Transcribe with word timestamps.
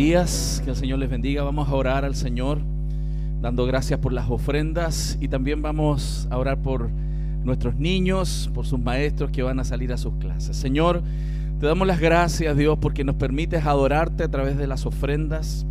días, 0.00 0.62
que 0.64 0.70
el 0.70 0.76
Señor 0.76 0.98
les 0.98 1.10
bendiga. 1.10 1.42
Vamos 1.42 1.68
a 1.68 1.74
orar 1.74 2.06
al 2.06 2.14
Señor, 2.14 2.58
dando 3.42 3.66
gracias 3.66 4.00
por 4.00 4.14
las 4.14 4.30
ofrendas 4.30 5.18
y 5.20 5.28
también 5.28 5.60
vamos 5.60 6.26
a 6.30 6.38
orar 6.38 6.62
por 6.62 6.88
nuestros 7.44 7.76
niños, 7.76 8.50
por 8.54 8.64
sus 8.64 8.80
maestros 8.80 9.30
que 9.30 9.42
van 9.42 9.60
a 9.60 9.64
salir 9.64 9.92
a 9.92 9.98
sus 9.98 10.14
clases. 10.14 10.56
Señor, 10.56 11.02
te 11.60 11.66
damos 11.66 11.86
las 11.86 12.00
gracias, 12.00 12.56
Dios, 12.56 12.78
porque 12.80 13.04
nos 13.04 13.16
permites 13.16 13.66
adorarte 13.66 14.24
a 14.24 14.30
través 14.30 14.56
de 14.56 14.66
las 14.66 14.86
ofrendas, 14.86 15.66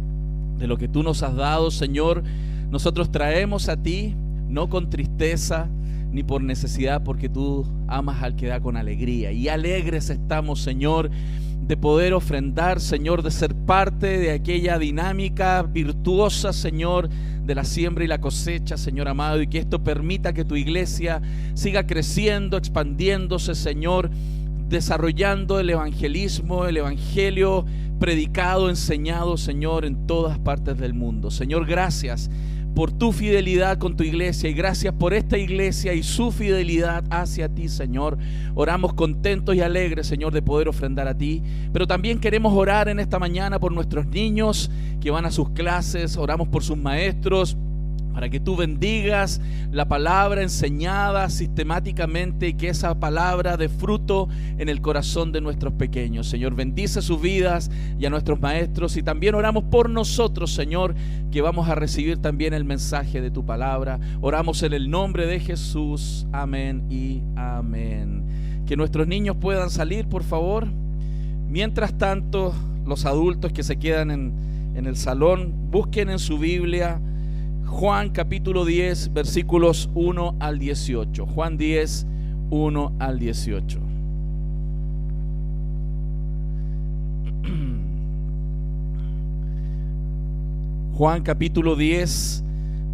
de 0.60 0.68
lo 0.68 0.78
que 0.78 0.88
tú 0.88 1.02
nos 1.02 1.24
has 1.24 1.36
dado, 1.36 1.72
Señor. 1.72 2.22
Nosotros 2.70 3.12
traemos 3.12 3.68
a 3.68 3.78
ti, 3.78 4.14
no 4.48 4.70
con 4.70 4.92
tristeza, 4.92 5.70
ni 6.12 6.22
por 6.22 6.44
necesidad, 6.44 7.02
porque 7.02 7.30
tú 7.30 7.66
amas 7.88 8.22
al 8.22 8.36
que 8.36 8.46
da 8.46 8.60
con 8.60 8.78
alegría. 8.78 9.32
Y 9.32 9.48
alegres 9.48 10.12
estamos, 10.12 10.62
Señor, 10.62 11.10
de 11.70 11.78
poder 11.78 12.16
ofrendar, 12.16 12.82
Señor, 12.82 13.22
de 13.22 13.30
ser 13.30 13.54
parte 13.54 14.18
de 14.18 14.32
aquella 14.32 14.80
dinámica 14.80 15.62
virtuosa, 15.62 16.52
Señor, 16.52 17.10
de 17.10 17.54
la 17.54 17.64
siembra 17.64 18.04
y 18.04 18.08
la 18.08 18.20
cosecha, 18.20 18.76
Señor 18.76 19.08
amado, 19.08 19.40
y 19.40 19.46
que 19.46 19.60
esto 19.60 19.84
permita 19.84 20.34
que 20.34 20.44
tu 20.44 20.56
iglesia 20.56 21.22
siga 21.54 21.86
creciendo, 21.86 22.58
expandiéndose, 22.58 23.54
Señor, 23.54 24.10
desarrollando 24.68 25.60
el 25.60 25.70
evangelismo, 25.70 26.66
el 26.66 26.78
evangelio 26.78 27.68
predicado, 28.00 28.72
enseñado, 28.72 29.38
Señor, 29.38 29.86
en 29.86 30.08
todas 30.08 30.40
partes 30.40 30.76
del 30.80 30.96
mundo. 30.96 31.30
Señor, 31.30 31.68
gracias 31.68 32.32
por 32.76 32.92
tu 32.92 33.12
fidelidad 33.12 33.78
con 33.78 33.96
tu 33.96 34.04
iglesia 34.04 34.50
y 34.50 34.54
gracias 34.54 34.94
por 34.94 35.14
esta 35.14 35.38
iglesia 35.38 35.94
y 35.94 36.04
su 36.04 36.32
fidelidad 36.32 37.04
hacia 37.10 37.50
ti, 37.50 37.68
Señor. 37.68 38.18
Oramos 38.56 38.94
contentos 38.94 39.56
y 39.56 39.62
alegres, 39.62 40.08
Señor, 40.08 40.34
de 40.34 40.42
poder 40.42 40.68
ofrendar 40.68 41.08
a 41.08 41.18
ti. 41.18 41.44
Pero 41.74 41.88
también 41.88 42.20
queremos 42.20 42.54
orar 42.54 42.88
en 42.90 43.00
esta 43.00 43.20
mañana 43.20 43.60
por 43.60 43.72
nuestros 43.72 44.08
niños 44.08 44.72
que 45.02 45.12
van 45.12 45.26
a 45.26 45.32
sus 45.32 45.50
clases, 45.52 46.18
oramos 46.18 46.48
por 46.48 46.64
sus 46.64 46.78
maestros 46.78 47.58
para 48.14 48.30
que 48.30 48.40
tú 48.40 48.56
bendigas 48.56 49.42
la 49.72 49.88
palabra 49.88 50.42
enseñada 50.42 51.30
sistemáticamente 51.30 52.50
y 52.50 52.54
que 52.54 52.70
esa 52.70 53.00
palabra 53.00 53.58
dé 53.58 53.70
fruto 53.70 54.28
en 54.58 54.70
el 54.70 54.82
corazón 54.82 55.32
de 55.32 55.42
nuestros 55.42 55.74
pequeños. 55.74 56.28
Señor, 56.28 56.56
bendice 56.56 57.02
sus 57.02 57.22
vidas 57.22 57.70
y 58.00 58.06
a 58.06 58.10
nuestros 58.10 58.40
maestros 58.42 58.98
y 58.98 59.04
también 59.04 59.36
oramos 59.36 59.64
por 59.66 59.90
nosotros, 59.90 60.54
Señor, 60.54 60.96
que 61.32 61.42
vamos 61.42 61.70
a 61.70 61.76
recibir 61.76 62.18
también 62.18 62.54
el 62.54 62.66
mensaje 62.66 63.22
de 63.22 63.32
tu 63.32 63.46
palabra. 63.46 64.00
Oramos 64.22 64.64
en 64.64 64.74
el 64.74 64.90
nombre 64.90 65.26
de 65.26 65.40
Jesús. 65.40 66.26
Amén 66.32 66.84
y 66.90 67.22
amén. 67.36 68.64
Que 68.66 68.76
nuestros 68.76 69.08
niños 69.08 69.38
puedan 69.40 69.70
salir, 69.70 70.08
por 70.08 70.24
favor. 70.24 70.68
Mientras 71.48 71.98
tanto, 71.98 72.54
los 72.86 73.06
adultos 73.06 73.52
que 73.52 73.64
se 73.64 73.78
quedan 73.78 74.12
en, 74.12 74.34
en 74.76 74.86
el 74.86 74.96
salón, 74.96 75.54
busquen 75.72 76.10
en 76.10 76.20
su 76.20 76.38
Biblia 76.38 77.00
Juan 77.70 78.10
capítulo 78.10 78.66
10, 78.66 79.14
versículos 79.14 79.90
1 79.94 80.36
al 80.40 80.58
18. 80.60 81.26
Juan 81.28 81.56
10, 81.56 82.08
1 82.50 82.96
al 83.00 83.20
18. 83.20 83.80
Juan 90.94 91.22
capítulo 91.22 91.78
10, 91.78 92.44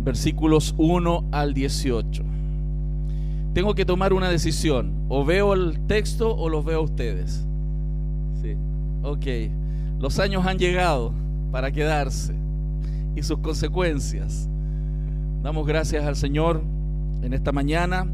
versículos 0.03 0.75
1 0.77 1.29
al 1.31 1.53
18. 1.53 2.23
Tengo 3.53 3.73
que 3.73 3.85
tomar 3.85 4.11
una 4.13 4.29
decisión. 4.29 5.05
O 5.07 5.23
veo 5.23 5.53
el 5.53 5.79
texto 5.87 6.35
o 6.35 6.49
los 6.49 6.65
veo 6.65 6.81
a 6.81 6.83
ustedes. 6.83 7.47
Sí. 8.41 8.57
Ok. 9.03 9.25
Los 9.99 10.19
años 10.19 10.45
han 10.45 10.59
llegado 10.59 11.13
para 11.51 11.71
quedarse 11.71 12.35
y 13.15 13.23
sus 13.23 13.39
consecuencias. 13.39 14.49
Damos 15.45 15.67
gracias 15.67 16.03
al 16.05 16.15
Señor 16.15 16.63
en 17.21 17.31
esta 17.31 17.51
mañana 17.51 18.07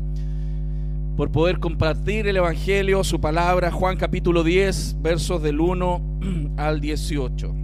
por 1.16 1.31
poder 1.31 1.62
compartir 1.62 2.28
el 2.28 2.36
Evangelio, 2.36 3.06
su 3.06 3.22
palabra, 3.22 3.72
Juan 3.72 3.96
capítulo 3.96 4.44
10, 4.44 4.97
versos 5.02 5.42
del 5.42 5.62
1 5.62 6.02
al 6.58 6.81
18. 6.81 7.56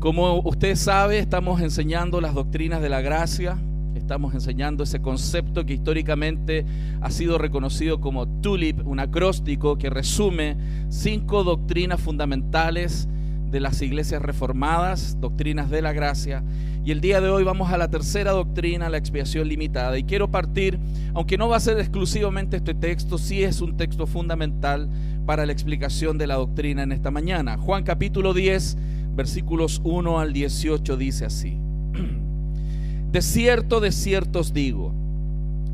Como 0.00 0.40
usted 0.46 0.76
sabe, 0.76 1.18
estamos 1.18 1.60
enseñando 1.60 2.22
las 2.22 2.32
doctrinas 2.32 2.80
de 2.80 2.88
la 2.88 3.02
gracia, 3.02 3.58
estamos 3.94 4.32
enseñando 4.32 4.84
ese 4.84 5.02
concepto 5.02 5.66
que 5.66 5.74
históricamente 5.74 6.64
ha 7.02 7.10
sido 7.10 7.36
reconocido 7.36 8.00
como 8.00 8.26
TULIP, 8.26 8.86
un 8.86 8.98
acróstico 8.98 9.76
que 9.76 9.90
resume 9.90 10.56
cinco 10.88 11.44
doctrinas 11.44 12.00
fundamentales 12.00 13.08
de 13.52 13.60
las 13.60 13.82
iglesias 13.82 14.22
reformadas, 14.22 15.18
doctrinas 15.20 15.70
de 15.70 15.82
la 15.82 15.92
gracia. 15.92 16.42
Y 16.84 16.90
el 16.90 17.00
día 17.00 17.20
de 17.20 17.28
hoy 17.28 17.44
vamos 17.44 17.70
a 17.70 17.76
la 17.76 17.90
tercera 17.90 18.32
doctrina, 18.32 18.88
la 18.88 18.96
expiación 18.96 19.46
limitada. 19.46 19.98
Y 19.98 20.04
quiero 20.04 20.30
partir, 20.30 20.80
aunque 21.14 21.36
no 21.36 21.48
va 21.48 21.58
a 21.58 21.60
ser 21.60 21.78
exclusivamente 21.78 22.56
este 22.56 22.74
texto, 22.74 23.18
sí 23.18 23.44
es 23.44 23.60
un 23.60 23.76
texto 23.76 24.06
fundamental 24.06 24.88
para 25.26 25.44
la 25.46 25.52
explicación 25.52 26.16
de 26.16 26.26
la 26.26 26.36
doctrina 26.36 26.82
en 26.82 26.92
esta 26.92 27.10
mañana. 27.10 27.58
Juan 27.58 27.84
capítulo 27.84 28.32
10, 28.32 28.78
versículos 29.14 29.82
1 29.84 30.18
al 30.18 30.32
18 30.32 30.96
dice 30.96 31.26
así. 31.26 31.58
De 33.12 33.20
cierto, 33.20 33.80
de 33.80 33.92
cierto 33.92 34.38
os 34.38 34.54
digo, 34.54 34.94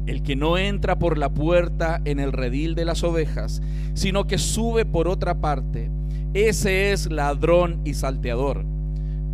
el 0.06 0.24
que 0.24 0.34
no 0.34 0.58
entra 0.58 0.98
por 0.98 1.18
la 1.18 1.28
puerta 1.28 2.00
en 2.04 2.18
el 2.18 2.32
redil 2.32 2.74
de 2.74 2.84
las 2.84 3.04
ovejas, 3.04 3.62
sino 3.94 4.26
que 4.26 4.38
sube 4.38 4.84
por 4.84 5.06
otra 5.06 5.40
parte, 5.40 5.88
ese 6.34 6.92
es 6.92 7.10
ladrón 7.10 7.80
y 7.84 7.94
salteador. 7.94 8.64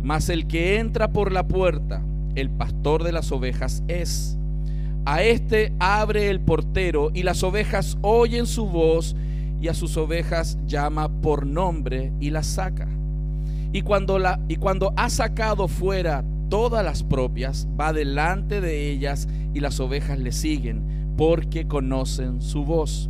Mas 0.01 0.29
el 0.29 0.47
que 0.47 0.77
entra 0.77 1.11
por 1.11 1.31
la 1.31 1.47
puerta, 1.47 2.03
el 2.35 2.49
pastor 2.49 3.03
de 3.03 3.11
las 3.11 3.31
ovejas 3.31 3.83
es. 3.87 4.37
A 5.05 5.23
este 5.23 5.73
abre 5.79 6.29
el 6.29 6.39
portero 6.39 7.11
y 7.13 7.23
las 7.23 7.43
ovejas 7.43 7.97
oyen 8.01 8.45
su 8.47 8.67
voz 8.67 9.15
y 9.61 9.67
a 9.67 9.73
sus 9.73 9.97
ovejas 9.97 10.57
llama 10.65 11.09
por 11.21 11.45
nombre 11.45 12.11
y 12.19 12.29
las 12.29 12.47
saca. 12.47 12.87
Y 13.71 13.81
cuando, 13.81 14.19
la, 14.19 14.39
y 14.47 14.55
cuando 14.55 14.93
ha 14.95 15.09
sacado 15.09 15.67
fuera 15.67 16.23
todas 16.49 16.83
las 16.83 17.03
propias, 17.03 17.67
va 17.79 17.93
delante 17.93 18.61
de 18.61 18.89
ellas 18.89 19.27
y 19.53 19.59
las 19.59 19.79
ovejas 19.79 20.19
le 20.19 20.31
siguen 20.31 21.13
porque 21.17 21.67
conocen 21.67 22.41
su 22.41 22.63
voz. 22.63 23.09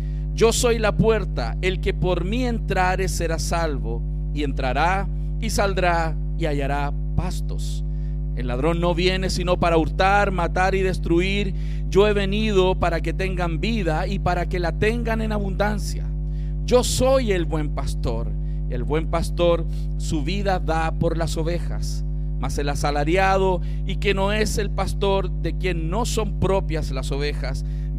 Yo 0.33 0.53
soy 0.53 0.79
la 0.79 0.95
puerta, 0.95 1.57
el 1.61 1.81
que 1.81 1.93
por 1.93 2.23
mí 2.25 2.45
entrare 2.45 3.07
será 3.07 3.37
salvo, 3.37 4.01
y 4.33 4.43
entrará 4.43 5.07
y 5.39 5.49
saldrá 5.49 6.15
y 6.37 6.45
hallará 6.45 6.93
pastos. 7.15 7.83
El 8.35 8.47
ladrón 8.47 8.79
no 8.79 8.95
viene 8.95 9.29
sino 9.29 9.59
para 9.59 9.77
hurtar, 9.77 10.31
matar 10.31 10.73
y 10.73 10.81
destruir. 10.81 11.53
Yo 11.89 12.07
he 12.07 12.13
venido 12.13 12.79
para 12.79 13.01
que 13.01 13.13
tengan 13.13 13.59
vida 13.59 14.07
y 14.07 14.19
para 14.19 14.47
que 14.47 14.59
la 14.59 14.71
tengan 14.71 15.21
en 15.21 15.33
abundancia. 15.33 16.05
Yo 16.65 16.83
soy 16.83 17.33
el 17.33 17.45
buen 17.45 17.75
pastor. 17.75 18.31
El 18.69 18.83
buen 18.83 19.07
pastor 19.07 19.65
su 19.97 20.23
vida 20.23 20.59
da 20.59 20.91
por 20.93 21.17
las 21.17 21.35
ovejas. 21.35 22.05
Mas 22.39 22.57
el 22.57 22.69
asalariado 22.69 23.61
y 23.85 23.97
que 23.97 24.13
no 24.13 24.31
es 24.31 24.57
el 24.57 24.71
pastor 24.71 25.29
de 25.29 25.57
quien 25.57 25.89
no 25.89 26.05
son 26.05 26.39
propias 26.39 26.89
las 26.91 27.11
ovejas, 27.11 27.65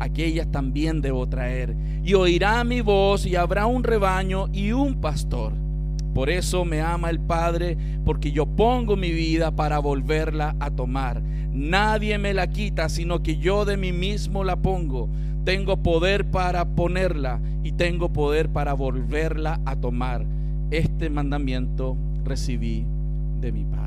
aquellas 0.00 0.50
también 0.50 1.00
debo 1.00 1.28
traer. 1.28 1.76
Y 2.04 2.14
oirá 2.14 2.62
mi 2.64 2.80
voz 2.80 3.26
y 3.26 3.36
habrá 3.36 3.66
un 3.66 3.84
rebaño 3.84 4.48
y 4.52 4.72
un 4.72 5.00
pastor. 5.00 5.52
Por 6.14 6.30
eso 6.30 6.64
me 6.64 6.80
ama 6.80 7.10
el 7.10 7.20
Padre, 7.20 7.76
porque 8.04 8.32
yo 8.32 8.46
pongo 8.46 8.96
mi 8.96 9.12
vida 9.12 9.50
para 9.50 9.78
volverla 9.78 10.56
a 10.60 10.70
tomar. 10.70 11.20
Nadie 11.52 12.16
me 12.18 12.32
la 12.32 12.46
quita, 12.48 12.88
sino 12.88 13.22
que 13.22 13.36
yo 13.36 13.64
de 13.64 13.76
mí 13.76 13.92
mismo 13.92 14.42
la 14.42 14.56
pongo. 14.56 15.10
Tengo 15.44 15.82
poder 15.82 16.30
para 16.30 16.64
ponerla 16.64 17.40
y 17.62 17.72
tengo 17.72 18.12
poder 18.12 18.48
para 18.48 18.72
volverla 18.72 19.60
a 19.66 19.76
tomar. 19.76 20.24
Este 20.70 21.10
mandamiento 21.10 21.96
recibí 22.24 22.86
de 23.40 23.52
mi 23.52 23.64
Padre. 23.64 23.86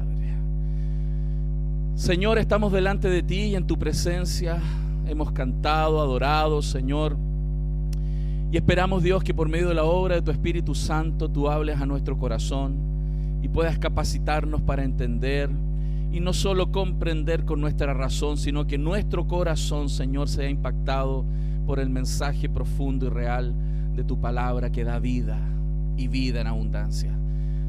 Señor, 2.00 2.38
estamos 2.38 2.72
delante 2.72 3.10
de 3.10 3.24
ti 3.24 3.42
y 3.42 3.56
en 3.56 3.68
tu 3.68 3.78
presencia 3.78 4.62
hemos 5.10 5.32
cantado, 5.32 6.00
adorado, 6.00 6.62
Señor. 6.62 7.18
Y 8.52 8.58
esperamos, 8.58 9.04
Dios, 9.04 9.24
que 9.24 9.34
por 9.34 9.50
medio 9.50 9.68
de 9.70 9.74
la 9.74 9.84
obra 9.84 10.16
de 10.16 10.22
tu 10.22 10.32
Espíritu 10.32 10.76
Santo 10.76 11.30
tú 11.30 11.50
hables 11.50 11.80
a 11.80 11.86
nuestro 11.86 12.18
corazón 12.18 12.78
y 13.42 13.48
puedas 13.48 13.78
capacitarnos 13.80 14.62
para 14.62 14.84
entender 14.84 15.50
y 16.12 16.20
no 16.20 16.34
solo 16.34 16.72
comprender 16.72 17.46
con 17.46 17.62
nuestra 17.62 17.94
razón, 17.94 18.38
sino 18.38 18.66
que 18.66 18.78
nuestro 18.78 19.28
corazón, 19.28 19.90
Señor, 19.90 20.30
sea 20.30 20.50
impactado 20.50 21.26
por 21.66 21.80
el 21.80 21.90
mensaje 21.90 22.50
profundo 22.50 23.08
y 23.08 23.10
real 23.10 23.54
de 23.96 24.04
tu 24.04 24.20
palabra 24.20 24.72
que 24.72 24.84
da 24.84 25.00
vida 25.00 25.38
y 25.98 26.08
vida 26.08 26.42
en 26.42 26.48
abundancia. 26.48 27.16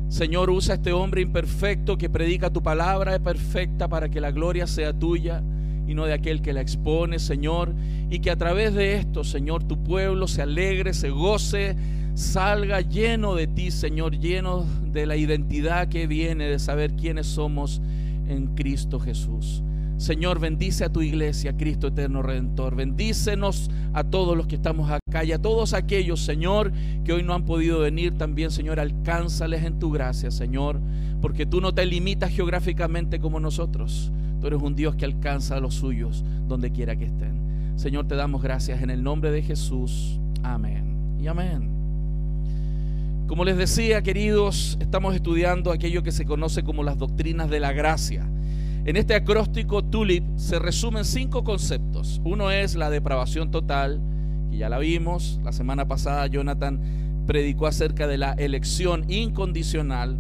Señor, 0.09 0.51
usa 0.51 0.75
este 0.75 0.93
hombre 0.93 1.21
imperfecto 1.21 1.99
que 1.99 2.09
predica 2.09 2.51
tu 2.51 2.63
palabra 2.63 3.19
perfecta 3.19 3.87
para 3.89 4.09
que 4.09 4.21
la 4.21 4.31
gloria 4.31 4.67
sea 4.67 4.93
tuya 4.93 5.43
y 5.91 5.95
no 5.95 6.07
de 6.07 6.13
aquel 6.13 6.41
que 6.41 6.53
la 6.53 6.61
expone, 6.61 7.19
Señor. 7.19 7.75
Y 8.11 8.21
que 8.21 8.31
a 8.31 8.37
través 8.37 8.75
de 8.75 8.95
esto, 8.95 9.25
Señor, 9.25 9.65
tu 9.65 9.83
pueblo 9.83 10.29
se 10.29 10.41
alegre, 10.41 10.95
se 10.95 11.11
goce, 11.11 11.75
salga 12.15 12.81
lleno 12.81 13.35
de 13.35 13.49
ti, 13.49 13.73
Señor, 13.73 14.17
lleno 14.17 14.65
de 14.85 15.05
la 15.07 15.17
identidad 15.17 15.89
que 15.89 16.07
viene 16.07 16.45
de 16.45 16.61
saber 16.61 16.95
quiénes 16.95 17.27
somos 17.27 17.83
en 18.29 18.55
Cristo 18.55 19.01
Jesús. 19.01 19.65
Señor, 19.97 20.39
bendice 20.39 20.85
a 20.85 20.93
tu 20.93 21.03
iglesia, 21.03 21.57
Cristo 21.57 21.89
eterno 21.89 22.23
redentor. 22.23 22.77
Bendícenos 22.77 23.69
a 23.93 24.05
todos 24.05 24.37
los 24.37 24.47
que 24.47 24.55
estamos 24.55 24.91
acá 24.91 25.25
y 25.25 25.33
a 25.33 25.43
todos 25.43 25.75
aquellos, 25.75 26.21
Señor, 26.21 26.73
que 27.05 27.13
hoy 27.13 27.25
no 27.25 27.35
han 27.35 27.45
podido 27.45 27.81
venir 27.81 28.17
también, 28.17 28.53
Señor, 28.53 28.79
alcánzales 28.79 29.65
en 29.65 29.81
tu 29.81 29.91
gracia, 29.91 30.31
Señor, 30.31 30.81
porque 31.21 31.47
tú 31.47 31.61
no 31.61 31.75
te 31.75 31.85
limitas 31.85 32.31
geográficamente 32.31 33.19
como 33.19 33.41
nosotros. 33.41 34.13
Tú 34.41 34.47
eres 34.47 34.63
un 34.63 34.75
Dios 34.75 34.97
que 34.97 35.05
alcanza 35.05 35.57
a 35.57 35.61
los 35.61 35.75
suyos 35.75 36.25
donde 36.49 36.71
quiera 36.71 36.97
que 36.97 37.05
estén. 37.05 37.75
Señor, 37.77 38.07
te 38.07 38.15
damos 38.15 38.43
gracias 38.43 38.83
en 38.83 38.91
el 38.91 39.03
nombre 39.03 39.31
de 39.31 39.43
Jesús. 39.43 40.19
Amén. 40.43 41.17
Y 41.21 41.27
amén. 41.27 41.71
Como 43.27 43.45
les 43.45 43.57
decía, 43.57 44.03
queridos, 44.03 44.77
estamos 44.81 45.15
estudiando 45.15 45.71
aquello 45.71 46.03
que 46.03 46.11
se 46.11 46.25
conoce 46.25 46.65
como 46.65 46.83
las 46.83 46.99
doctrinas 46.99 47.49
de 47.49 47.61
la 47.61 47.73
gracia. 47.73 48.29
En 48.85 48.97
este 48.97 49.15
acróstico 49.15 49.85
TULIP 49.85 50.25
se 50.37 50.59
resumen 50.59 51.05
cinco 51.05 51.45
conceptos. 51.45 52.21
Uno 52.25 52.51
es 52.51 52.75
la 52.75 52.91
depravación 52.91 53.51
total, 53.51 54.01
que 54.51 54.57
ya 54.57 54.69
la 54.69 54.79
vimos. 54.79 55.39
La 55.45 55.53
semana 55.53 55.87
pasada 55.87 56.27
Jonathan 56.27 56.81
predicó 57.27 57.67
acerca 57.67 58.07
de 58.07 58.19
la 58.19 58.33
elección 58.33 59.05
incondicional. 59.09 60.19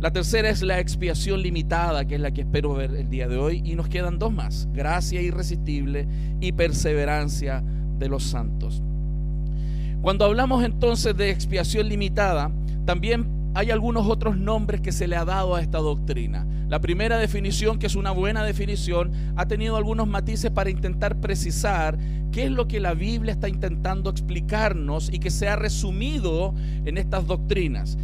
La 0.00 0.12
tercera 0.12 0.48
es 0.48 0.62
la 0.62 0.78
expiación 0.78 1.42
limitada, 1.42 2.04
que 2.04 2.14
es 2.14 2.20
la 2.20 2.30
que 2.30 2.42
espero 2.42 2.72
ver 2.72 2.94
el 2.94 3.10
día 3.10 3.26
de 3.26 3.36
hoy. 3.36 3.62
Y 3.64 3.74
nos 3.74 3.88
quedan 3.88 4.20
dos 4.20 4.32
más, 4.32 4.68
gracia 4.72 5.20
irresistible 5.20 6.06
y 6.40 6.52
perseverancia 6.52 7.64
de 7.98 8.08
los 8.08 8.22
santos. 8.22 8.80
Cuando 10.00 10.24
hablamos 10.24 10.64
entonces 10.64 11.16
de 11.16 11.30
expiación 11.30 11.88
limitada, 11.88 12.52
también 12.84 13.50
hay 13.54 13.72
algunos 13.72 14.06
otros 14.06 14.36
nombres 14.36 14.80
que 14.80 14.92
se 14.92 15.08
le 15.08 15.16
ha 15.16 15.24
dado 15.24 15.56
a 15.56 15.62
esta 15.62 15.78
doctrina. 15.78 16.46
La 16.68 16.80
primera 16.80 17.18
definición, 17.18 17.80
que 17.80 17.86
es 17.86 17.96
una 17.96 18.12
buena 18.12 18.44
definición, 18.44 19.10
ha 19.34 19.46
tenido 19.46 19.76
algunos 19.76 20.06
matices 20.06 20.52
para 20.52 20.70
intentar 20.70 21.18
precisar 21.18 21.98
qué 22.30 22.44
es 22.44 22.50
lo 22.52 22.68
que 22.68 22.78
la 22.78 22.94
Biblia 22.94 23.32
está 23.32 23.48
intentando 23.48 24.10
explicarnos 24.10 25.12
y 25.12 25.18
que 25.18 25.30
se 25.30 25.48
ha 25.48 25.56
resumido 25.56 26.54
en 26.84 26.98
estas 26.98 27.26
doctrinas. 27.26 27.98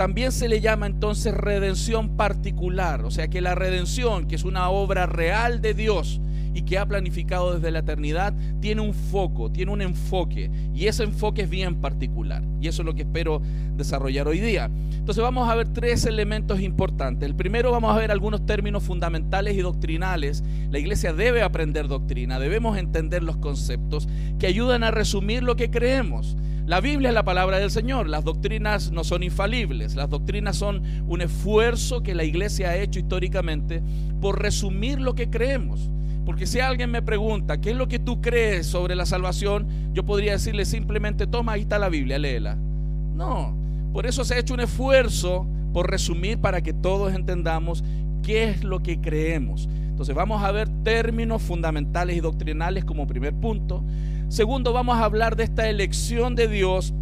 También 0.00 0.32
se 0.32 0.48
le 0.48 0.62
llama 0.62 0.86
entonces 0.86 1.34
redención 1.34 2.16
particular, 2.16 3.04
o 3.04 3.10
sea 3.10 3.28
que 3.28 3.42
la 3.42 3.54
redención, 3.54 4.26
que 4.26 4.34
es 4.34 4.44
una 4.44 4.70
obra 4.70 5.04
real 5.04 5.60
de 5.60 5.74
Dios, 5.74 6.22
y 6.54 6.62
que 6.62 6.78
ha 6.78 6.86
planificado 6.86 7.52
desde 7.52 7.70
la 7.70 7.80
eternidad, 7.80 8.32
tiene 8.60 8.80
un 8.80 8.94
foco, 8.94 9.52
tiene 9.52 9.72
un 9.72 9.82
enfoque. 9.82 10.50
Y 10.74 10.86
ese 10.86 11.02
enfoque 11.02 11.42
es 11.42 11.50
bien 11.50 11.82
particular. 11.82 12.42
Y 12.62 12.68
eso 12.68 12.80
es 12.80 12.86
lo 12.86 12.94
que 12.94 13.02
espero 13.02 13.42
desarrollar 13.76 14.26
hoy 14.26 14.40
día. 14.40 14.70
Entonces 14.92 15.22
vamos 15.22 15.50
a 15.50 15.54
ver 15.54 15.68
tres 15.68 16.06
elementos 16.06 16.60
importantes. 16.62 17.28
El 17.28 17.34
primero 17.34 17.70
vamos 17.70 17.94
a 17.94 17.98
ver 17.98 18.10
algunos 18.10 18.46
términos 18.46 18.82
fundamentales 18.82 19.54
y 19.54 19.60
doctrinales. 19.60 20.42
La 20.70 20.78
iglesia 20.78 21.12
debe 21.12 21.42
aprender 21.42 21.88
doctrina, 21.88 22.38
debemos 22.38 22.78
entender 22.78 23.22
los 23.22 23.36
conceptos 23.36 24.08
que 24.38 24.46
ayudan 24.46 24.82
a 24.82 24.90
resumir 24.90 25.42
lo 25.42 25.56
que 25.56 25.70
creemos. 25.70 26.38
La 26.70 26.80
Biblia 26.80 27.08
es 27.08 27.14
la 27.16 27.24
palabra 27.24 27.58
del 27.58 27.72
Señor. 27.72 28.08
Las 28.08 28.22
doctrinas 28.22 28.92
no 28.92 29.02
son 29.02 29.24
infalibles. 29.24 29.96
Las 29.96 30.08
doctrinas 30.08 30.54
son 30.54 30.84
un 31.08 31.20
esfuerzo 31.20 32.04
que 32.04 32.14
la 32.14 32.22
iglesia 32.22 32.68
ha 32.68 32.76
hecho 32.76 33.00
históricamente 33.00 33.82
por 34.20 34.40
resumir 34.40 35.00
lo 35.00 35.16
que 35.16 35.28
creemos. 35.28 35.90
Porque 36.24 36.46
si 36.46 36.60
alguien 36.60 36.92
me 36.92 37.02
pregunta, 37.02 37.60
¿qué 37.60 37.70
es 37.70 37.76
lo 37.76 37.88
que 37.88 37.98
tú 37.98 38.20
crees 38.20 38.68
sobre 38.68 38.94
la 38.94 39.04
salvación? 39.04 39.66
Yo 39.94 40.06
podría 40.06 40.34
decirle 40.34 40.64
simplemente, 40.64 41.26
toma, 41.26 41.54
ahí 41.54 41.62
está 41.62 41.76
la 41.76 41.88
Biblia, 41.88 42.20
léela. 42.20 42.54
No, 42.54 43.56
por 43.92 44.06
eso 44.06 44.24
se 44.24 44.34
ha 44.34 44.38
hecho 44.38 44.54
un 44.54 44.60
esfuerzo 44.60 45.48
por 45.72 45.90
resumir 45.90 46.38
para 46.38 46.60
que 46.60 46.72
todos 46.72 47.12
entendamos 47.12 47.82
qué 48.22 48.44
es 48.44 48.62
lo 48.62 48.80
que 48.80 49.00
creemos. 49.00 49.68
Entonces 49.72 50.14
vamos 50.14 50.40
a 50.44 50.52
ver 50.52 50.68
términos 50.84 51.42
fundamentales 51.42 52.16
y 52.16 52.20
doctrinales 52.20 52.84
como 52.84 53.08
primer 53.08 53.34
punto. 53.34 53.82
Segundo, 54.30 54.72
vamos 54.72 54.96
a 54.96 55.04
hablar 55.04 55.34
de 55.34 55.42
esta 55.42 55.68
elección 55.68 56.36
de 56.36 56.46
Dios 56.46 56.94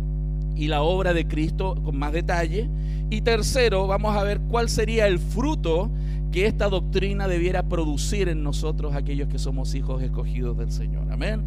y 0.56 0.68
la 0.68 0.80
obra 0.80 1.12
de 1.12 1.28
Cristo 1.28 1.74
con 1.84 1.98
más 1.98 2.10
detalle. 2.10 2.70
Y 3.10 3.20
tercero, 3.20 3.86
vamos 3.86 4.16
a 4.16 4.22
ver 4.22 4.40
cuál 4.40 4.70
sería 4.70 5.06
el 5.06 5.18
fruto 5.18 5.90
que 6.32 6.46
esta 6.46 6.70
doctrina 6.70 7.28
debiera 7.28 7.64
producir 7.64 8.30
en 8.30 8.42
nosotros 8.42 8.94
aquellos 8.94 9.28
que 9.28 9.38
somos 9.38 9.74
hijos 9.74 10.02
escogidos 10.02 10.56
del 10.56 10.72
Señor. 10.72 11.12
Amén. 11.12 11.44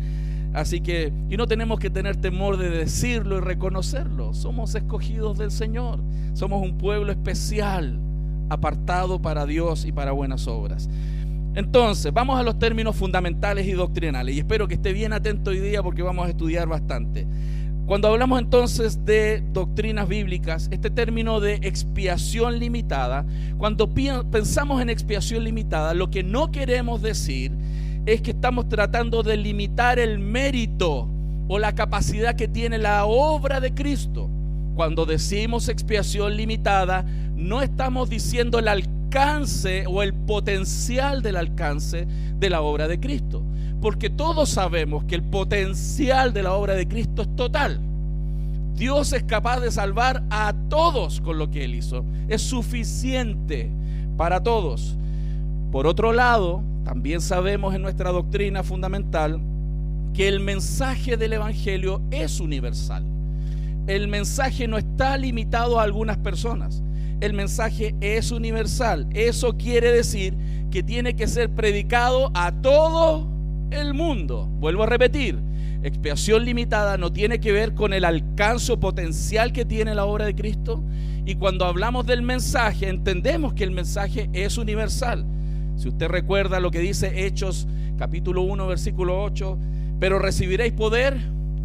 Así 0.53 0.81
que, 0.81 1.11
y 1.31 1.35
no 1.35 1.47
tenemos 1.47 1.79
que 1.79 1.89
tener 1.89 2.15
temor 2.15 2.57
de 2.57 2.69
decirlo 2.69 3.39
y 3.39 3.41
reconocerlo. 3.41 4.35
Somos 4.35 4.75
escogidos 4.75 5.39
del 5.39 5.49
Señor. 5.49 5.99
Somos 6.33 6.61
un 6.61 6.77
pueblo 6.77 7.11
especial, 7.11 7.99
apartado 8.49 9.19
para 9.19 9.47
Dios 9.47 9.85
y 9.85 9.91
para 9.91 10.11
buenas 10.11 10.47
obras. 10.47 10.91
Entonces, 11.53 12.13
vamos 12.13 12.39
a 12.39 12.43
los 12.43 12.57
términos 12.59 12.95
fundamentales 12.95 13.67
y 13.67 13.73
doctrinales. 13.73 14.35
Y 14.35 14.39
espero 14.39 14.67
que 14.67 14.75
esté 14.75 14.93
bien 14.93 15.11
atento 15.11 15.51
hoy 15.51 15.59
día 15.59 15.83
porque 15.83 16.01
vamos 16.01 16.25
a 16.25 16.29
estudiar 16.29 16.67
bastante. 16.67 17.27
Cuando 17.85 18.07
hablamos 18.07 18.39
entonces 18.39 19.03
de 19.03 19.43
doctrinas 19.51 20.07
bíblicas, 20.07 20.69
este 20.71 20.89
término 20.89 21.41
de 21.41 21.55
expiación 21.55 22.57
limitada, 22.57 23.25
cuando 23.57 23.93
pensamos 24.31 24.81
en 24.81 24.89
expiación 24.89 25.43
limitada, 25.43 25.93
lo 25.93 26.09
que 26.09 26.23
no 26.23 26.51
queremos 26.51 27.01
decir 27.01 27.51
es 28.05 28.21
que 28.21 28.31
estamos 28.31 28.69
tratando 28.69 29.23
de 29.23 29.35
limitar 29.35 29.99
el 29.99 30.19
mérito 30.19 31.09
o 31.49 31.59
la 31.59 31.75
capacidad 31.75 32.35
que 32.35 32.47
tiene 32.47 32.77
la 32.77 33.03
obra 33.03 33.59
de 33.59 33.73
Cristo. 33.73 34.29
Cuando 34.73 35.05
decimos 35.05 35.67
expiación 35.67 36.37
limitada, 36.37 37.03
no 37.35 37.61
estamos 37.61 38.09
diciendo 38.09 38.59
el 38.59 38.69
alcance 38.69 39.00
o 39.87 40.03
el 40.03 40.13
potencial 40.13 41.21
del 41.21 41.35
alcance 41.35 42.07
de 42.39 42.49
la 42.49 42.61
obra 42.61 42.87
de 42.87 42.99
Cristo 42.99 43.43
porque 43.81 44.11
todos 44.11 44.49
sabemos 44.49 45.03
que 45.05 45.15
el 45.15 45.23
potencial 45.23 46.33
de 46.33 46.43
la 46.43 46.53
obra 46.53 46.75
de 46.75 46.87
Cristo 46.87 47.23
es 47.23 47.35
total. 47.35 47.81
Dios 48.75 49.11
es 49.11 49.23
capaz 49.23 49.59
de 49.59 49.71
salvar 49.71 50.23
a 50.29 50.53
todos 50.69 51.19
con 51.19 51.39
lo 51.39 51.49
que 51.49 51.65
Él 51.65 51.75
hizo. 51.75 52.05
Es 52.29 52.43
suficiente 52.43 53.71
para 54.17 54.41
todos. 54.41 54.95
Por 55.71 55.87
otro 55.87 56.13
lado, 56.13 56.63
también 56.83 57.21
sabemos 57.21 57.73
en 57.73 57.81
nuestra 57.81 58.11
doctrina 58.11 58.63
fundamental 58.63 59.41
que 60.13 60.27
el 60.27 60.39
mensaje 60.39 61.17
del 61.17 61.33
Evangelio 61.33 62.01
es 62.11 62.39
universal. 62.39 63.03
El 63.87 64.07
mensaje 64.07 64.67
no 64.67 64.77
está 64.77 65.17
limitado 65.17 65.79
a 65.79 65.83
algunas 65.83 66.17
personas. 66.17 66.83
El 67.21 67.33
mensaje 67.33 67.95
es 68.01 68.31
universal. 68.31 69.07
Eso 69.13 69.55
quiere 69.55 69.91
decir 69.91 70.35
que 70.71 70.81
tiene 70.81 71.15
que 71.15 71.27
ser 71.27 71.51
predicado 71.51 72.31
a 72.33 72.51
todo 72.51 73.27
el 73.69 73.93
mundo. 73.93 74.47
Vuelvo 74.59 74.83
a 74.83 74.87
repetir, 74.87 75.37
expiación 75.83 76.43
limitada 76.45 76.97
no 76.97 77.13
tiene 77.13 77.39
que 77.39 77.51
ver 77.51 77.75
con 77.75 77.93
el 77.93 78.05
alcance 78.05 78.75
potencial 78.75 79.53
que 79.53 79.65
tiene 79.65 79.93
la 79.93 80.05
obra 80.05 80.25
de 80.25 80.33
Cristo. 80.33 80.83
Y 81.23 81.35
cuando 81.35 81.65
hablamos 81.65 82.07
del 82.07 82.23
mensaje, 82.23 82.89
entendemos 82.89 83.53
que 83.53 83.65
el 83.65 83.71
mensaje 83.71 84.27
es 84.33 84.57
universal. 84.57 85.23
Si 85.75 85.89
usted 85.89 86.07
recuerda 86.07 86.59
lo 86.59 86.71
que 86.71 86.79
dice 86.79 87.27
Hechos 87.27 87.67
capítulo 87.99 88.41
1, 88.41 88.65
versículo 88.65 89.23
8, 89.23 89.59
pero 89.99 90.17
recibiréis 90.17 90.73
poder 90.73 91.19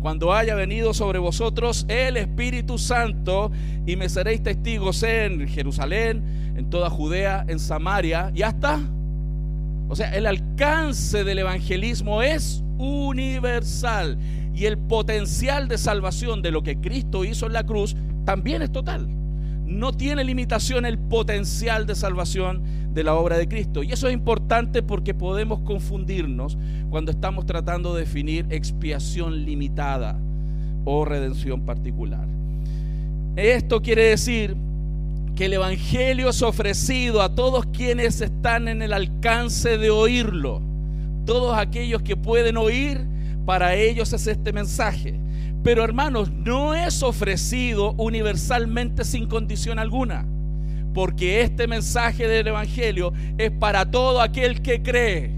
cuando 0.07 0.33
haya 0.33 0.55
venido 0.55 0.95
sobre 0.95 1.19
vosotros 1.19 1.85
el 1.89 2.17
Espíritu 2.17 2.79
Santo 2.79 3.51
y 3.87 3.97
me 3.97 4.09
seréis 4.09 4.41
testigos 4.41 5.03
en 5.03 5.49
Jerusalén, 5.49 6.55
en 6.57 6.71
toda 6.71 6.89
Judea, 6.91 7.45
en 7.49 7.59
Samaria 7.59 8.31
y 8.33 8.43
hasta... 8.43 8.79
O 9.89 9.97
sea, 9.97 10.15
el 10.15 10.27
alcance 10.27 11.25
del 11.25 11.41
evangelismo 11.41 12.23
es 12.23 12.63
universal 12.79 14.17
y 14.55 14.67
el 14.67 14.79
potencial 14.79 15.67
de 15.67 15.77
salvación 15.77 16.41
de 16.41 16.53
lo 16.53 16.63
que 16.63 16.81
Cristo 16.81 17.25
hizo 17.25 17.47
en 17.47 17.55
la 17.55 17.67
cruz 17.67 17.97
también 18.25 18.63
es 18.63 18.71
total. 18.71 19.09
No 19.09 19.91
tiene 19.91 20.23
limitación 20.23 20.87
el 20.87 21.01
potencial 21.01 21.85
de 21.85 21.97
salvación 21.97 22.63
de 22.97 23.05
la 23.05 23.15
obra 23.15 23.37
de 23.37 23.47
Cristo. 23.47 23.83
Y 23.83 23.93
eso 23.93 24.09
es 24.09 24.15
importante 24.15 24.83
porque 24.83 25.13
podemos 25.13 25.61
confundirnos 25.61 26.57
cuando 26.89 27.11
estamos 27.11 27.45
tratando 27.45 27.95
de 27.95 28.01
definir 28.01 28.47
expiación 28.49 29.45
limitada 29.45 30.19
o 30.87 31.05
redención 31.05 31.61
particular. 31.67 32.27
Esto 33.37 33.83
quiere 33.83 34.05
decir 34.05 34.57
que 35.35 35.45
el 35.45 35.53
Evangelio 35.53 36.31
es 36.31 36.41
ofrecido 36.41 37.21
a 37.21 37.35
todos 37.35 37.67
quienes 37.67 38.23
están 38.23 38.67
en 38.67 38.81
el 38.81 38.95
alcance 38.95 39.77
de 39.77 39.91
oírlo. 39.91 40.63
Todos 41.27 41.59
aquellos 41.59 42.01
que 42.01 42.17
pueden 42.17 42.57
oír, 42.57 43.05
para 43.45 43.75
ellos 43.75 44.15
es 44.15 44.27
este 44.27 44.55
mensaje. 44.55 45.21
Pero 45.63 45.85
hermanos, 45.85 46.33
no 46.33 46.75
es 46.75 47.03
ofrecido 47.03 47.93
universalmente 47.99 49.05
sin 49.05 49.27
condición 49.27 49.79
alguna 49.79 50.27
porque 50.97 51.43
este 51.43 51.67
mensaje 51.67 52.27
del 52.27 52.47
Evangelio 52.47 53.13
es 53.37 53.51
para 53.51 53.91
todo 53.91 54.23
aquel 54.23 54.63
que 54.63 54.83
cree 54.83 55.31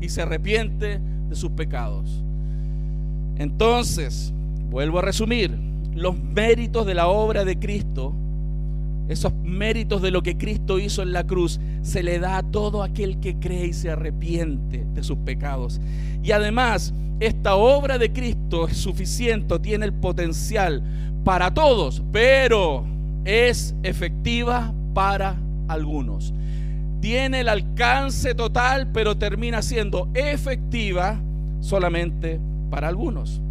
y 0.00 0.08
se 0.08 0.22
arrepiente 0.22 0.98
de 1.28 1.36
sus 1.36 1.50
pecados. 1.50 2.24
Entonces, 3.36 4.32
vuelvo 4.70 5.00
a 5.00 5.02
resumir, 5.02 5.58
los 5.94 6.18
méritos 6.18 6.86
de 6.86 6.94
la 6.94 7.08
obra 7.08 7.44
de 7.44 7.58
Cristo, 7.58 8.14
esos 9.06 9.34
méritos 9.34 10.00
de 10.00 10.10
lo 10.10 10.22
que 10.22 10.38
Cristo 10.38 10.78
hizo 10.78 11.02
en 11.02 11.12
la 11.12 11.24
cruz, 11.24 11.60
se 11.82 12.02
le 12.02 12.18
da 12.18 12.38
a 12.38 12.42
todo 12.42 12.82
aquel 12.82 13.20
que 13.20 13.38
cree 13.38 13.66
y 13.66 13.72
se 13.74 13.90
arrepiente 13.90 14.86
de 14.94 15.02
sus 15.02 15.18
pecados. 15.18 15.82
Y 16.22 16.32
además, 16.32 16.94
esta 17.20 17.56
obra 17.56 17.98
de 17.98 18.10
Cristo 18.10 18.68
es 18.68 18.78
suficiente, 18.78 19.58
tiene 19.58 19.84
el 19.84 19.92
potencial 19.92 20.82
para 21.24 21.52
todos, 21.52 22.02
pero 22.10 22.86
es 23.26 23.74
efectiva 23.82 24.72
para 24.94 25.36
algunos. 25.68 26.32
Tiene 27.00 27.40
el 27.40 27.48
alcance 27.48 28.34
total, 28.34 28.88
pero 28.92 29.16
termina 29.16 29.60
siendo 29.60 30.08
efectiva 30.14 31.20
solamente 31.60 32.40
para 32.70 32.88
algunos. 32.88 33.42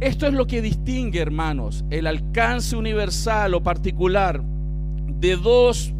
Esto 0.00 0.26
es 0.26 0.34
lo 0.34 0.46
que 0.46 0.60
distingue, 0.60 1.20
hermanos, 1.20 1.84
el 1.88 2.06
alcance 2.06 2.76
universal 2.76 3.54
o 3.54 3.62
particular 3.62 4.42
de 5.20 5.36
dos 5.36 5.94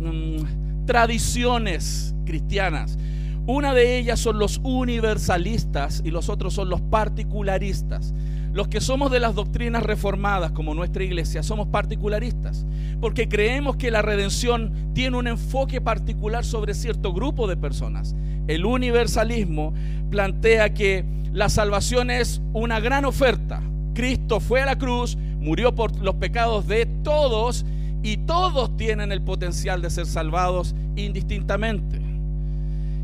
mm, 0.00 0.86
tradiciones 0.86 2.14
cristianas. 2.24 2.98
Una 3.46 3.74
de 3.74 3.98
ellas 3.98 4.18
son 4.18 4.38
los 4.38 4.60
universalistas 4.64 6.02
y 6.04 6.10
los 6.10 6.28
otros 6.28 6.54
son 6.54 6.68
los 6.68 6.80
particularistas. 6.80 8.12
Los 8.56 8.68
que 8.68 8.80
somos 8.80 9.10
de 9.10 9.20
las 9.20 9.34
doctrinas 9.34 9.82
reformadas, 9.82 10.52
como 10.52 10.72
nuestra 10.72 11.04
iglesia, 11.04 11.42
somos 11.42 11.66
particularistas, 11.66 12.64
porque 13.02 13.28
creemos 13.28 13.76
que 13.76 13.90
la 13.90 14.00
redención 14.00 14.72
tiene 14.94 15.18
un 15.18 15.26
enfoque 15.26 15.82
particular 15.82 16.42
sobre 16.42 16.72
cierto 16.72 17.12
grupo 17.12 17.48
de 17.48 17.58
personas. 17.58 18.16
El 18.48 18.64
universalismo 18.64 19.74
plantea 20.08 20.72
que 20.72 21.04
la 21.34 21.50
salvación 21.50 22.10
es 22.10 22.40
una 22.54 22.80
gran 22.80 23.04
oferta. 23.04 23.60
Cristo 23.92 24.40
fue 24.40 24.62
a 24.62 24.64
la 24.64 24.78
cruz, 24.78 25.18
murió 25.38 25.74
por 25.74 25.94
los 25.98 26.14
pecados 26.14 26.66
de 26.66 26.86
todos 26.86 27.66
y 28.02 28.16
todos 28.16 28.74
tienen 28.78 29.12
el 29.12 29.20
potencial 29.20 29.82
de 29.82 29.90
ser 29.90 30.06
salvados 30.06 30.74
indistintamente. 30.96 32.00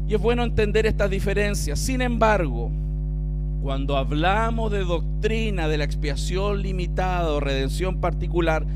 Y 0.09 0.15
es 0.15 0.19
bueno 0.19 0.45
entender 0.45 0.87
estas 0.87 1.11
diferencias. 1.11 1.79
Sin 1.79 2.01
embargo, 2.01 2.71
cuando 3.63 3.97
hablamos 3.97 4.73
de 4.73 4.85
doctrina 4.85 5.69
de 5.69 5.79
la 5.79 5.85
expiación 5.85 6.63
limitada 6.63 7.33
o 7.33 7.39
redención 7.39 8.01
particular, 8.01 8.67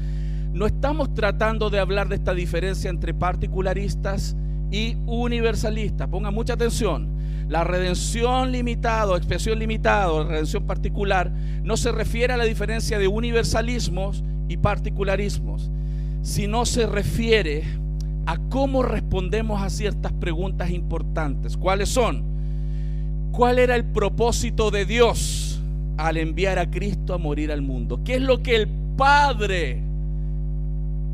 no 0.53 0.65
estamos 0.65 1.13
tratando 1.13 1.71
de 1.71 1.81
hablar 1.81 2.09
de 2.09 2.15
esta 2.15 2.35
diferencia 2.35 2.89
entre 2.89 3.13
particularistas 3.13 4.37
y 4.71 4.97
universalistas. 5.07 6.09
Ponga 6.09 6.31
mucha 6.31 6.53
atención. 6.53 7.09
La 7.49 7.65
redención 7.65 8.53
limitada 8.53 9.13
o 9.13 9.17
expiación 9.17 9.59
limitada 9.59 10.11
o 10.13 10.25
redención 10.25 10.65
particular 10.67 11.33
no 11.63 11.77
se 11.77 11.91
refiere 11.91 12.33
a 12.33 12.37
la 12.37 12.45
diferencia 12.45 12.99
de 12.99 13.09
universalismos 13.09 14.23
y 14.49 14.57
particularismos, 14.57 15.69
sino 16.23 16.65
se 16.65 16.87
refiere 16.87 17.65
a 18.27 18.39
cómo 18.49 18.85
respondemos 18.85 19.61
a 19.63 19.71
ciertas 19.71 20.13
preguntas 20.13 20.71
importantes. 20.71 21.57
¿Cuáles 21.57 21.89
son? 21.89 22.36
¿Cuál 23.37 23.59
era 23.59 23.77
el 23.77 23.85
propósito 23.85 24.71
de 24.71 24.87
Dios 24.87 25.61
al 25.99 26.17
enviar 26.17 26.59
a 26.59 26.71
Cristo 26.71 27.13
a 27.13 27.19
morir 27.19 27.53
al 27.53 27.61
mundo? 27.61 28.01
¿Qué 28.03 28.15
es 28.15 28.23
lo 28.23 28.43
que 28.43 28.57
el 28.57 28.67
Padre 28.97 29.83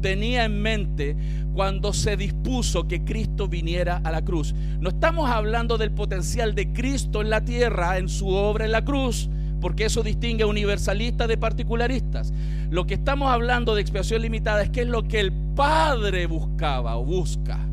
tenía 0.00 0.44
en 0.44 0.62
mente 0.62 1.16
cuando 1.52 1.92
se 1.92 2.16
dispuso 2.16 2.86
que 2.86 3.02
Cristo 3.02 3.48
viniera 3.48 4.00
a 4.04 4.12
la 4.12 4.22
cruz? 4.22 4.54
No 4.78 4.90
estamos 4.90 5.28
hablando 5.30 5.78
del 5.78 5.90
potencial 5.90 6.54
de 6.54 6.72
Cristo 6.72 7.22
en 7.22 7.30
la 7.30 7.44
tierra, 7.44 7.98
en 7.98 8.08
su 8.08 8.28
obra 8.28 8.66
en 8.66 8.70
la 8.70 8.84
cruz, 8.84 9.28
porque 9.60 9.86
eso 9.86 10.04
distingue 10.04 10.44
a 10.44 10.46
universalistas 10.46 11.26
de 11.26 11.38
particularistas. 11.38 12.32
Lo 12.70 12.86
que 12.86 12.94
estamos 12.94 13.32
hablando 13.32 13.74
de 13.74 13.80
expiación 13.80 14.22
limitada 14.22 14.62
es 14.62 14.70
qué 14.70 14.82
es 14.82 14.88
lo 14.88 15.08
que 15.08 15.18
el 15.18 15.32
Padre 15.56 16.26
buscaba 16.26 16.96
o 16.96 17.04
busca 17.04 17.71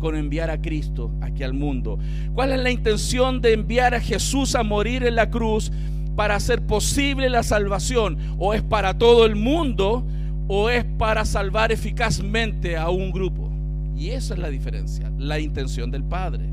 con 0.00 0.16
enviar 0.16 0.50
a 0.50 0.60
Cristo 0.60 1.12
aquí 1.20 1.44
al 1.44 1.54
mundo? 1.54 1.98
¿Cuál 2.34 2.50
es 2.52 2.60
la 2.60 2.72
intención 2.72 3.40
de 3.40 3.52
enviar 3.52 3.94
a 3.94 4.00
Jesús 4.00 4.56
a 4.56 4.64
morir 4.64 5.04
en 5.04 5.14
la 5.14 5.30
cruz 5.30 5.70
para 6.16 6.34
hacer 6.34 6.66
posible 6.66 7.30
la 7.30 7.44
salvación? 7.44 8.18
¿O 8.38 8.52
es 8.52 8.62
para 8.62 8.98
todo 8.98 9.24
el 9.24 9.36
mundo 9.36 10.04
o 10.48 10.68
es 10.68 10.84
para 10.98 11.24
salvar 11.24 11.70
eficazmente 11.70 12.76
a 12.76 12.90
un 12.90 13.12
grupo? 13.12 13.48
Y 13.96 14.10
esa 14.10 14.34
es 14.34 14.40
la 14.40 14.48
diferencia, 14.48 15.12
la 15.18 15.38
intención 15.38 15.90
del 15.90 16.02
Padre, 16.02 16.48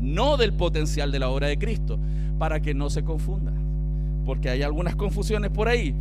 no 0.00 0.36
del 0.36 0.54
potencial 0.54 1.12
de 1.12 1.18
la 1.18 1.28
obra 1.28 1.48
de 1.48 1.58
Cristo, 1.58 1.98
para 2.38 2.62
que 2.62 2.74
no 2.74 2.88
se 2.90 3.04
confunda, 3.04 3.52
porque 4.24 4.48
hay 4.48 4.62
algunas 4.62 4.96
confusiones 4.96 5.50
por 5.50 5.68
ahí. 5.68 5.94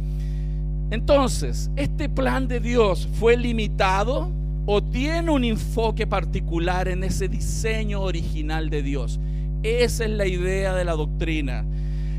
Entonces, 0.91 1.71
este 1.75 2.07
plan 2.07 2.47
de 2.47 2.59
Dios 2.59 3.07
fue 3.13 3.35
limitado 3.35 4.29
o 4.65 4.81
tiene 4.83 5.31
un 5.31 5.43
enfoque 5.43 6.05
particular 6.05 6.87
en 6.87 7.03
ese 7.03 7.27
diseño 7.27 8.01
original 8.01 8.69
de 8.69 8.83
Dios. 8.83 9.19
Esa 9.63 10.05
es 10.05 10.11
la 10.11 10.25
idea 10.25 10.73
de 10.73 10.85
la 10.85 10.93
doctrina. 10.93 11.65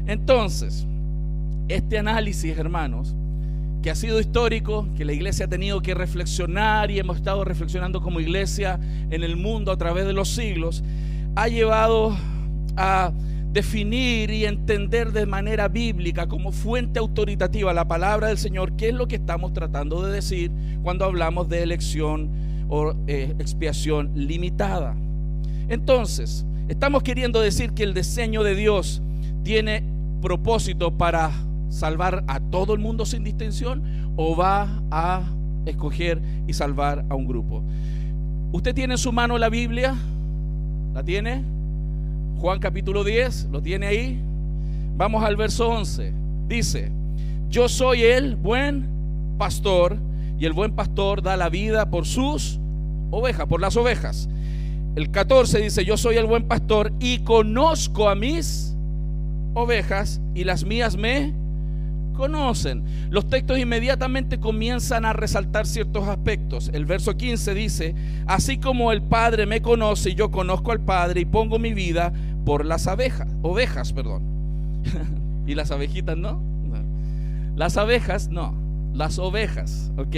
Entonces, 0.07 0.87
este 1.69 1.99
análisis, 1.99 2.57
hermanos, 2.57 3.15
que 3.83 3.91
ha 3.91 3.95
sido 3.95 4.21
histórico, 4.21 4.89
que 4.97 5.05
la 5.05 5.13
iglesia 5.13 5.47
ha 5.47 5.49
tenido 5.49 5.81
que 5.81 5.95
reflexionar 5.95 6.91
y 6.91 6.99
hemos 6.99 7.17
estado 7.17 7.45
reflexionando 7.45 8.01
como 8.01 8.21
iglesia 8.21 8.79
en 9.11 9.23
el 9.23 9.37
mundo 9.37 9.73
a 9.73 9.77
través 9.77 10.07
de 10.07 10.13
los 10.13 10.29
siglos, 10.29 10.85
ha 11.35 11.49
llevado 11.49 12.17
a 12.77 13.13
definir 13.53 14.31
y 14.31 14.47
entender 14.47 15.13
de 15.13 15.27
manera 15.27 15.69
bíblica 15.69 16.27
como 16.27 16.53
fuente 16.53 16.99
autoritativa 16.99 17.73
la 17.75 17.87
palabra 17.87 18.29
del 18.29 18.39
Señor, 18.39 18.77
qué 18.77 18.89
es 18.89 18.95
lo 18.95 19.07
que 19.07 19.17
estamos 19.17 19.53
tratando 19.53 20.03
de 20.03 20.13
decir 20.13 20.51
cuando 20.83 21.05
hablamos 21.05 21.49
de 21.49 21.63
elección 21.63 22.31
o 22.69 22.95
eh, 23.07 23.35
expiación 23.39 24.13
limitada. 24.15 24.97
Entonces, 25.69 26.47
estamos 26.69 27.03
queriendo 27.03 27.41
decir 27.41 27.73
que 27.73 27.83
el 27.83 27.93
diseño 27.93 28.43
de 28.43 28.55
Dios 28.55 29.03
tiene 29.43 29.85
propósito 30.23 30.97
para 30.97 31.31
salvar 31.69 32.25
a 32.29 32.41
todo 32.41 32.73
el 32.73 32.81
mundo 32.81 33.05
sin 33.05 33.25
distinción 33.25 33.83
o 34.17 34.35
va 34.35 34.83
a 34.91 35.23
escoger 35.67 36.23
y 36.47 36.55
salvar 36.55 37.05
a 37.11 37.15
un 37.15 37.27
grupo. 37.27 37.63
¿Usted 38.53 38.75
tiene 38.75 38.95
en 38.95 38.99
su 38.99 39.13
mano 39.13 39.37
la 39.37 39.51
Biblia? 39.51 39.95
¿La 40.95 41.03
tiene? 41.03 41.43
Juan 42.43 42.59
capítulo 42.59 43.05
10, 43.05 43.51
¿lo 43.53 43.63
tiene 43.63 43.87
ahí? 43.87 44.21
Vamos 44.97 45.23
al 45.23 45.37
verso 45.37 45.69
11. 45.69 46.13
Dice, 46.49 46.91
yo 47.49 47.69
soy 47.69 48.03
el 48.03 48.35
buen 48.35 48.89
pastor 49.39 49.97
y 50.41 50.45
el 50.45 50.53
buen 50.53 50.73
pastor 50.73 51.23
da 51.23 51.37
la 51.37 51.49
vida 51.49 51.89
por 51.89 52.05
sus 52.05 52.59
ovejas, 53.13 53.47
por 53.47 53.61
las 53.61 53.77
ovejas. 53.77 54.29
El 54.97 55.13
14 55.13 55.61
dice, 55.61 55.85
yo 55.85 55.97
soy 55.97 56.17
el 56.17 56.27
buen 56.27 56.49
pastor 56.49 56.93
y 56.99 57.21
conozco 57.21 58.09
a 58.09 58.17
mis 58.17 58.75
ovejas 59.55 60.21
y 60.35 60.43
las 60.43 60.65
mías 60.65 60.97
me 60.97 61.33
conocen. 62.13 62.83
Los 63.11 63.29
textos 63.29 63.59
inmediatamente 63.59 64.39
comienzan 64.39 65.05
a 65.05 65.13
resaltar 65.13 65.67
ciertos 65.67 66.09
aspectos. 66.09 66.71
El 66.73 66.87
verso 66.87 67.17
15 67.17 67.55
dice, 67.55 67.95
así 68.27 68.59
como 68.59 68.93
el 68.93 69.03
Padre 69.03 69.47
me 69.47 69.63
conoce 69.63 70.15
yo 70.15 70.31
conozco 70.31 70.73
al 70.73 70.81
Padre 70.81 71.21
y 71.21 71.25
pongo 71.25 71.59
mi 71.59 71.73
vida 71.73 72.13
por 72.45 72.65
las 72.65 72.87
abejas, 72.87 73.29
ovejas, 73.43 73.93
perdón. 73.93 74.23
¿Y 75.47 75.55
las 75.55 75.71
abejitas 75.71 76.17
no? 76.17 76.41
Las 77.57 77.77
abejas 77.77 78.29
no. 78.29 78.55
Las 78.95 79.19
ovejas, 79.19 79.93
ok. 79.97 80.17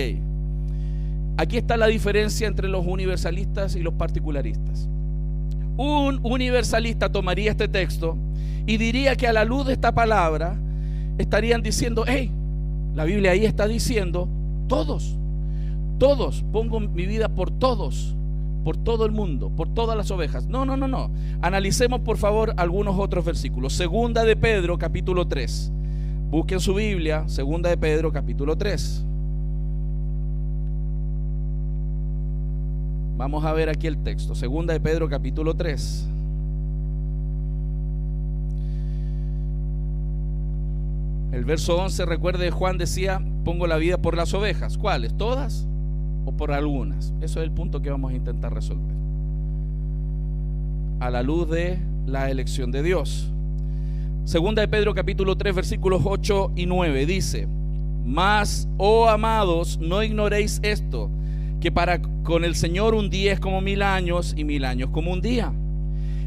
Aquí 1.36 1.56
está 1.56 1.76
la 1.76 1.86
diferencia 1.86 2.46
entre 2.46 2.68
los 2.68 2.86
universalistas 2.86 3.76
y 3.76 3.82
los 3.82 3.94
particularistas. 3.94 4.88
Un 5.76 6.20
universalista 6.22 7.10
tomaría 7.10 7.50
este 7.50 7.66
texto 7.66 8.16
y 8.66 8.76
diría 8.76 9.16
que 9.16 9.26
a 9.26 9.32
la 9.32 9.44
luz 9.44 9.66
de 9.66 9.72
esta 9.72 9.92
palabra 9.92 10.56
estarían 11.18 11.62
diciendo, 11.62 12.04
hey, 12.06 12.30
la 12.94 13.04
Biblia 13.04 13.32
ahí 13.32 13.44
está 13.44 13.66
diciendo, 13.66 14.28
todos, 14.68 15.16
todos, 15.98 16.44
pongo 16.52 16.78
mi 16.80 17.06
vida 17.06 17.28
por 17.28 17.50
todos, 17.50 18.14
por 18.64 18.78
todo 18.78 19.04
el 19.04 19.12
mundo, 19.12 19.50
por 19.50 19.68
todas 19.68 19.96
las 19.96 20.10
ovejas. 20.10 20.46
No, 20.46 20.64
no, 20.64 20.76
no, 20.76 20.88
no. 20.88 21.10
Analicemos 21.42 22.00
por 22.00 22.16
favor 22.16 22.54
algunos 22.56 22.98
otros 22.98 23.24
versículos. 23.24 23.74
Segunda 23.74 24.24
de 24.24 24.34
Pedro, 24.34 24.78
capítulo 24.78 25.28
3. 25.28 25.70
Busquen 26.30 26.58
su 26.58 26.74
Biblia, 26.74 27.28
segunda 27.28 27.68
de 27.68 27.76
Pedro, 27.76 28.10
capítulo 28.10 28.56
3. 28.56 29.04
Vamos 33.16 33.44
a 33.44 33.52
ver 33.52 33.68
aquí 33.68 33.86
el 33.86 33.98
texto. 33.98 34.34
Segunda 34.34 34.72
de 34.72 34.80
Pedro 34.80 35.08
capítulo 35.08 35.54
3. 35.54 36.08
El 41.32 41.44
verso 41.44 41.76
11, 41.76 42.06
recuerde, 42.06 42.50
Juan 42.50 42.78
decía, 42.78 43.20
pongo 43.44 43.66
la 43.66 43.76
vida 43.76 43.98
por 43.98 44.16
las 44.16 44.32
ovejas. 44.34 44.78
¿Cuáles? 44.78 45.16
¿Todas 45.16 45.66
o 46.24 46.32
por 46.32 46.52
algunas? 46.52 47.12
Eso 47.20 47.40
es 47.40 47.44
el 47.44 47.50
punto 47.50 47.82
que 47.82 47.90
vamos 47.90 48.12
a 48.12 48.16
intentar 48.16 48.52
resolver. 48.52 48.94
A 51.00 51.10
la 51.10 51.22
luz 51.22 51.48
de 51.50 51.78
la 52.06 52.30
elección 52.30 52.70
de 52.70 52.82
Dios. 52.82 53.30
Segunda 54.24 54.62
de 54.62 54.68
Pedro 54.68 54.94
capítulo 54.94 55.36
3 55.36 55.54
versículos 55.54 56.02
8 56.04 56.52
y 56.56 56.66
9 56.66 57.06
dice, 57.06 57.46
Mas, 58.04 58.68
oh 58.78 59.08
amados, 59.08 59.78
no 59.80 60.02
ignoréis 60.02 60.60
esto 60.62 61.10
que 61.60 61.72
para 61.72 62.00
con 62.24 62.44
el 62.44 62.54
Señor 62.54 62.94
un 62.94 63.08
día 63.08 63.32
es 63.32 63.40
como 63.40 63.60
mil 63.62 63.82
años 63.82 64.34
y 64.36 64.44
mil 64.44 64.64
años 64.64 64.90
como 64.90 65.12
un 65.12 65.20
día. 65.20 65.52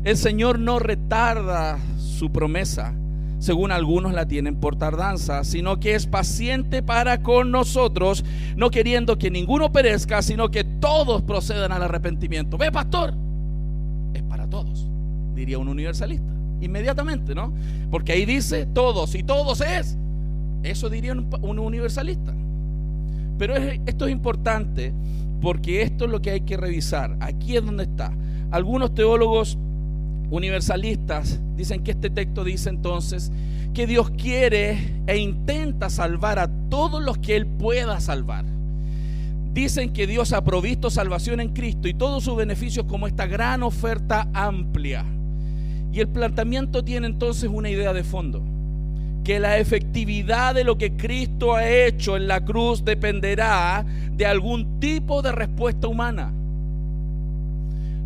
El 0.04 0.18
Señor 0.18 0.58
no 0.58 0.80
retarda 0.80 1.80
su 1.98 2.32
promesa, 2.32 2.96
según 3.40 3.72
algunos 3.72 4.14
la 4.14 4.28
tienen 4.28 4.56
por 4.56 4.76
tardanza, 4.76 5.44
sino 5.44 5.80
que 5.80 5.96
es 5.96 6.08
paciente 6.08 6.82
para 6.82 7.22
con 7.22 7.52
nosotros, 7.52 8.26
no 8.56 8.70
queriendo 8.70 9.18
que 9.18 9.30
ninguno 9.30 9.72
perezca, 9.72 10.22
sino 10.22 10.50
que 10.50 10.64
todos 10.64 11.22
procedan 11.22 11.72
al 11.72 11.84
arrepentimiento. 11.84 12.58
Ve, 12.58 12.72
pastor, 12.72 13.14
es 14.14 14.24
para 14.24 14.50
todos, 14.50 14.88
diría 15.36 15.60
un 15.60 15.68
universalista, 15.68 16.34
inmediatamente, 16.62 17.36
¿no? 17.36 17.54
Porque 17.92 18.14
ahí 18.14 18.26
dice 18.26 18.66
todos 18.66 19.14
y 19.16 19.24
todos 19.24 19.62
es. 19.62 19.98
Eso 20.64 20.90
diría 20.90 21.14
un, 21.14 21.60
universalista. 21.60 22.34
Pero 23.38 23.56
esto 23.56 24.08
es 24.08 24.12
importante 24.12 24.94
porque 25.42 25.84
esto 25.84 26.06
es 26.06 26.12
lo 26.12 26.22
que 26.22 26.32
hay 26.32 26.42
que 26.42 26.58
revisar. 26.58 27.16
Aquí 27.20 27.56
es 27.56 27.64
donde 27.64 27.84
está. 27.84 28.12
Algunos 28.50 28.94
teólogos 28.94 29.58
universalistas 30.30 31.40
dicen 31.56 31.84
que 31.84 31.92
este 31.92 32.10
texto 32.10 32.44
dice 32.44 32.70
entonces 32.70 33.32
que 33.74 33.88
Dios 33.88 34.10
quiere 34.12 35.02
e 35.08 35.18
intenta 35.18 35.90
salvar 35.90 36.40
a 36.40 36.50
todos 36.70 37.02
los 37.02 37.18
que 37.18 37.36
Él 37.36 37.46
pueda 37.46 38.00
salvar. 38.00 38.46
Dicen 39.54 39.92
que 39.92 40.08
Dios 40.08 40.34
ha 40.34 40.44
provisto 40.44 40.90
salvación 40.90 41.40
en 41.40 41.54
Cristo 41.54 41.88
y 41.88 41.94
todos 41.94 42.24
sus 42.24 42.36
beneficios 42.36 42.86
como 42.88 43.08
esta 43.08 43.26
gran 43.26 43.64
oferta 43.64 44.28
amplia. 44.34 45.06
Y 45.92 46.00
el 46.00 46.08
planteamiento 46.08 46.84
tiene 46.84 47.08
entonces 47.08 47.50
una 47.52 47.70
idea 47.70 47.94
de 47.94 48.04
fondo 48.04 48.44
que 49.24 49.40
la 49.42 49.58
efectividad 49.58 50.56
de 50.56 50.64
lo 50.64 50.78
que 50.78 50.96
Cristo 50.96 51.54
ha 51.54 51.68
hecho 51.68 52.16
en 52.16 52.30
la 52.30 52.46
cruz 52.46 52.86
dependerá 52.86 53.86
de 54.14 54.26
algún 54.26 54.80
tipo 54.80 55.22
de 55.22 55.34
respuesta 55.34 55.90
humana. 55.90 56.32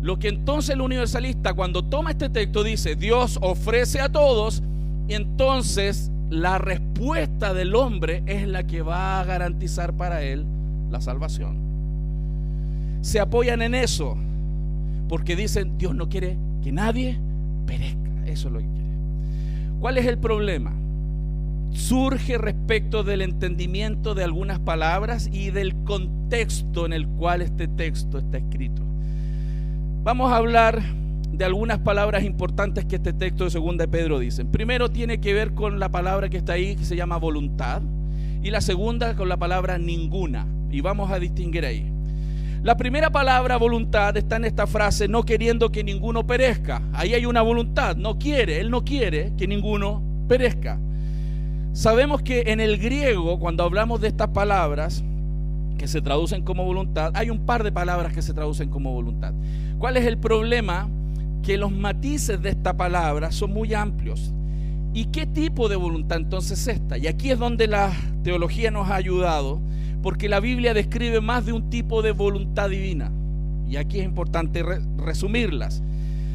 Lo 0.02 0.18
que 0.18 0.28
entonces 0.28 0.74
el 0.74 0.80
universalista 0.80 1.54
cuando 1.54 1.84
toma 1.84 2.10
este 2.10 2.28
texto 2.28 2.64
dice, 2.64 2.96
Dios 2.96 3.38
ofrece 3.40 4.00
a 4.00 4.10
todos, 4.10 4.62
y 5.08 5.14
entonces 5.14 6.10
la 6.28 6.58
respuesta 6.58 7.54
del 7.54 7.74
hombre 7.74 8.22
es 8.26 8.46
la 8.46 8.66
que 8.66 8.82
va 8.82 9.20
a 9.20 9.24
garantizar 9.24 9.94
para 9.94 10.22
él 10.22 10.44
la 10.90 11.00
salvación. 11.00 11.56
Se 13.00 13.20
apoyan 13.20 13.62
en 13.62 13.74
eso, 13.74 14.16
porque 15.08 15.36
dicen, 15.36 15.78
Dios 15.78 15.94
no 15.94 16.08
quiere 16.08 16.36
que 16.62 16.72
nadie 16.72 17.18
perezca. 17.66 18.10
Eso 18.26 18.48
es 18.48 18.54
lo 18.54 18.58
que 18.60 18.66
quiere. 18.66 18.90
¿Cuál 19.80 19.98
es 19.98 20.06
el 20.06 20.18
problema? 20.18 20.72
surge 21.72 22.38
respecto 22.38 23.02
del 23.02 23.22
entendimiento 23.22 24.14
de 24.14 24.24
algunas 24.24 24.58
palabras 24.58 25.28
y 25.32 25.50
del 25.50 25.74
contexto 25.84 26.86
en 26.86 26.92
el 26.92 27.08
cual 27.08 27.42
este 27.42 27.66
texto 27.66 28.18
está 28.18 28.38
escrito. 28.38 28.82
Vamos 30.04 30.32
a 30.32 30.36
hablar 30.36 30.82
de 31.30 31.44
algunas 31.44 31.78
palabras 31.78 32.24
importantes 32.24 32.84
que 32.86 32.96
este 32.96 33.12
texto 33.12 33.44
de 33.44 33.50
segunda 33.50 33.84
de 33.84 33.88
Pedro 33.88 34.18
dice. 34.18 34.44
Primero 34.44 34.90
tiene 34.90 35.20
que 35.20 35.32
ver 35.32 35.54
con 35.54 35.78
la 35.78 35.90
palabra 35.90 36.28
que 36.28 36.38
está 36.38 36.54
ahí 36.54 36.74
que 36.74 36.84
se 36.84 36.96
llama 36.96 37.18
voluntad 37.18 37.82
y 38.42 38.50
la 38.50 38.60
segunda 38.60 39.14
con 39.14 39.28
la 39.28 39.36
palabra 39.36 39.78
ninguna 39.78 40.44
y 40.72 40.80
vamos 40.80 41.12
a 41.12 41.20
distinguir 41.20 41.64
ahí. 41.64 41.88
La 42.64 42.76
primera 42.76 43.10
palabra 43.10 43.56
voluntad 43.58 44.16
está 44.16 44.36
en 44.36 44.44
esta 44.44 44.66
frase 44.66 45.06
no 45.06 45.22
queriendo 45.22 45.70
que 45.70 45.84
ninguno 45.84 46.26
perezca. 46.26 46.82
Ahí 46.92 47.14
hay 47.14 47.24
una 47.24 47.42
voluntad, 47.42 47.94
no 47.94 48.18
quiere, 48.18 48.58
él 48.58 48.72
no 48.72 48.84
quiere 48.84 49.32
que 49.38 49.46
ninguno 49.46 50.02
perezca. 50.26 50.80
Sabemos 51.74 52.22
que 52.22 52.42
en 52.48 52.58
el 52.58 52.78
griego, 52.78 53.38
cuando 53.38 53.62
hablamos 53.62 54.00
de 54.00 54.08
estas 54.08 54.28
palabras 54.30 55.04
que 55.74 55.88
se 55.88 56.00
traducen 56.00 56.42
como 56.42 56.64
voluntad, 56.64 57.12
hay 57.14 57.30
un 57.30 57.46
par 57.46 57.62
de 57.62 57.72
palabras 57.72 58.12
que 58.12 58.22
se 58.22 58.32
traducen 58.32 58.68
como 58.68 58.92
voluntad. 58.92 59.34
¿Cuál 59.78 59.96
es 59.96 60.06
el 60.06 60.18
problema? 60.18 60.88
Que 61.42 61.58
los 61.58 61.72
matices 61.72 62.40
de 62.40 62.50
esta 62.50 62.76
palabra 62.76 63.32
son 63.32 63.52
muy 63.52 63.74
amplios. 63.74 64.32
¿Y 64.94 65.06
qué 65.06 65.26
tipo 65.26 65.68
de 65.68 65.76
voluntad 65.76 66.18
entonces 66.18 66.60
es 66.60 66.76
esta? 66.76 66.98
Y 66.98 67.06
aquí 67.06 67.30
es 67.30 67.38
donde 67.38 67.66
la 67.66 67.92
teología 68.22 68.70
nos 68.70 68.90
ha 68.90 68.96
ayudado, 68.96 69.60
porque 70.02 70.28
la 70.28 70.40
Biblia 70.40 70.74
describe 70.74 71.20
más 71.20 71.46
de 71.46 71.52
un 71.52 71.70
tipo 71.70 72.02
de 72.02 72.12
voluntad 72.12 72.68
divina. 72.68 73.10
Y 73.68 73.76
aquí 73.76 74.00
es 74.00 74.04
importante 74.04 74.62
resumirlas. 74.98 75.82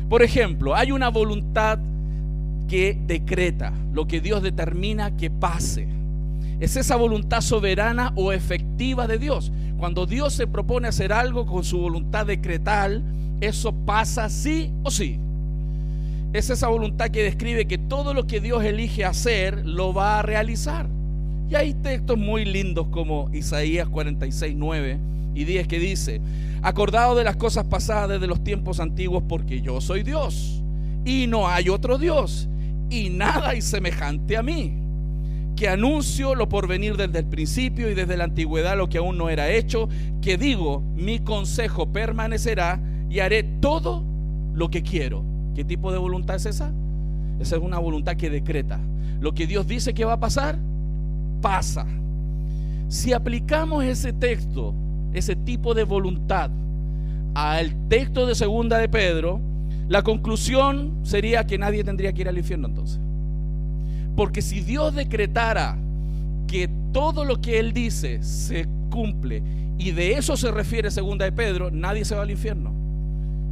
Por 0.10 0.24
ejemplo, 0.24 0.76
hay 0.76 0.92
una 0.92 1.10
voluntad 1.10 1.80
que 2.68 2.98
decreta, 3.06 3.74
lo 3.94 4.08
que 4.08 4.22
Dios 4.22 4.42
determina 4.42 5.16
que 5.16 5.30
pase. 5.30 5.88
Es 6.60 6.76
esa 6.76 6.96
voluntad 6.96 7.42
soberana 7.42 8.14
o 8.16 8.32
efectiva 8.32 9.08
de 9.08 9.18
Dios. 9.18 9.52
Cuando 9.78 10.06
Dios 10.06 10.34
se 10.34 10.48
propone 10.48 10.88
hacer 10.88 11.14
algo 11.14 11.46
con 11.46 11.64
su 11.64 11.80
voluntad 11.80 12.26
decretal, 12.26 13.04
eso 13.42 13.74
pasa 13.74 14.30
sí 14.30 14.72
o 14.84 14.90
sí. 14.90 15.20
Es 16.34 16.50
esa 16.50 16.68
voluntad 16.68 17.10
que 17.10 17.24
describe 17.24 17.68
que 17.68 17.78
todo 17.78 18.14
lo 18.14 18.28
que 18.28 18.42
Dios 18.42 18.64
elige 18.64 19.06
hacer 19.06 19.66
lo 19.66 19.94
va 19.94 20.20
a 20.20 20.24
realizar. 20.24 20.88
Y 21.50 21.56
hay 21.56 21.74
textos 21.74 22.18
muy 22.18 22.44
lindos 22.44 22.88
como 22.90 23.30
Isaías 23.34 23.88
46, 23.88 24.56
9 24.58 25.00
y 25.36 25.44
10 25.46 25.68
que 25.68 25.80
dice, 25.80 26.20
acordado 26.62 27.16
de 27.16 27.24
las 27.24 27.38
cosas 27.38 27.66
pasadas 27.66 28.10
desde 28.10 28.28
los 28.28 28.44
tiempos 28.44 28.80
antiguos 28.80 29.24
porque 29.30 29.62
yo 29.62 29.80
soy 29.80 30.04
Dios 30.04 30.62
y 31.06 31.28
no 31.28 31.48
hay 31.48 31.70
otro 31.70 31.98
Dios 31.98 32.50
y 32.90 33.10
nada 33.10 33.50
hay 33.50 33.62
semejante 33.62 34.36
a 34.36 34.44
mí, 34.44 34.74
que 35.58 35.68
anuncio 35.68 36.36
lo 36.36 36.48
por 36.48 36.68
venir 36.68 36.96
desde 36.96 37.18
el 37.18 37.26
principio 37.26 37.90
y 37.90 37.96
desde 37.96 38.16
la 38.16 38.26
antigüedad 38.26 38.78
lo 38.78 38.88
que 38.88 39.00
aún 39.00 39.18
no 39.18 39.28
era 39.28 39.50
hecho, 39.50 39.90
que 40.22 40.38
digo, 40.38 40.84
mi 40.96 41.20
consejo 41.20 41.92
permanecerá 41.92 42.80
y 43.10 43.20
haré 43.20 43.42
todo 43.44 44.04
lo 44.54 44.70
que 44.70 44.84
quiero. 44.84 45.26
¿Qué 45.56 45.66
tipo 45.66 45.92
de 45.92 45.98
voluntad 45.98 46.36
es 46.36 46.46
esa? 46.46 46.72
Esa 47.40 47.56
es 47.56 47.62
una 47.62 47.80
voluntad 47.80 48.16
que 48.16 48.30
decreta. 48.30 48.80
Lo 49.20 49.34
que 49.34 49.48
Dios 49.48 49.68
dice 49.68 49.96
que 49.96 50.06
va 50.06 50.14
a 50.14 50.20
pasar, 50.20 50.60
pasa. 51.42 51.88
Si 52.88 53.12
aplicamos 53.14 53.84
ese 53.84 54.14
texto, 54.14 54.76
ese 55.12 55.36
tipo 55.36 55.74
de 55.74 55.84
voluntad, 55.84 56.52
al 57.34 57.88
texto 57.88 58.28
de 58.28 58.36
segunda 58.36 58.78
de 58.78 58.90
Pedro, 58.90 59.42
la 59.90 60.04
conclusión 60.04 61.00
sería 61.02 61.48
que 61.48 61.58
nadie 61.58 61.84
tendría 61.84 62.14
que 62.14 62.22
ir 62.22 62.30
al 62.30 62.38
infierno 62.38 62.68
entonces. 62.68 63.00
Porque 64.18 64.42
si 64.42 64.62
Dios 64.62 64.96
decretara 64.96 65.78
que 66.48 66.68
todo 66.92 67.24
lo 67.24 67.40
que 67.40 67.60
Él 67.60 67.72
dice 67.72 68.24
se 68.24 68.68
cumple 68.90 69.44
y 69.78 69.92
de 69.92 70.14
eso 70.14 70.36
se 70.36 70.50
refiere 70.50 70.90
segunda 70.90 71.24
de 71.24 71.32
Pedro, 71.32 71.70
nadie 71.70 72.04
se 72.04 72.16
va 72.16 72.24
al 72.24 72.32
infierno. 72.32 72.74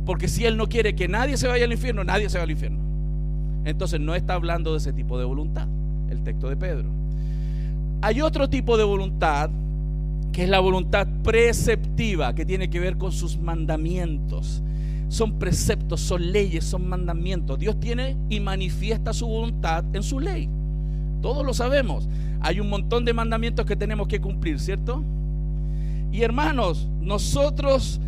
Porque 0.08 0.28
si 0.28 0.44
Él 0.44 0.58
no 0.58 0.68
quiere 0.68 0.96
que 0.96 1.08
nadie 1.08 1.38
se 1.38 1.48
vaya 1.48 1.66
al 1.66 1.72
infierno, 1.72 2.04
nadie 2.04 2.32
se 2.32 2.40
va 2.40 2.46
al 2.46 2.50
infierno. 2.50 2.80
Entonces 3.64 4.00
no 4.00 4.16
está 4.16 4.34
hablando 4.34 4.72
de 4.72 4.80
ese 4.80 4.92
tipo 4.92 5.20
de 5.20 5.26
voluntad, 5.26 5.68
el 6.10 6.24
texto 6.24 6.50
de 6.50 6.58
Pedro. 6.58 6.90
Hay 8.02 8.22
otro 8.22 8.50
tipo 8.50 8.76
de 8.76 8.86
voluntad 8.86 9.52
que 10.32 10.46
es 10.46 10.50
la 10.50 10.62
voluntad 10.62 11.08
preceptiva, 11.24 12.34
que 12.34 12.44
tiene 12.44 12.72
que 12.72 12.80
ver 12.80 12.98
con 12.98 13.12
sus 13.12 13.38
mandamientos 13.38 14.64
son 15.08 15.38
preceptos, 15.40 16.02
son 16.02 16.32
leyes, 16.32 16.66
son 16.66 16.88
mandamientos. 16.88 17.60
Dios 17.60 17.80
tiene 17.80 18.18
y 18.30 18.40
manifiesta 18.40 19.14
su 19.14 19.28
voluntad 19.28 19.84
en 19.94 20.04
su 20.04 20.20
ley. 20.20 20.50
Todos 21.22 21.46
lo 21.46 21.54
sabemos. 21.54 22.08
Hay 22.42 22.60
un 22.60 22.70
montón 22.70 23.06
de 23.06 23.14
mandamientos 23.14 23.66
que 23.66 23.76
tenemos 23.76 24.08
que 24.08 24.20
cumplir, 24.20 24.60
¿cierto? 24.60 25.04
Y 26.12 26.22
hermanos, 26.22 26.88
nosotros 27.02 28.00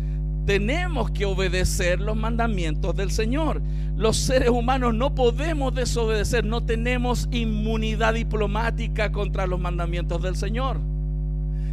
tenemos 0.46 1.10
que 1.10 1.26
obedecer 1.26 2.00
los 2.00 2.16
mandamientos 2.16 2.96
del 2.96 3.10
Señor. 3.10 3.60
Los 3.96 4.16
seres 4.16 4.48
humanos 4.48 4.94
no 4.94 5.14
podemos 5.14 5.74
desobedecer, 5.74 6.44
no 6.44 6.64
tenemos 6.64 7.28
inmunidad 7.30 8.14
diplomática 8.14 9.12
contra 9.12 9.46
los 9.46 9.60
mandamientos 9.60 10.22
del 10.22 10.36
Señor. 10.36 10.80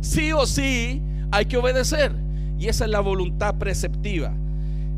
Sí 0.01 0.33
o 0.33 0.45
sí 0.45 1.01
hay 1.31 1.45
que 1.45 1.57
obedecer. 1.57 2.11
Y 2.59 2.67
esa 2.67 2.85
es 2.85 2.91
la 2.91 2.99
voluntad 2.99 3.55
preceptiva. 3.55 4.33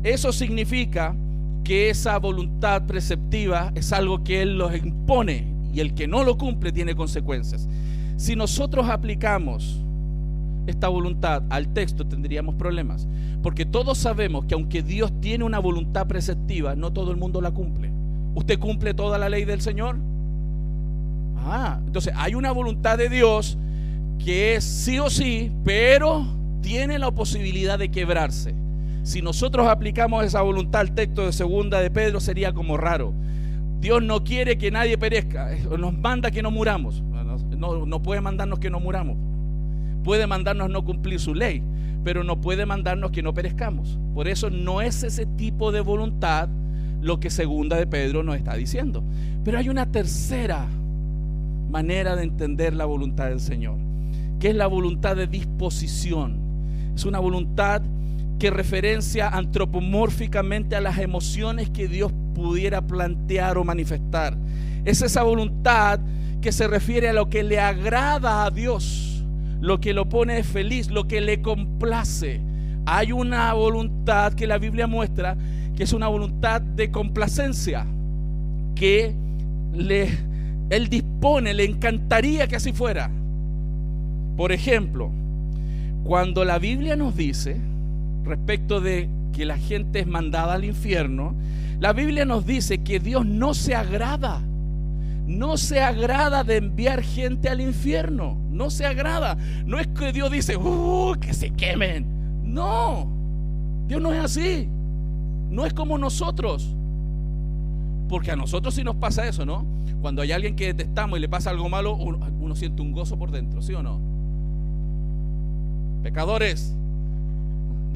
Eso 0.02 0.32
significa 0.32 1.14
que 1.64 1.90
esa 1.90 2.18
voluntad 2.18 2.86
preceptiva 2.86 3.72
es 3.74 3.92
algo 3.92 4.24
que 4.24 4.42
Él 4.42 4.56
los 4.58 4.74
impone 4.74 5.46
y 5.72 5.80
el 5.80 5.94
que 5.94 6.06
no 6.06 6.24
lo 6.24 6.38
cumple 6.38 6.72
tiene 6.72 6.94
consecuencias. 6.94 7.68
Si 8.16 8.34
nosotros 8.36 8.88
aplicamos 8.88 9.82
esta 10.68 10.88
voluntad 10.88 11.42
al 11.50 11.68
texto 11.72 12.06
tendríamos 12.06 12.54
problemas. 12.54 13.08
Porque 13.42 13.64
todos 13.64 13.98
sabemos 13.98 14.44
que 14.44 14.54
aunque 14.54 14.82
Dios 14.82 15.12
tiene 15.20 15.44
una 15.44 15.58
voluntad 15.58 16.06
preceptiva, 16.06 16.74
no 16.76 16.92
todo 16.92 17.10
el 17.10 17.16
mundo 17.16 17.40
la 17.40 17.50
cumple. 17.50 17.90
¿Usted 18.34 18.58
cumple 18.58 18.94
toda 18.94 19.18
la 19.18 19.28
ley 19.28 19.44
del 19.44 19.60
Señor? 19.60 19.96
Ah, 21.36 21.80
entonces 21.86 22.12
hay 22.16 22.34
una 22.34 22.52
voluntad 22.52 22.98
de 22.98 23.08
Dios 23.08 23.56
que 24.18 24.56
es 24.56 24.64
sí 24.64 24.98
o 24.98 25.08
sí, 25.08 25.50
pero 25.64 26.26
tiene 26.60 26.98
la 26.98 27.10
posibilidad 27.10 27.78
de 27.78 27.90
quebrarse. 27.90 28.54
Si 29.08 29.22
nosotros 29.22 29.66
aplicamos 29.66 30.22
esa 30.22 30.42
voluntad 30.42 30.82
al 30.82 30.92
texto 30.92 31.24
de 31.24 31.32
segunda 31.32 31.80
de 31.80 31.90
Pedro 31.90 32.20
sería 32.20 32.52
como 32.52 32.76
raro. 32.76 33.14
Dios 33.80 34.02
no 34.02 34.22
quiere 34.22 34.58
que 34.58 34.70
nadie 34.70 34.98
perezca, 34.98 35.48
nos 35.78 35.96
manda 35.96 36.30
que 36.30 36.42
no 36.42 36.50
muramos. 36.50 37.02
No, 37.56 38.02
puede 38.02 38.20
mandarnos 38.20 38.58
que 38.58 38.68
no 38.68 38.80
muramos 38.80 39.16
puede 40.04 40.26
mandarnos 40.26 40.70
no 40.70 40.84
cumplir 40.84 41.20
su 41.20 41.34
ley, 41.34 41.62
pero 42.04 42.22
no 42.22 42.40
puede 42.40 42.66
mandarnos 42.66 43.10
que 43.10 43.22
no 43.22 43.32
perezcamos. 43.32 43.98
Por 44.14 44.28
eso 44.28 44.50
no 44.50 44.82
es 44.82 45.02
ese 45.02 45.24
tipo 45.24 45.72
de 45.72 45.80
voluntad 45.80 46.50
lo 47.00 47.18
que 47.18 47.30
segunda 47.30 47.76
de 47.76 47.86
Pedro 47.86 48.22
nos 48.22 48.36
está 48.36 48.54
diciendo. 48.56 49.02
Pero 49.42 49.58
hay 49.58 49.70
una 49.70 49.90
tercera 49.90 50.66
manera 51.70 52.14
de 52.14 52.24
entender 52.24 52.74
la 52.74 52.84
voluntad 52.84 53.28
del 53.28 53.40
Señor, 53.40 53.78
que 54.38 54.48
es 54.48 54.54
la 54.54 54.66
voluntad 54.66 55.16
de 55.16 55.26
disposición. 55.26 56.38
Es 56.94 57.06
una 57.06 57.18
voluntad 57.18 57.82
que 58.38 58.50
referencia 58.50 59.28
antropomórficamente 59.28 60.76
a 60.76 60.80
las 60.80 60.98
emociones 60.98 61.70
que 61.70 61.88
Dios 61.88 62.12
pudiera 62.34 62.86
plantear 62.86 63.58
o 63.58 63.64
manifestar. 63.64 64.36
Es 64.84 65.02
esa 65.02 65.22
voluntad 65.22 66.00
que 66.40 66.52
se 66.52 66.68
refiere 66.68 67.08
a 67.08 67.12
lo 67.12 67.28
que 67.28 67.42
le 67.42 67.58
agrada 67.58 68.44
a 68.44 68.50
Dios 68.50 69.08
lo 69.60 69.80
que 69.80 69.92
lo 69.92 70.08
pone 70.08 70.42
feliz, 70.44 70.90
lo 70.90 71.08
que 71.08 71.20
le 71.20 71.42
complace. 71.42 72.40
Hay 72.86 73.12
una 73.12 73.52
voluntad 73.54 74.32
que 74.34 74.46
la 74.46 74.58
Biblia 74.58 74.86
muestra 74.86 75.36
que 75.76 75.84
es 75.84 75.92
una 75.92 76.08
voluntad 76.08 76.60
de 76.60 76.90
complacencia, 76.90 77.86
que 78.74 79.14
le, 79.72 80.08
él 80.70 80.88
dispone, 80.88 81.54
le 81.54 81.64
encantaría 81.64 82.48
que 82.48 82.56
así 82.56 82.72
fuera. 82.72 83.10
Por 84.36 84.50
ejemplo, 84.50 85.12
cuando 86.02 86.44
la 86.44 86.58
Biblia 86.58 86.96
nos 86.96 87.16
dice 87.16 87.60
respecto 88.28 88.80
de 88.80 89.08
que 89.32 89.44
la 89.44 89.58
gente 89.58 90.00
es 90.00 90.06
mandada 90.06 90.54
al 90.54 90.64
infierno, 90.64 91.34
la 91.80 91.92
Biblia 91.92 92.24
nos 92.24 92.46
dice 92.46 92.78
que 92.78 93.00
Dios 93.00 93.26
no 93.26 93.54
se 93.54 93.74
agrada 93.74 94.42
no 95.28 95.58
se 95.58 95.80
agrada 95.80 96.42
de 96.42 96.56
enviar 96.56 97.02
gente 97.02 97.50
al 97.50 97.60
infierno. 97.60 98.38
No 98.50 98.70
se 98.70 98.86
agrada. 98.86 99.36
No 99.66 99.78
es 99.78 99.86
que 99.88 100.10
Dios 100.10 100.30
dice, 100.30 100.56
uh, 100.56 101.14
que 101.20 101.34
se 101.34 101.50
quemen. 101.50 102.06
No, 102.44 103.06
Dios 103.86 104.00
no 104.00 104.12
es 104.12 104.24
así. 104.24 104.68
No 105.50 105.66
es 105.66 105.74
como 105.74 105.98
nosotros. 105.98 106.74
Porque 108.08 108.30
a 108.30 108.36
nosotros 108.36 108.74
sí 108.74 108.82
nos 108.82 108.96
pasa 108.96 109.28
eso, 109.28 109.44
¿no? 109.44 109.66
Cuando 110.00 110.22
hay 110.22 110.32
alguien 110.32 110.56
que 110.56 110.72
detestamos 110.72 111.18
y 111.18 111.20
le 111.20 111.28
pasa 111.28 111.50
algo 111.50 111.68
malo, 111.68 111.94
uno, 111.94 112.18
uno 112.40 112.56
siente 112.56 112.80
un 112.80 112.92
gozo 112.92 113.18
por 113.18 113.30
dentro, 113.30 113.60
¿sí 113.60 113.74
o 113.74 113.82
no? 113.82 114.00
Pecadores, 116.02 116.74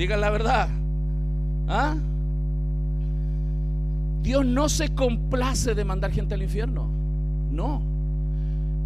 digan 0.03 0.21
la 0.21 0.31
verdad. 0.31 0.69
¿Ah? 1.69 1.95
Dios 4.21 4.45
no 4.45 4.69
se 4.69 4.88
complace 4.88 5.75
de 5.77 5.85
mandar 5.85 6.11
gente 6.11 6.35
al 6.35 6.43
infierno. 6.43 6.88
No. 7.51 7.83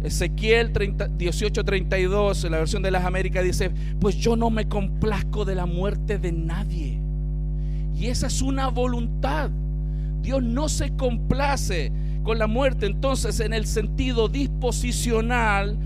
Ezequiel 0.03 0.71
18:32, 0.71 2.45
en 2.45 2.51
la 2.51 2.59
versión 2.59 2.83
de 2.83 2.91
las 2.91 3.03
Américas, 3.03 3.43
dice, 3.43 3.71
pues 3.99 4.15
yo 4.15 4.35
no 4.35 4.51
me 4.51 4.67
complazco 4.67 5.43
de 5.43 5.55
la 5.55 5.65
muerte 5.65 6.19
de 6.19 6.31
nadie. 6.31 6.99
Y 7.95 8.07
esa 8.07 8.27
es 8.27 8.43
una 8.43 8.67
voluntad. 8.67 9.49
Dios 10.21 10.43
no 10.43 10.69
se 10.69 10.91
complace 10.91 11.91
con 12.23 12.37
la 12.37 12.45
muerte. 12.45 12.85
Entonces, 12.85 13.39
en 13.39 13.53
el 13.53 13.65
sentido 13.65 14.27
disposicional, 14.27 15.77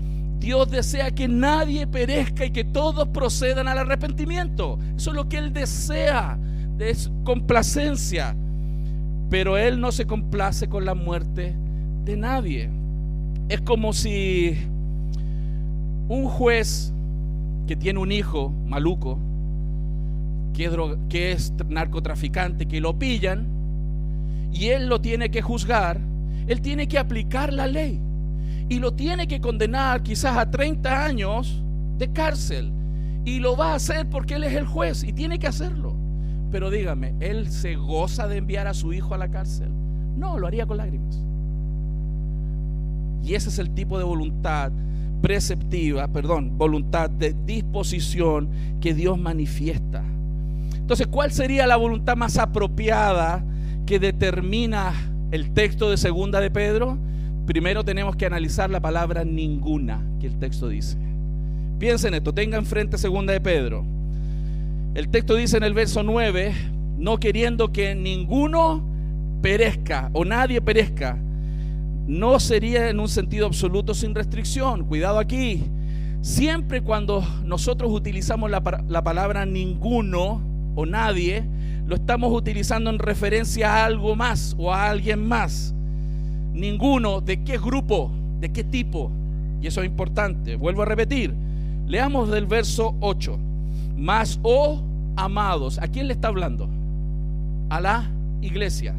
Dios 0.42 0.68
desea 0.72 1.12
que 1.12 1.28
nadie 1.28 1.86
perezca 1.86 2.44
y 2.44 2.50
que 2.50 2.64
todos 2.64 3.06
procedan 3.10 3.68
al 3.68 3.78
arrepentimiento. 3.78 4.76
Eso 4.96 5.10
es 5.10 5.16
lo 5.16 5.28
que 5.28 5.38
Él 5.38 5.52
desea, 5.52 6.36
es 6.80 7.12
complacencia. 7.22 8.34
Pero 9.30 9.56
Él 9.56 9.80
no 9.80 9.92
se 9.92 10.04
complace 10.04 10.68
con 10.68 10.84
la 10.84 10.96
muerte 10.96 11.54
de 12.04 12.16
nadie. 12.16 12.68
Es 13.48 13.60
como 13.60 13.92
si 13.92 14.58
un 16.08 16.26
juez 16.28 16.92
que 17.68 17.76
tiene 17.76 18.00
un 18.00 18.10
hijo 18.10 18.52
maluco, 18.66 19.20
que 20.54 20.68
que 21.08 21.30
es 21.30 21.52
narcotraficante, 21.68 22.66
que 22.66 22.80
lo 22.80 22.98
pillan, 22.98 23.46
y 24.52 24.70
él 24.70 24.88
lo 24.88 25.00
tiene 25.00 25.30
que 25.30 25.40
juzgar, 25.40 26.00
él 26.48 26.60
tiene 26.60 26.88
que 26.88 26.98
aplicar 26.98 27.52
la 27.52 27.68
ley 27.68 28.00
y 28.72 28.78
lo 28.78 28.94
tiene 28.94 29.28
que 29.28 29.38
condenar 29.38 30.02
quizás 30.02 30.38
a 30.38 30.50
30 30.50 31.04
años 31.04 31.62
de 31.98 32.10
cárcel. 32.10 32.72
Y 33.22 33.38
lo 33.38 33.54
va 33.54 33.72
a 33.72 33.74
hacer 33.74 34.08
porque 34.08 34.36
él 34.36 34.44
es 34.44 34.54
el 34.54 34.64
juez 34.64 35.04
y 35.04 35.12
tiene 35.12 35.38
que 35.38 35.46
hacerlo. 35.46 35.94
Pero 36.50 36.70
dígame, 36.70 37.14
¿él 37.20 37.50
se 37.50 37.76
goza 37.76 38.28
de 38.28 38.38
enviar 38.38 38.66
a 38.66 38.72
su 38.72 38.94
hijo 38.94 39.12
a 39.12 39.18
la 39.18 39.30
cárcel? 39.30 39.68
No, 40.16 40.38
lo 40.38 40.46
haría 40.46 40.64
con 40.64 40.78
lágrimas. 40.78 41.22
Y 43.22 43.34
ese 43.34 43.50
es 43.50 43.58
el 43.58 43.74
tipo 43.74 43.98
de 43.98 44.04
voluntad 44.04 44.72
preceptiva, 45.20 46.08
perdón, 46.08 46.56
voluntad 46.56 47.10
de 47.10 47.36
disposición 47.44 48.48
que 48.80 48.94
Dios 48.94 49.18
manifiesta. 49.18 50.02
Entonces, 50.76 51.08
¿cuál 51.08 51.30
sería 51.30 51.66
la 51.66 51.76
voluntad 51.76 52.16
más 52.16 52.38
apropiada 52.38 53.44
que 53.84 53.98
determina 53.98 54.94
el 55.30 55.52
texto 55.52 55.90
de 55.90 55.98
segunda 55.98 56.40
de 56.40 56.50
Pedro? 56.50 57.11
Primero 57.46 57.84
tenemos 57.84 58.16
que 58.16 58.26
analizar 58.26 58.70
la 58.70 58.80
palabra 58.80 59.24
ninguna 59.24 60.00
que 60.20 60.28
el 60.28 60.38
texto 60.38 60.68
dice. 60.68 60.96
Piensen 61.78 62.14
esto, 62.14 62.32
tenga 62.32 62.58
enfrente 62.58 62.96
segunda 62.98 63.32
de 63.32 63.40
Pedro. 63.40 63.84
El 64.94 65.08
texto 65.08 65.34
dice 65.34 65.56
en 65.56 65.64
el 65.64 65.74
verso 65.74 66.02
9, 66.02 66.54
no 66.98 67.18
queriendo 67.18 67.72
que 67.72 67.94
ninguno 67.94 68.84
perezca 69.40 70.10
o 70.12 70.24
nadie 70.24 70.60
perezca, 70.60 71.18
no 72.06 72.38
sería 72.40 72.88
en 72.88 73.00
un 73.00 73.08
sentido 73.08 73.46
absoluto 73.46 73.94
sin 73.94 74.14
restricción. 74.14 74.84
Cuidado 74.84 75.18
aquí. 75.18 75.64
Siempre 76.20 76.82
cuando 76.82 77.24
nosotros 77.44 77.90
utilizamos 77.90 78.48
la, 78.48 78.62
palabra 78.62 79.44
ninguno 79.44 80.40
o 80.76 80.86
nadie, 80.86 81.44
lo 81.84 81.96
estamos 81.96 82.32
utilizando 82.32 82.90
en 82.90 83.00
referencia 83.00 83.74
a 83.74 83.84
algo 83.84 84.14
más 84.14 84.54
o 84.56 84.72
a 84.72 84.88
alguien 84.88 85.26
más. 85.26 85.74
Ninguno, 86.52 87.20
¿de 87.20 87.42
qué 87.42 87.58
grupo? 87.58 88.10
¿De 88.40 88.50
qué 88.52 88.64
tipo? 88.64 89.10
Y 89.60 89.66
eso 89.66 89.80
es 89.80 89.86
importante. 89.86 90.56
Vuelvo 90.56 90.82
a 90.82 90.86
repetir. 90.86 91.34
Leamos 91.86 92.30
del 92.30 92.46
verso 92.46 92.96
8. 93.00 93.38
Más, 93.96 94.38
oh 94.42 94.82
amados, 95.16 95.78
¿a 95.78 95.88
quién 95.88 96.08
le 96.08 96.14
está 96.14 96.28
hablando? 96.28 96.68
A 97.68 97.80
la 97.80 98.10
iglesia. 98.40 98.94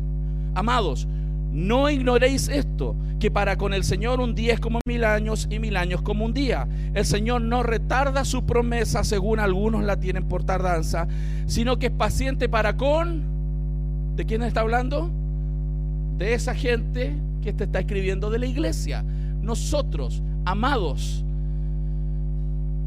Amados, 0.56 1.08
no 1.52 1.90
ignoréis 1.90 2.48
esto, 2.48 2.96
que 3.20 3.32
para 3.32 3.58
con 3.58 3.74
el 3.74 3.84
Señor 3.84 4.20
un 4.20 4.36
día 4.36 4.54
es 4.54 4.60
como 4.60 4.80
mil 4.86 5.04
años 5.04 5.48
y 5.50 5.60
mil 5.60 5.78
años 5.78 6.02
como 6.02 6.26
un 6.26 6.34
día. 6.34 6.68
El 6.94 7.06
Señor 7.06 7.42
no 7.42 7.64
retarda 7.64 8.26
su 8.26 8.46
promesa 8.46 9.04
según 9.04 9.40
algunos 9.40 9.84
la 9.84 10.00
tienen 10.00 10.28
por 10.28 10.44
tardanza, 10.44 11.08
sino 11.46 11.78
que 11.78 11.88
es 11.88 11.92
paciente 11.92 12.50
para 12.50 12.78
con... 12.78 13.34
¿De 14.16 14.26
quién 14.26 14.44
está 14.44 14.62
hablando? 14.62 15.10
De 16.18 16.36
esa 16.36 16.54
gente 16.54 17.16
que 17.44 17.54
te 17.54 17.66
está 17.66 17.80
escribiendo 17.80 18.30
de 18.30 18.40
la 18.40 18.46
iglesia. 18.46 19.04
Nosotros, 19.42 20.24
amados, 20.46 21.24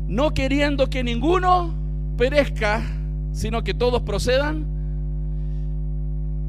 no 0.09 0.33
queriendo 0.33 0.89
que 0.89 1.05
ninguno 1.05 1.75
perezca, 2.17 2.83
sino 3.33 3.63
que 3.63 3.75
todos 3.75 4.03
procedan, 4.03 4.65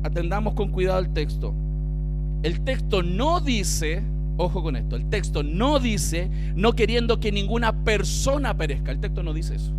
atendamos 0.03 0.53
con 0.53 0.69
cuidado 0.69 0.99
el 0.99 1.09
texto 1.09 1.53
el 2.43 2.61
texto 2.61 3.03
no 3.03 3.39
dice 3.39 4.03
Ojo 4.39 4.61
con 4.61 4.75
esto, 4.75 4.95
el 4.95 5.09
texto 5.09 5.41
no 5.41 5.79
dice 5.79 6.29
no 6.55 6.73
queriendo 6.73 7.19
que 7.19 7.31
ninguna 7.31 7.83
persona 7.83 8.55
perezca, 8.55 8.91
el 8.91 8.99
texto 8.99 9.23
no 9.23 9.33
dice 9.33 9.55
eso. 9.55 9.73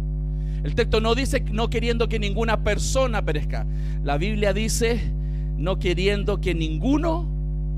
El 0.64 0.74
texto 0.74 1.00
no 1.00 1.14
dice 1.14 1.44
no 1.52 1.70
queriendo 1.70 2.08
que 2.08 2.18
ninguna 2.18 2.64
persona 2.64 3.24
perezca. 3.24 3.66
La 4.02 4.18
Biblia 4.18 4.52
dice 4.52 5.12
no 5.56 5.78
queriendo 5.78 6.40
que 6.40 6.56
ninguno 6.56 7.28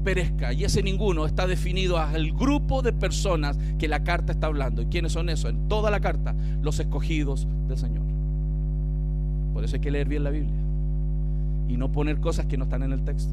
perezca. 0.00 0.52
Y 0.52 0.64
ese 0.64 0.82
ninguno 0.82 1.26
está 1.26 1.46
definido 1.46 1.98
al 1.98 2.32
grupo 2.32 2.82
de 2.82 2.92
personas 2.92 3.58
que 3.78 3.88
la 3.88 4.02
carta 4.02 4.32
está 4.32 4.46
hablando. 4.46 4.82
¿Y 4.82 4.86
quiénes 4.86 5.12
son 5.12 5.28
esos? 5.28 5.50
En 5.50 5.68
toda 5.68 5.90
la 5.90 6.00
carta, 6.00 6.34
los 6.62 6.78
escogidos 6.80 7.46
del 7.68 7.78
Señor. 7.78 8.02
Por 9.52 9.64
eso 9.64 9.76
hay 9.76 9.80
que 9.80 9.90
leer 9.90 10.08
bien 10.08 10.24
la 10.24 10.30
Biblia 10.30 10.60
y 11.68 11.76
no 11.76 11.92
poner 11.92 12.20
cosas 12.20 12.46
que 12.46 12.56
no 12.56 12.64
están 12.64 12.82
en 12.82 12.92
el 12.92 13.02
texto. 13.02 13.32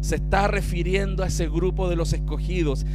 Se 0.00 0.16
está 0.16 0.48
refiriendo 0.48 1.22
a 1.22 1.26
ese 1.26 1.48
grupo 1.48 1.88
de 1.88 1.96
los 1.96 2.12
escogidos. 2.12 2.86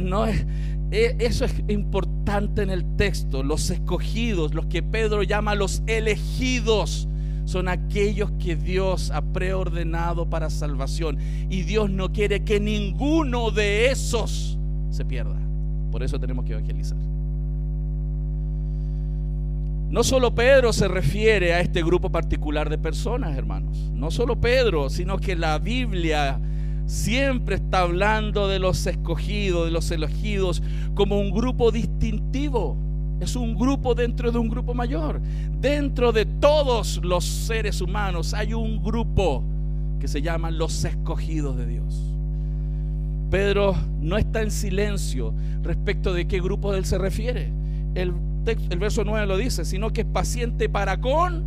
No 0.00 0.26
es, 0.26 0.46
e, 0.92 1.16
eso 1.18 1.44
es 1.44 1.54
importante 1.66 2.62
en 2.62 2.70
el 2.70 2.84
texto. 2.96 3.42
Los 3.42 3.68
escogidos, 3.70 4.54
los 4.54 4.66
que 4.66 4.80
Pedro 4.80 5.24
llama 5.24 5.56
los 5.56 5.82
elegidos 5.88 7.08
son 7.52 7.68
aquellos 7.68 8.30
que 8.42 8.56
Dios 8.56 9.10
ha 9.10 9.20
preordenado 9.20 10.30
para 10.30 10.48
salvación. 10.48 11.18
Y 11.50 11.62
Dios 11.62 11.90
no 11.90 12.10
quiere 12.10 12.44
que 12.44 12.58
ninguno 12.58 13.50
de 13.50 13.90
esos 13.90 14.58
se 14.90 15.04
pierda. 15.04 15.36
Por 15.90 16.02
eso 16.02 16.18
tenemos 16.18 16.46
que 16.46 16.52
evangelizar. 16.52 16.96
No 19.90 20.02
solo 20.02 20.34
Pedro 20.34 20.72
se 20.72 20.88
refiere 20.88 21.52
a 21.52 21.60
este 21.60 21.82
grupo 21.82 22.10
particular 22.10 22.70
de 22.70 22.78
personas, 22.78 23.36
hermanos. 23.36 23.76
No 23.92 24.10
solo 24.10 24.40
Pedro, 24.40 24.88
sino 24.88 25.18
que 25.18 25.36
la 25.36 25.58
Biblia 25.58 26.40
siempre 26.86 27.56
está 27.56 27.80
hablando 27.80 28.48
de 28.48 28.60
los 28.60 28.86
escogidos, 28.86 29.66
de 29.66 29.72
los 29.72 29.90
elegidos, 29.90 30.62
como 30.94 31.20
un 31.20 31.30
grupo 31.30 31.70
distintivo 31.70 32.78
es 33.22 33.36
un 33.36 33.54
grupo 33.54 33.94
dentro 33.94 34.32
de 34.32 34.38
un 34.38 34.48
grupo 34.48 34.74
mayor. 34.74 35.20
Dentro 35.60 36.10
de 36.10 36.26
todos 36.26 37.00
los 37.04 37.24
seres 37.24 37.80
humanos 37.80 38.34
hay 38.34 38.52
un 38.52 38.82
grupo 38.82 39.44
que 40.00 40.08
se 40.08 40.20
llama 40.20 40.50
los 40.50 40.84
escogidos 40.84 41.56
de 41.56 41.66
Dios. 41.66 42.02
Pedro 43.30 43.76
no 44.00 44.18
está 44.18 44.42
en 44.42 44.50
silencio 44.50 45.32
respecto 45.62 46.12
de 46.12 46.26
qué 46.26 46.40
grupo 46.40 46.74
él 46.74 46.84
se 46.84 46.98
refiere. 46.98 47.52
El, 47.94 48.12
el 48.44 48.78
verso 48.80 49.04
9 49.04 49.26
lo 49.26 49.36
dice, 49.36 49.64
sino 49.64 49.92
que 49.92 50.00
es 50.00 50.06
paciente 50.08 50.68
para 50.68 51.00
con 51.00 51.44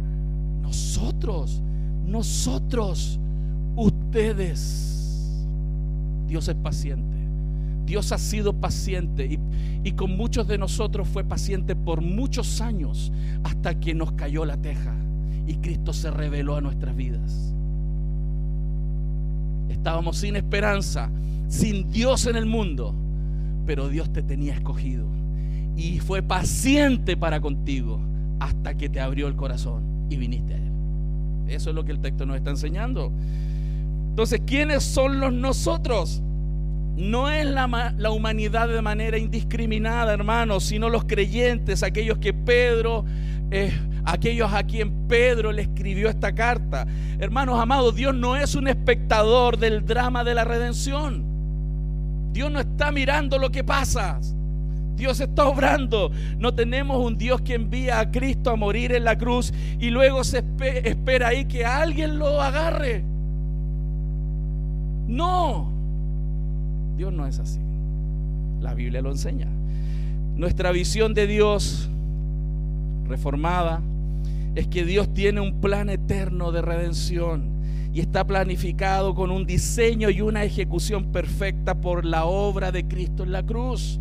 nosotros, 0.62 1.62
nosotros, 2.06 3.20
ustedes. 3.76 5.46
Dios 6.26 6.48
es 6.48 6.56
paciente. 6.56 7.25
Dios 7.86 8.12
ha 8.12 8.18
sido 8.18 8.54
paciente 8.54 9.40
y, 9.84 9.92
con 9.92 10.18
muchos 10.18 10.48
de 10.48 10.58
nosotros 10.58 11.08
fue 11.08 11.24
paciente 11.24 11.76
por 11.76 12.02
muchos 12.02 12.60
años 12.60 13.12
hasta 13.44 13.80
que 13.80 13.94
nos 13.94 14.14
cayó 14.14 14.44
la 14.44 14.58
teja 14.58 14.96
y 15.48 15.56
Cristo 15.58 15.94
se 15.94 16.10
reveló 16.10 16.56
a 16.56 16.62
nuestras 16.62 16.96
vidas. 16.96 17.54
Estábamos 19.70 20.18
sin 20.18 20.36
esperanza, 20.36 21.12
sin 21.48 21.92
Dios 21.92 22.26
en 22.26 22.36
el 22.36 22.48
mundo, 22.48 22.96
pero 23.66 23.88
Dios 23.90 24.12
te 24.12 24.24
tenía 24.24 24.54
escogido 24.56 25.06
y 25.78 26.00
fue 26.00 26.24
paciente 26.24 27.18
para 27.18 27.40
contigo 27.42 28.00
hasta 28.40 28.76
que 28.76 28.90
te 28.90 29.00
abrió 29.00 29.28
el 29.28 29.36
corazón 29.36 29.84
y 30.10 30.18
viniste 30.18 30.54
a 30.54 30.58
Él. 30.58 30.72
Eso 31.48 31.70
es 31.70 31.76
lo 31.76 31.86
que 31.86 31.92
el 31.92 32.00
texto 32.00 32.26
nos 32.26 32.38
está 32.38 32.50
enseñando. 32.50 33.12
Entonces, 34.10 34.42
¿quiénes 34.46 34.84
son 34.84 35.20
los 35.20 35.34
nosotros? 35.34 36.24
No 36.96 37.30
es 37.30 37.46
la, 37.46 38.12
humanidad 38.12 38.70
de 38.70 38.82
manera 38.82 39.18
indiscriminada, 39.18 40.14
hermanos, 40.14 40.64
sino 40.64 40.90
los 40.90 41.04
creyentes, 41.04 41.84
aquellos 41.84 42.20
que 42.20 42.34
Pedro, 42.34 43.04
eh, 43.52 43.74
aquellos 44.06 44.54
a 44.54 44.64
quien 44.64 45.08
Pedro 45.08 45.52
le 45.52 45.64
escribió 45.64 46.08
esta 46.08 46.34
carta. 46.34 46.88
Hermanos 47.20 47.60
amados, 47.60 47.96
Dios 47.96 48.16
no 48.16 48.38
es 48.38 48.56
un 48.56 48.68
espectador 48.68 49.58
del 49.58 49.86
drama 49.86 50.24
de 50.24 50.36
la 50.36 50.46
redención. 50.46 51.26
Dios 52.32 52.50
no 52.52 52.60
está 52.60 52.92
mirando 52.92 53.38
lo 53.38 53.52
que 53.52 53.64
pasa. 53.64 54.20
Dios 54.96 55.20
está 55.20 55.46
obrando. 55.46 56.12
No 56.38 56.54
tenemos 56.54 57.06
un 57.06 57.18
Dios 57.18 57.42
que 57.42 57.56
envía 57.56 58.00
a 58.00 58.10
Cristo 58.10 58.52
a 58.52 58.56
morir 58.56 58.94
en 58.94 59.04
la 59.04 59.18
cruz 59.18 59.54
y 59.80 59.90
luego 59.90 60.24
se 60.24 60.44
espera 60.84 61.30
ahí 61.30 61.46
que 61.46 61.66
alguien 61.66 62.18
lo 62.18 62.42
agarre. 62.42 63.04
No. 65.08 65.75
Dios 66.96 67.14
no 67.14 67.26
es 67.28 67.40
así. 67.40 67.60
La 68.62 68.74
Biblia 68.74 69.02
lo 69.02 69.12
enseña. 69.12 69.48
Nuestra 70.36 70.72
visión 70.72 71.14
de 71.14 71.28
Dios 71.28 71.90
reformada 73.08 73.82
es 74.56 74.68
que 74.68 74.86
Dios 74.86 75.14
tiene 75.14 75.42
un 75.42 75.60
plan 75.62 75.90
eterno 75.90 76.52
de 76.52 76.62
redención 76.62 77.56
y 77.94 78.02
está 78.02 78.26
planificado 78.26 79.16
con 79.16 79.32
un 79.32 79.46
diseño 79.46 80.10
y 80.10 80.22
una 80.22 80.44
ejecución 80.44 81.06
perfecta 81.12 81.76
por 81.76 82.04
la 82.04 82.26
obra 82.26 82.72
de 82.72 82.86
Cristo 82.86 83.24
en 83.24 83.32
la 83.32 83.44
cruz. 83.44 84.00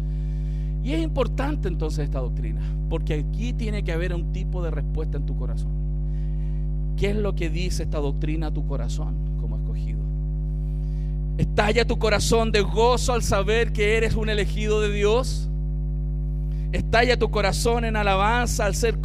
Y 0.83 0.93
es 0.93 1.03
importante 1.03 1.69
entonces 1.69 2.05
esta 2.05 2.21
doctrina, 2.21 2.61
porque 2.89 3.15
aquí 3.15 3.53
tiene 3.53 3.85
que 3.85 3.93
haber 3.93 4.15
un 4.15 4.33
tipo 4.33 4.63
de 4.63 4.71
respuesta 4.71 5.17
en 5.17 5.27
tu 5.27 5.37
corazón. 5.37 5.71
¿Qué 6.97 7.11
es 7.11 7.17
lo 7.17 7.35
que 7.35 7.51
dice 7.51 7.85
esta 7.85 7.99
doctrina 7.99 8.49
a 8.49 8.53
tu 8.53 8.67
corazón? 8.67 9.15
¿Estalla 11.39 11.85
tu 11.85 11.99
corazón 11.99 12.53
de 12.53 12.61
gozo 12.61 13.13
al 13.13 13.23
saber 13.23 13.73
que 13.73 13.97
eres 13.97 14.15
un 14.15 14.29
elegido 14.29 14.81
de 14.81 14.93
Dios? 14.93 15.49
¿Estalla 16.73 17.17
tu 17.19 17.31
corazón 17.31 17.85
en 17.85 17.97
alabanza 17.97 18.67
al 18.67 18.75
ser 18.75 18.99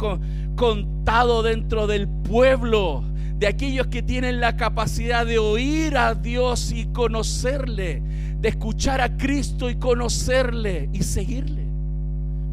contado 0.56 1.42
dentro 1.42 1.86
del 1.86 2.08
pueblo 2.08 3.04
de 3.38 3.46
aquellos 3.46 3.88
que 3.88 4.02
tienen 4.02 4.40
la 4.40 4.56
capacidad 4.56 5.24
de 5.24 5.38
oír 5.38 5.96
a 5.96 6.14
Dios 6.14 6.72
y 6.72 6.86
conocerle, 6.86 8.02
de 8.40 8.48
escuchar 8.48 9.00
a 9.00 9.16
Cristo 9.16 9.70
y 9.70 9.76
conocerle 9.76 10.88
y 10.92 11.02
seguirle? 11.02 11.64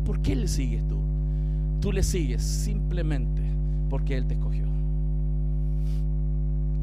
¿Por 0.05 0.21
qué 0.21 0.35
le 0.35 0.47
sigues 0.47 0.87
tú? 0.87 0.97
Tú 1.81 1.91
le 1.91 2.01
sigues 2.01 2.41
simplemente 2.41 3.41
porque 3.89 4.15
Él 4.15 4.25
te 4.25 4.33
escogió. 4.33 4.65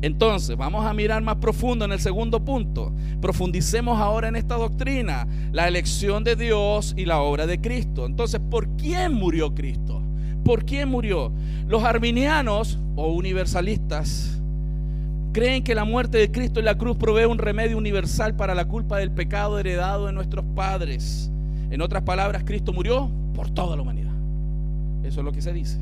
Entonces, 0.02 0.57
vamos 0.57 0.85
a 0.85 0.92
mirar 0.92 1.22
más 1.22 1.37
profundo 1.37 1.85
en 1.85 1.92
el 1.92 2.00
segundo 2.00 2.44
punto. 2.44 2.92
Profundicemos 3.20 3.98
ahora 3.98 4.28
en 4.28 4.37
esta 4.37 4.57
doctrina, 4.57 5.26
la 5.52 5.66
elección 5.66 6.24
de 6.24 6.37
Dios 6.37 6.94
y 6.96 7.07
la 7.07 7.20
obra 7.20 7.46
de 7.46 7.61
Cristo. 7.61 8.04
Entonces, 8.04 8.40
¿por 8.50 8.68
quién 8.76 9.14
murió 9.14 9.54
Cristo? 9.54 10.02
¿Por 10.44 10.66
quién 10.66 10.90
murió? 10.90 11.33
Los 11.66 11.85
arminianos 11.85 12.78
o 12.96 13.12
universalistas 13.12 14.42
creen 15.33 15.64
que 15.64 15.74
la 15.74 15.85
muerte 15.85 16.18
de 16.18 16.30
Cristo 16.30 16.61
en 16.61 16.66
la 16.66 16.76
cruz 16.76 16.96
provee 16.96 17.24
un 17.24 17.38
remedio 17.38 17.76
universal 17.76 18.37
para 18.37 18.54
la 18.54 18.66
culpa 18.66 18.98
del 18.98 19.11
pecado 19.11 19.59
heredado 19.59 20.07
de 20.07 20.12
nuestros 20.12 20.44
padres. 20.54 21.30
En 21.70 21.80
otras 21.80 22.02
palabras, 22.02 22.44
Cristo 22.44 22.72
murió 22.72 23.11
por 23.35 23.50
toda 23.50 23.74
la 23.74 23.83
humanidad. 23.83 24.12
Eso 25.02 25.20
es 25.20 25.24
lo 25.24 25.33
que 25.33 25.42
se 25.42 25.52
dice. 25.52 25.80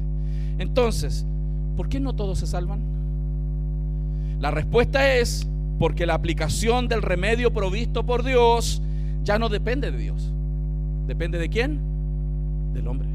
Entonces, 0.59 1.27
¿por 1.77 1.89
qué 1.89 2.01
no 2.01 2.15
todos 2.15 2.39
se 2.39 2.47
salvan? 2.47 2.92
La 4.43 4.51
respuesta 4.51 5.15
es 5.15 5.47
porque 5.79 6.05
la 6.05 6.15
aplicación 6.15 6.89
del 6.89 7.01
remedio 7.01 7.53
provisto 7.53 8.05
por 8.05 8.25
Dios 8.25 8.83
ya 9.23 9.39
no 9.39 9.49
depende 9.49 9.93
de 9.93 9.99
Dios. 9.99 10.33
¿Depende 11.07 11.39
de 11.39 11.49
quién? 11.49 11.79
Del 12.75 12.89
hombre. 12.89 13.09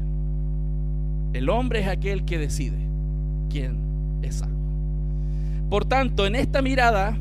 El 1.34 1.50
hombre 1.50 1.80
es 1.80 1.86
aquel 1.86 2.24
que 2.24 2.38
decide 2.38 2.78
quién 3.50 3.76
es 4.22 4.36
salvo. 4.36 4.56
Por 5.68 5.84
tanto, 5.84 6.24
en 6.24 6.34
esta 6.34 6.62
mirada, 6.62 7.14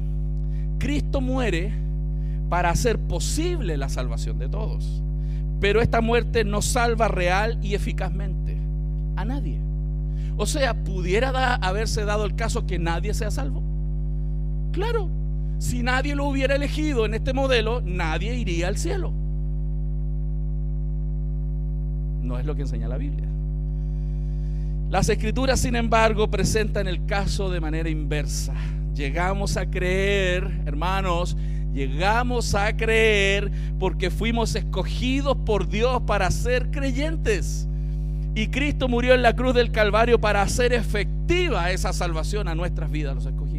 Cristo 0.80 1.20
muere 1.20 1.74
para 2.48 2.70
hacer 2.70 2.98
posible 3.00 3.76
la 3.76 3.90
salvación 3.90 4.40
de 4.40 4.48
todos. 4.48 5.04
Pero 5.60 5.82
esta 5.82 6.00
muerte 6.00 6.46
no 6.46 6.62
salva 6.62 7.10
real 7.10 7.60
y 7.62 7.76
eficazmente 7.76 8.56
a 9.18 9.26
nadie. 9.26 9.60
O 10.38 10.46
sea, 10.46 10.86
pudiera 10.86 11.56
haberse 11.56 12.06
dado 12.06 12.24
el 12.24 12.36
caso 12.36 12.66
que 12.66 12.80
nadie 12.80 13.14
sea 13.14 13.32
salvo. 13.32 13.68
Claro, 14.72 15.10
si 15.60 15.82
nadie 15.84 16.16
lo 16.16 16.26
hubiera 16.26 16.56
elegido 16.56 17.06
en 17.06 17.14
este 17.14 17.34
modelo, 17.34 17.82
nadie 17.82 18.36
iría 18.36 18.68
al 18.68 18.78
cielo. 18.78 19.12
No 22.22 22.38
es 22.38 22.46
lo 22.46 22.56
que 22.56 22.62
enseña 22.62 22.88
la 22.88 22.98
Biblia. 22.98 23.28
Las 24.90 25.10
escrituras, 25.10 25.60
sin 25.60 25.76
embargo, 25.76 26.30
presentan 26.30 26.88
el 26.88 27.06
caso 27.06 27.50
de 27.50 27.60
manera 27.60 27.90
inversa. 27.90 28.54
Llegamos 28.96 29.58
a 29.58 29.70
creer, 29.70 30.62
hermanos, 30.66 31.36
llegamos 31.74 32.56
a 32.56 32.76
creer 32.76 33.52
porque 33.80 34.10
fuimos 34.10 34.56
escogidos 34.56 35.38
por 35.46 35.68
Dios 35.68 36.02
para 36.04 36.32
ser 36.32 36.72
creyentes. 36.72 37.68
Y 38.34 38.48
Cristo 38.48 38.88
murió 38.88 39.14
en 39.14 39.24
la 39.24 39.36
cruz 39.36 39.56
del 39.56 39.72
Calvario 39.72 40.22
para 40.22 40.42
hacer 40.42 40.72
efectiva 40.72 41.72
esa 41.72 41.92
salvación 41.92 42.48
a 42.48 42.56
nuestras 42.56 42.90
vidas, 42.92 43.16
los 43.16 43.26
escogidos. 43.26 43.57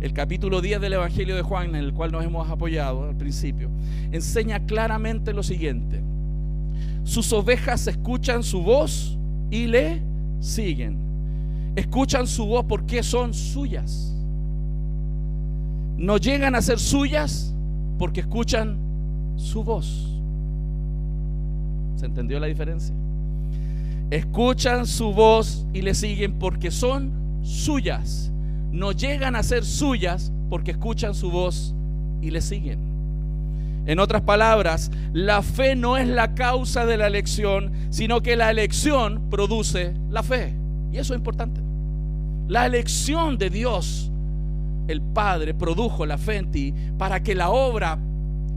El 0.00 0.12
capítulo 0.12 0.60
10 0.60 0.80
del 0.80 0.92
Evangelio 0.94 1.36
de 1.36 1.42
Juan, 1.42 1.70
en 1.70 1.76
el 1.76 1.92
cual 1.92 2.12
nos 2.12 2.24
hemos 2.24 2.48
apoyado 2.50 3.08
al 3.08 3.16
principio, 3.16 3.70
enseña 4.12 4.60
claramente 4.66 5.32
lo 5.32 5.42
siguiente. 5.42 6.02
Sus 7.04 7.32
ovejas 7.32 7.86
escuchan 7.86 8.42
su 8.42 8.62
voz 8.62 9.16
y 9.50 9.66
le 9.66 10.02
siguen. 10.40 10.98
Escuchan 11.76 12.26
su 12.26 12.46
voz 12.46 12.64
porque 12.68 13.02
son 13.02 13.32
suyas. 13.32 14.14
No 15.96 16.18
llegan 16.18 16.54
a 16.54 16.62
ser 16.62 16.78
suyas 16.78 17.54
porque 17.98 18.20
escuchan 18.20 18.76
su 19.36 19.64
voz. 19.64 20.20
¿Se 21.96 22.06
entendió 22.06 22.38
la 22.38 22.46
diferencia? 22.46 22.94
Escuchan 24.10 24.86
su 24.86 25.12
voz 25.12 25.66
y 25.72 25.82
le 25.82 25.94
siguen 25.94 26.38
porque 26.38 26.70
son 26.70 27.10
suyas. 27.42 28.30
No 28.76 28.92
llegan 28.92 29.36
a 29.36 29.42
ser 29.42 29.64
suyas 29.64 30.30
porque 30.50 30.72
escuchan 30.72 31.14
su 31.14 31.30
voz 31.30 31.74
y 32.20 32.30
le 32.30 32.42
siguen. 32.42 32.78
En 33.86 33.98
otras 33.98 34.20
palabras, 34.20 34.90
la 35.14 35.40
fe 35.40 35.74
no 35.74 35.96
es 35.96 36.06
la 36.06 36.34
causa 36.34 36.84
de 36.84 36.98
la 36.98 37.06
elección, 37.06 37.72
sino 37.88 38.20
que 38.20 38.36
la 38.36 38.50
elección 38.50 39.30
produce 39.30 39.94
la 40.10 40.22
fe. 40.22 40.52
Y 40.92 40.98
eso 40.98 41.14
es 41.14 41.18
importante. 41.18 41.62
La 42.48 42.66
elección 42.66 43.38
de 43.38 43.48
Dios, 43.48 44.12
el 44.88 45.00
Padre, 45.00 45.54
produjo 45.54 46.04
la 46.04 46.18
fe 46.18 46.36
en 46.36 46.50
ti 46.50 46.74
para 46.98 47.22
que 47.22 47.34
la 47.34 47.48
obra 47.48 47.98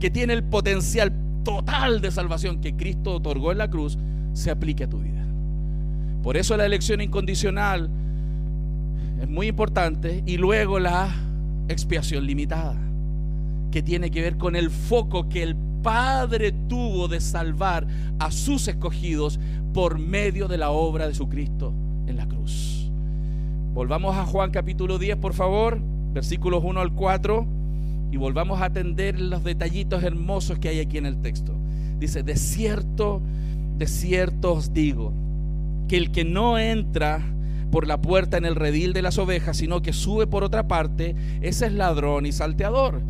que 0.01 0.09
tiene 0.09 0.33
el 0.33 0.43
potencial 0.43 1.13
total 1.45 2.01
de 2.01 2.11
salvación 2.11 2.59
que 2.59 2.75
Cristo 2.75 3.15
otorgó 3.15 3.53
en 3.53 3.59
la 3.59 3.69
cruz 3.69 3.97
se 4.33 4.51
aplique 4.51 4.83
a 4.83 4.89
tu 4.89 4.99
vida. 4.99 5.25
Por 6.21 6.35
eso 6.35 6.57
la 6.57 6.65
elección 6.65 6.99
incondicional 6.99 7.89
es 9.19 9.27
muy 9.27 9.47
importante 9.47 10.23
y 10.25 10.37
luego 10.37 10.79
la 10.79 11.13
expiación 11.67 12.25
limitada, 12.25 12.75
que 13.71 13.83
tiene 13.83 14.11
que 14.11 14.21
ver 14.21 14.37
con 14.37 14.55
el 14.55 14.69
foco 14.69 15.29
que 15.29 15.43
el 15.43 15.55
Padre 15.83 16.51
tuvo 16.67 17.07
de 17.07 17.21
salvar 17.21 17.87
a 18.19 18.31
sus 18.31 18.67
escogidos 18.67 19.39
por 19.73 19.97
medio 19.97 20.47
de 20.47 20.57
la 20.57 20.71
obra 20.71 21.07
de 21.07 21.15
su 21.15 21.29
Cristo 21.29 21.73
en 22.07 22.17
la 22.17 22.27
cruz. 22.27 22.91
Volvamos 23.73 24.15
a 24.17 24.25
Juan 24.25 24.51
capítulo 24.51 24.97
10, 24.97 25.17
por 25.17 25.33
favor, 25.33 25.79
versículos 26.13 26.63
1 26.65 26.81
al 26.81 26.93
4, 26.93 27.47
y 28.11 28.17
volvamos 28.17 28.61
a 28.61 28.65
atender 28.65 29.19
los 29.21 29.43
detallitos 29.43 30.03
hermosos 30.03 30.59
que 30.59 30.69
hay 30.69 30.79
aquí 30.79 30.97
en 30.97 31.05
el 31.05 31.21
texto. 31.21 31.53
Dice, 31.99 32.23
de 32.23 32.35
cierto, 32.35 33.21
de 33.77 33.87
cierto 33.87 34.53
os 34.53 34.73
digo, 34.73 35.13
que 35.87 35.97
el 35.97 36.11
que 36.11 36.25
no 36.25 36.57
entra 36.57 37.21
por 37.69 37.87
la 37.87 38.01
puerta 38.01 38.37
en 38.37 38.45
el 38.45 38.55
redil 38.55 38.93
de 38.93 39.01
las 39.01 39.17
ovejas, 39.17 39.57
sino 39.57 39.81
que 39.81 39.93
sube 39.93 40.27
por 40.27 40.43
otra 40.43 40.67
parte, 40.67 41.15
ese 41.41 41.67
es 41.67 41.73
ladrón 41.73 42.25
y 42.25 42.31
salteador. 42.31 43.01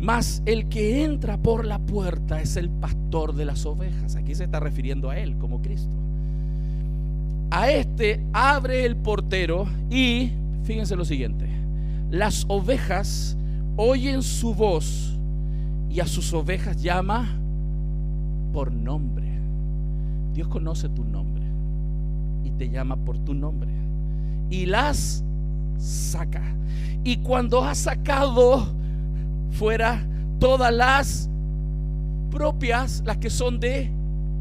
Mas 0.00 0.42
el 0.46 0.68
que 0.68 1.04
entra 1.04 1.38
por 1.38 1.64
la 1.64 1.78
puerta 1.78 2.40
es 2.40 2.56
el 2.56 2.68
pastor 2.68 3.34
de 3.34 3.44
las 3.44 3.64
ovejas. 3.64 4.16
Aquí 4.16 4.34
se 4.34 4.44
está 4.44 4.60
refiriendo 4.60 5.10
a 5.10 5.18
él 5.18 5.36
como 5.38 5.62
Cristo. 5.62 5.96
A 7.50 7.70
este 7.70 8.20
abre 8.32 8.84
el 8.84 8.96
portero 8.96 9.66
y, 9.90 10.32
fíjense 10.64 10.96
lo 10.96 11.04
siguiente, 11.04 11.46
las 12.10 12.44
ovejas 12.48 13.36
oyen 13.76 14.22
su 14.22 14.54
voz 14.54 15.18
y 15.90 16.00
a 16.00 16.06
sus 16.06 16.32
ovejas 16.32 16.82
llama 16.82 17.28
por 18.52 18.72
nombre. 18.72 19.24
Dios 20.32 20.48
conoce 20.48 20.88
tu 20.88 21.04
nombre 21.04 21.44
y 22.44 22.50
te 22.50 22.68
llama 22.68 22.96
por 22.96 23.18
tu 23.18 23.34
nombre 23.34 23.83
y 24.54 24.66
las 24.66 25.24
saca. 25.78 26.42
Y 27.02 27.16
cuando 27.18 27.64
ha 27.64 27.74
sacado 27.74 28.68
fuera 29.50 30.06
todas 30.38 30.72
las 30.72 31.28
propias, 32.30 33.02
las 33.04 33.16
que 33.18 33.30
son 33.30 33.58
de 33.58 33.90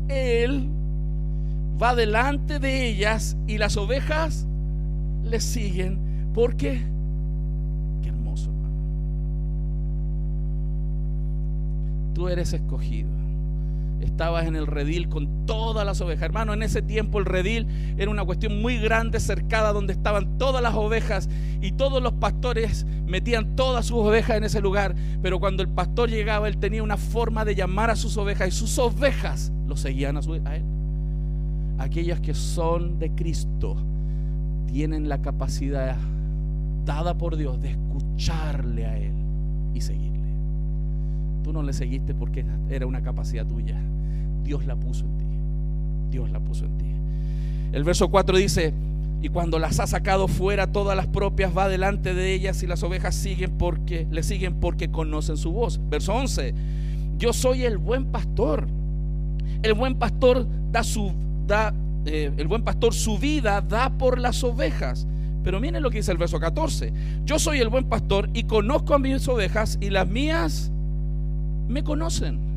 él, 0.07 0.69
va 1.81 1.95
delante 1.95 2.59
de 2.59 2.87
ellas 2.87 3.35
y 3.47 3.57
las 3.57 3.75
ovejas 3.75 4.45
le 5.23 5.39
siguen. 5.39 5.99
porque 6.33 6.83
Qué 8.03 8.09
hermoso, 8.09 8.51
hermano. 8.51 8.75
Tú 12.13 12.27
eres 12.27 12.53
escogido 12.53 13.09
estabas 14.03 14.45
en 14.45 14.55
el 14.55 14.67
redil 14.67 15.09
con 15.09 15.45
todas 15.45 15.85
las 15.85 16.01
ovejas. 16.01 16.23
Hermano, 16.23 16.53
en 16.53 16.63
ese 16.63 16.81
tiempo 16.81 17.19
el 17.19 17.25
redil 17.25 17.67
era 17.97 18.09
una 18.09 18.23
cuestión 18.23 18.61
muy 18.61 18.77
grande, 18.77 19.19
cercada, 19.19 19.73
donde 19.73 19.93
estaban 19.93 20.37
todas 20.37 20.61
las 20.61 20.75
ovejas 20.75 21.29
y 21.61 21.71
todos 21.73 22.01
los 22.01 22.13
pastores 22.13 22.85
metían 23.05 23.55
todas 23.55 23.85
sus 23.85 23.97
ovejas 23.99 24.37
en 24.37 24.43
ese 24.43 24.61
lugar. 24.61 24.95
Pero 25.21 25.39
cuando 25.39 25.63
el 25.63 25.69
pastor 25.69 26.09
llegaba, 26.09 26.47
él 26.47 26.57
tenía 26.57 26.83
una 26.83 26.97
forma 26.97 27.45
de 27.45 27.55
llamar 27.55 27.89
a 27.89 27.95
sus 27.95 28.17
ovejas 28.17 28.47
y 28.49 28.51
sus 28.51 28.77
ovejas 28.79 29.51
lo 29.67 29.77
seguían 29.77 30.17
a, 30.17 30.19
a 30.19 30.55
él. 30.55 30.63
Aquellas 31.77 32.19
que 32.21 32.33
son 32.33 32.99
de 32.99 33.11
Cristo 33.11 33.75
tienen 34.67 35.09
la 35.09 35.21
capacidad 35.21 35.97
dada 36.85 37.17
por 37.17 37.37
Dios 37.37 37.61
de 37.61 37.71
escucharle 37.71 38.85
a 38.85 38.97
Él 38.97 39.13
y 39.73 39.81
seguirle. 39.81 40.19
Tú 41.43 41.53
no 41.53 41.61
le 41.63 41.73
seguiste 41.73 42.13
porque 42.13 42.45
era 42.69 42.85
una 42.85 43.01
capacidad 43.01 43.45
tuya. 43.45 43.79
Dios 44.43 44.65
la 44.65 44.75
puso 44.75 45.05
en 45.05 45.17
ti. 45.17 45.25
Dios 46.11 46.29
la 46.31 46.39
puso 46.39 46.65
en 46.65 46.77
ti. 46.77 46.85
El 47.71 47.83
verso 47.83 48.09
4 48.09 48.37
dice, 48.37 48.73
y 49.21 49.29
cuando 49.29 49.57
las 49.57 49.79
ha 49.79 49.87
sacado 49.87 50.27
fuera 50.27 50.71
todas 50.71 50.97
las 50.97 51.07
propias 51.07 51.57
va 51.57 51.69
delante 51.69 52.13
de 52.13 52.33
ellas 52.33 52.61
y 52.61 52.67
las 52.67 52.83
ovejas 52.83 53.15
siguen 53.15 53.51
porque 53.57 54.05
le 54.11 54.21
siguen 54.21 54.55
porque 54.55 54.91
conocen 54.91 55.37
su 55.37 55.53
voz. 55.53 55.79
Verso 55.89 56.13
11. 56.13 56.53
Yo 57.17 57.31
soy 57.31 57.63
el 57.63 57.77
buen 57.77 58.05
pastor. 58.05 58.67
El 59.63 59.73
buen 59.75 59.95
pastor 59.95 60.45
da 60.71 60.83
su 60.83 61.13
da 61.47 61.73
eh, 62.05 62.31
el 62.35 62.47
buen 62.47 62.63
pastor 62.63 62.93
su 62.93 63.17
vida 63.17 63.61
da 63.61 63.89
por 63.91 64.19
las 64.19 64.43
ovejas. 64.43 65.07
Pero 65.43 65.59
miren 65.59 65.83
lo 65.83 65.89
que 65.89 65.97
dice 65.97 66.11
el 66.11 66.17
verso 66.17 66.39
14. 66.39 66.93
Yo 67.25 67.39
soy 67.39 67.59
el 67.59 67.69
buen 67.69 67.85
pastor 67.85 68.29
y 68.33 68.43
conozco 68.43 68.93
a 68.93 68.99
mis 68.99 69.27
ovejas 69.27 69.77
y 69.81 69.89
las 69.89 70.07
mías 70.07 70.71
me 71.67 71.83
conocen. 71.83 72.52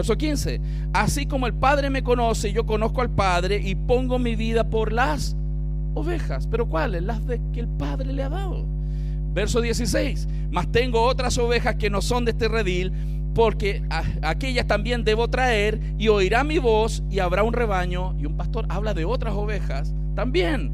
Verso 0.00 0.16
15. 0.16 0.62
Así 0.94 1.26
como 1.26 1.46
el 1.46 1.52
Padre 1.52 1.90
me 1.90 2.02
conoce, 2.02 2.54
yo 2.54 2.64
conozco 2.64 3.02
al 3.02 3.10
Padre 3.10 3.60
y 3.62 3.74
pongo 3.74 4.18
mi 4.18 4.34
vida 4.34 4.70
por 4.70 4.94
las 4.94 5.36
ovejas. 5.92 6.46
¿Pero 6.46 6.66
cuáles? 6.70 7.02
Las 7.02 7.26
de 7.26 7.38
que 7.52 7.60
el 7.60 7.68
Padre 7.68 8.14
le 8.14 8.22
ha 8.22 8.30
dado. 8.30 8.64
Verso 9.34 9.60
16. 9.60 10.26
Mas 10.50 10.72
tengo 10.72 11.02
otras 11.02 11.36
ovejas 11.36 11.74
que 11.74 11.90
no 11.90 12.00
son 12.00 12.24
de 12.24 12.30
este 12.30 12.48
redil, 12.48 12.94
porque 13.34 13.82
aquellas 14.22 14.66
también 14.66 15.04
debo 15.04 15.28
traer 15.28 15.78
y 15.98 16.08
oirá 16.08 16.44
mi 16.44 16.56
voz 16.56 17.02
y 17.10 17.18
habrá 17.18 17.42
un 17.42 17.52
rebaño 17.52 18.16
y 18.18 18.24
un 18.24 18.38
pastor. 18.38 18.64
Habla 18.70 18.94
de 18.94 19.04
otras 19.04 19.34
ovejas 19.34 19.92
también. 20.14 20.72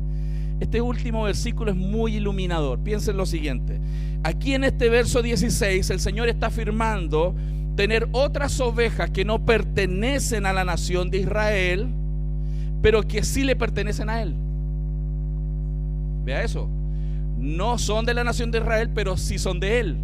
Este 0.60 0.80
último 0.80 1.24
versículo 1.24 1.72
es 1.72 1.76
muy 1.76 2.14
iluminador. 2.14 2.78
Piensen 2.78 3.16
lo 3.16 3.26
siguiente. 3.26 3.80
Aquí 4.22 4.54
en 4.54 4.62
este 4.62 4.88
verso 4.88 5.20
16 5.20 5.90
el 5.90 5.98
Señor 5.98 6.28
está 6.28 6.46
afirmando 6.46 7.34
tener 7.76 8.08
otras 8.12 8.58
ovejas 8.60 9.10
que 9.10 9.24
no 9.24 9.44
pertenecen 9.44 10.46
a 10.46 10.52
la 10.52 10.64
nación 10.64 11.10
de 11.10 11.18
Israel, 11.18 11.88
pero 12.82 13.02
que 13.02 13.22
sí 13.22 13.44
le 13.44 13.54
pertenecen 13.54 14.08
a 14.08 14.22
Él. 14.22 14.34
Vea 16.24 16.42
eso. 16.42 16.68
No 17.38 17.78
son 17.78 18.06
de 18.06 18.14
la 18.14 18.24
nación 18.24 18.50
de 18.50 18.58
Israel, 18.58 18.90
pero 18.94 19.16
sí 19.16 19.38
son 19.38 19.60
de 19.60 19.78
Él. 19.78 19.98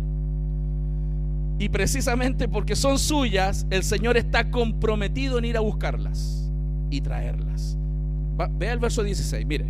Y 1.59 1.69
precisamente 1.71 2.47
porque 2.47 2.77
son 2.77 2.99
suyas, 2.99 3.67
el 3.71 3.83
Señor 3.83 4.17
está 4.17 4.51
comprometido 4.51 5.39
en 5.39 5.47
ir 5.47 5.57
a 5.57 5.61
buscarlas 5.61 6.51
y 6.91 7.01
traerlas. 7.01 7.79
vea 8.59 8.73
el 8.73 8.79
verso 8.79 9.03
16, 9.03 9.47
mire. 9.47 9.67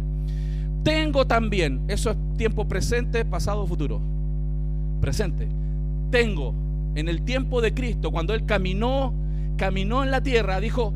Tengo 0.82 1.26
también, 1.26 1.82
eso 1.86 2.10
es 2.10 2.16
tiempo 2.36 2.66
presente, 2.66 3.24
pasado, 3.24 3.64
futuro. 3.66 4.00
Presente. 5.00 5.46
Tengo 6.10 6.54
en 6.94 7.08
el 7.08 7.22
tiempo 7.22 7.60
de 7.60 7.74
Cristo, 7.74 8.10
cuando 8.10 8.34
Él 8.34 8.44
caminó, 8.44 9.14
caminó 9.56 10.02
en 10.02 10.10
la 10.10 10.22
tierra, 10.22 10.60
dijo, 10.60 10.92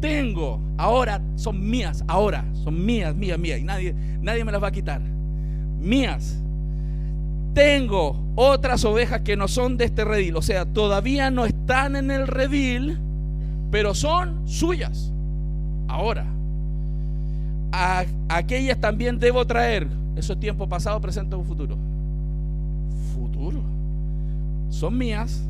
tengo, 0.00 0.60
ahora 0.76 1.20
son 1.36 1.68
mías, 1.68 2.04
ahora 2.06 2.44
son 2.64 2.84
mías, 2.84 3.14
mías, 3.14 3.38
mías, 3.38 3.60
y 3.60 3.64
nadie, 3.64 3.94
nadie 4.20 4.44
me 4.44 4.52
las 4.52 4.62
va 4.62 4.68
a 4.68 4.72
quitar. 4.72 5.00
Mías. 5.80 6.42
Tengo 7.54 8.16
otras 8.36 8.84
ovejas 8.84 9.22
que 9.22 9.36
no 9.36 9.48
son 9.48 9.76
de 9.76 9.86
este 9.86 10.04
redil, 10.04 10.36
o 10.36 10.42
sea, 10.42 10.66
todavía 10.66 11.30
no 11.30 11.46
están 11.46 11.96
en 11.96 12.10
el 12.10 12.26
redil, 12.28 12.98
pero 13.70 13.94
son 13.94 14.48
suyas. 14.48 15.12
Ahora, 15.88 16.26
aquellas 18.28 18.78
también 18.78 19.18
debo 19.18 19.44
traer. 19.46 19.88
Eso 20.14 20.34
es 20.34 20.40
tiempo 20.40 20.68
pasado, 20.68 21.00
presente 21.00 21.34
o 21.34 21.42
futuro. 21.42 21.76
Futuro 23.14 23.79
son 24.70 24.96
mías, 24.96 25.44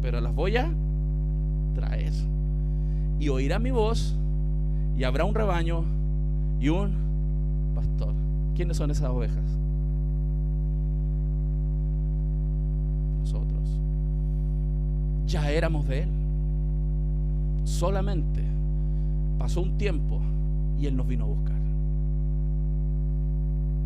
pero 0.00 0.20
las 0.20 0.34
voy 0.34 0.56
a 0.56 0.70
traer. 1.74 2.12
Y 3.18 3.28
oirá 3.30 3.58
mi 3.58 3.70
voz 3.70 4.14
y 4.96 5.04
habrá 5.04 5.24
un 5.24 5.34
rebaño 5.34 5.84
y 6.60 6.68
un 6.68 6.92
pastor. 7.74 8.14
¿Quiénes 8.54 8.76
son 8.76 8.90
esas 8.90 9.08
ovejas? 9.08 9.44
Nosotros. 13.20 13.80
Ya 15.26 15.50
éramos 15.50 15.88
de 15.88 16.02
Él. 16.02 16.08
Solamente 17.64 18.44
pasó 19.38 19.62
un 19.62 19.76
tiempo 19.78 20.20
y 20.78 20.86
Él 20.86 20.96
nos 20.96 21.06
vino 21.06 21.24
a 21.24 21.28
buscar. 21.28 21.54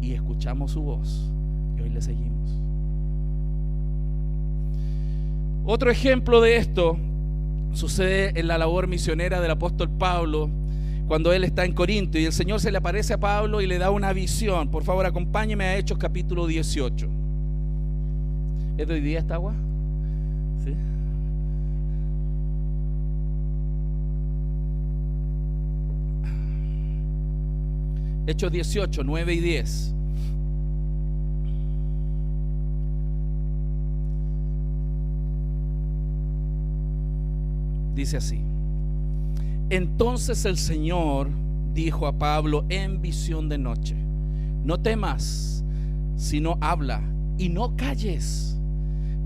Y 0.03 0.13
escuchamos 0.13 0.73
su 0.73 0.83
voz 0.83 1.31
y 1.77 1.83
hoy 1.83 1.91
le 1.91 2.03
seguimos. 2.03 2.68
Otro 5.71 5.91
ejemplo 5.91 6.41
de 6.41 6.57
esto 6.57 6.97
sucede 7.75 8.33
en 8.41 8.49
la 8.49 8.57
labor 8.57 8.87
misionera 8.87 9.39
del 9.43 9.51
apóstol 9.51 9.91
Pablo 9.91 10.49
cuando 11.07 11.31
él 11.31 11.45
está 11.45 11.67
en 11.67 11.75
Corinto 11.75 12.19
y 12.19 12.25
el 12.25 12.33
Señor 12.33 12.59
se 12.59 12.73
le 12.73 12.79
aparece 12.79 13.13
a 13.13 13.21
Pablo 13.21 13.61
y 13.61 13.67
le 13.67 13.77
da 13.77 13.91
una 13.91 14.15
visión. 14.15 14.71
Por 14.71 14.83
favor, 14.83 15.05
acompáñeme 15.05 15.65
a 15.65 15.77
Hechos 15.77 15.99
capítulo 15.99 16.47
18. 16.47 17.07
¿Es 18.79 18.89
de 18.89 18.95
hoy 18.95 19.01
día 19.03 19.19
esta 19.19 19.35
agua? 19.35 19.53
¿Sí? 20.65 20.75
Hechos 28.27 28.51
18, 28.51 29.05
9 29.05 29.35
y 29.35 29.41
10. 29.41 29.98
Dice 37.99 38.19
así. 38.19 38.41
Entonces 39.71 40.45
el 40.45 40.57
Señor 40.57 41.31
dijo 41.75 42.07
a 42.07 42.17
Pablo 42.17 42.65
en 42.69 43.03
visión 43.03 43.49
de 43.49 43.59
noche, 43.59 43.97
no 44.63 44.79
temas, 44.79 45.65
sino 46.15 46.59
habla 46.61 47.03
y 47.39 47.49
no 47.49 47.75
calles, 47.75 48.57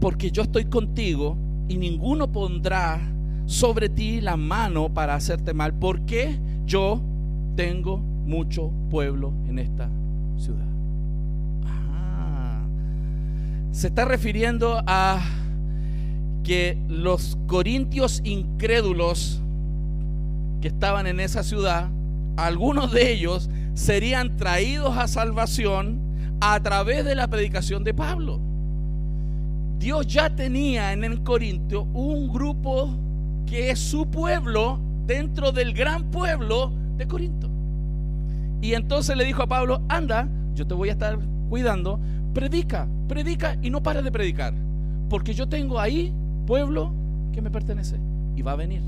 porque 0.00 0.30
yo 0.30 0.44
estoy 0.44 0.64
contigo 0.64 1.36
y 1.68 1.76
ninguno 1.76 2.32
pondrá 2.32 2.98
sobre 3.44 3.90
ti 3.90 4.22
la 4.22 4.38
mano 4.38 4.88
para 4.88 5.16
hacerte 5.16 5.52
mal, 5.52 5.74
porque 5.74 6.40
yo 6.64 7.02
tengo 7.56 7.98
mucho 7.98 8.72
pueblo 8.90 9.34
en 9.48 9.58
esta 9.58 9.90
ciudad. 10.38 10.66
Ah. 11.66 12.64
se 13.70 13.88
está 13.88 14.06
refiriendo 14.06 14.82
a 14.86 15.20
que 16.43 16.78
los 16.88 17.38
corintios 17.47 18.20
incrédulos 18.24 19.40
que 20.61 20.68
estaban 20.68 21.07
en 21.07 21.20
esa 21.20 21.43
ciudad, 21.43 21.90
algunos 22.36 22.93
de 22.93 23.12
ellos 23.12 23.49
serían 23.74 24.36
traídos 24.36 24.97
a 24.97 25.09
salvación 25.09 26.01
a 26.40 26.61
través 26.61 27.05
de 27.05 27.14
la 27.14 27.28
predicación 27.28 27.84
de 27.84 27.95
Pablo. 27.95 28.40
Dios 29.78 30.07
ya 30.07 30.34
tenía 30.34 30.93
en 30.93 31.05
el 31.05 31.22
Corintio 31.22 31.82
un 31.93 32.32
grupo 32.32 32.97
que 33.47 33.70
es 33.70 33.78
su 33.78 34.07
pueblo 34.07 34.78
dentro 35.07 35.53
del 35.53 35.74
gran 35.74 36.11
pueblo 36.11 36.72
de 36.97 37.07
Corinto. 37.07 37.51
Y 38.61 38.74
entonces 38.74 39.16
le 39.16 39.24
dijo 39.24 39.43
a 39.43 39.49
Pablo, 39.49 39.82
anda, 39.88 40.28
yo 40.55 40.66
te 40.66 40.74
voy 40.74 40.88
a 40.88 40.93
estar 40.93 41.18
cuidando, 41.49 41.99
predica, 42.32 42.86
predica 43.09 43.57
y 43.61 43.70
no 43.70 43.82
pares 43.82 44.05
de 44.05 44.12
predicar, 44.12 44.55
porque 45.09 45.34
yo 45.34 45.49
tengo 45.49 45.80
ahí 45.80 46.14
pueblo 46.43 46.93
que 47.32 47.43
me 47.43 47.51
pertenece 47.51 47.97
y 48.36 48.43
va 48.43 48.53
a 48.53 48.57
venir. 48.57 48.82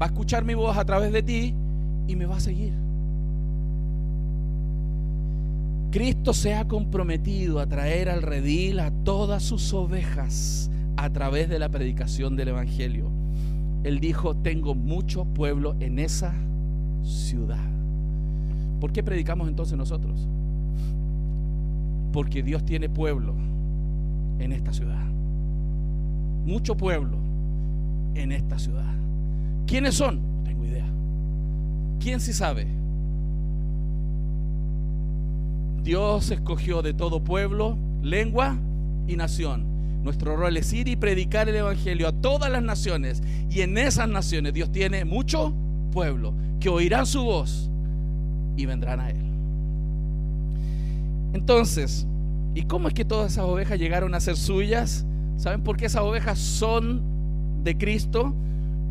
Va 0.00 0.06
a 0.06 0.08
escuchar 0.08 0.44
mi 0.44 0.54
voz 0.54 0.76
a 0.76 0.84
través 0.84 1.12
de 1.12 1.22
ti 1.22 1.54
y 2.06 2.16
me 2.16 2.26
va 2.26 2.36
a 2.36 2.40
seguir. 2.40 2.72
Cristo 5.90 6.32
se 6.32 6.54
ha 6.54 6.68
comprometido 6.68 7.58
a 7.58 7.66
traer 7.66 8.08
al 8.08 8.22
redil 8.22 8.78
a 8.78 8.90
todas 8.90 9.42
sus 9.42 9.74
ovejas 9.74 10.70
a 10.96 11.10
través 11.10 11.48
de 11.48 11.58
la 11.58 11.68
predicación 11.68 12.36
del 12.36 12.48
Evangelio. 12.48 13.10
Él 13.82 13.98
dijo, 13.98 14.36
tengo 14.36 14.74
mucho 14.74 15.24
pueblo 15.24 15.74
en 15.80 15.98
esa 15.98 16.32
ciudad. 17.02 17.68
¿Por 18.80 18.92
qué 18.92 19.02
predicamos 19.02 19.48
entonces 19.48 19.76
nosotros? 19.76 20.28
Porque 22.12 22.42
Dios 22.42 22.64
tiene 22.64 22.88
pueblo 22.88 23.34
en 24.38 24.52
esta 24.52 24.72
ciudad 24.72 25.09
mucho 26.44 26.76
pueblo 26.76 27.18
en 28.14 28.32
esta 28.32 28.58
ciudad. 28.58 28.94
¿Quiénes 29.66 29.94
son? 29.94 30.20
No 30.38 30.44
tengo 30.44 30.64
idea. 30.64 30.86
¿Quién 32.00 32.20
sí 32.20 32.32
sabe? 32.32 32.66
Dios 35.82 36.30
escogió 36.30 36.82
de 36.82 36.92
todo 36.92 37.24
pueblo, 37.24 37.76
lengua 38.02 38.58
y 39.06 39.16
nación. 39.16 39.64
Nuestro 40.02 40.36
rol 40.36 40.56
es 40.56 40.72
ir 40.72 40.88
y 40.88 40.96
predicar 40.96 41.48
el 41.48 41.56
Evangelio 41.56 42.08
a 42.08 42.12
todas 42.12 42.50
las 42.50 42.62
naciones. 42.62 43.22
Y 43.50 43.60
en 43.60 43.76
esas 43.78 44.08
naciones 44.08 44.54
Dios 44.54 44.70
tiene 44.72 45.04
mucho 45.04 45.54
pueblo 45.92 46.34
que 46.58 46.68
oirán 46.68 47.06
su 47.06 47.22
voz 47.22 47.70
y 48.56 48.66
vendrán 48.66 49.00
a 49.00 49.10
Él. 49.10 49.16
Entonces, 51.32 52.06
¿y 52.54 52.62
cómo 52.62 52.88
es 52.88 52.94
que 52.94 53.04
todas 53.04 53.32
esas 53.32 53.44
ovejas 53.44 53.78
llegaron 53.78 54.14
a 54.14 54.20
ser 54.20 54.36
suyas? 54.36 55.06
¿Saben 55.40 55.62
por 55.62 55.78
qué 55.78 55.86
esas 55.86 56.02
ovejas 56.02 56.38
son 56.38 57.00
de 57.64 57.78
Cristo? 57.78 58.34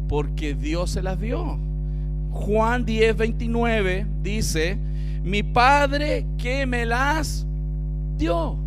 Porque 0.07 0.55
Dios 0.55 0.89
se 0.89 1.03
las 1.03 1.19
dio. 1.19 1.59
Juan 2.31 2.85
10, 2.85 3.17
29 3.17 4.07
dice, 4.23 4.79
mi 5.23 5.43
Padre 5.43 6.25
que 6.39 6.65
me 6.65 6.87
las 6.87 7.45
dio. 8.17 8.57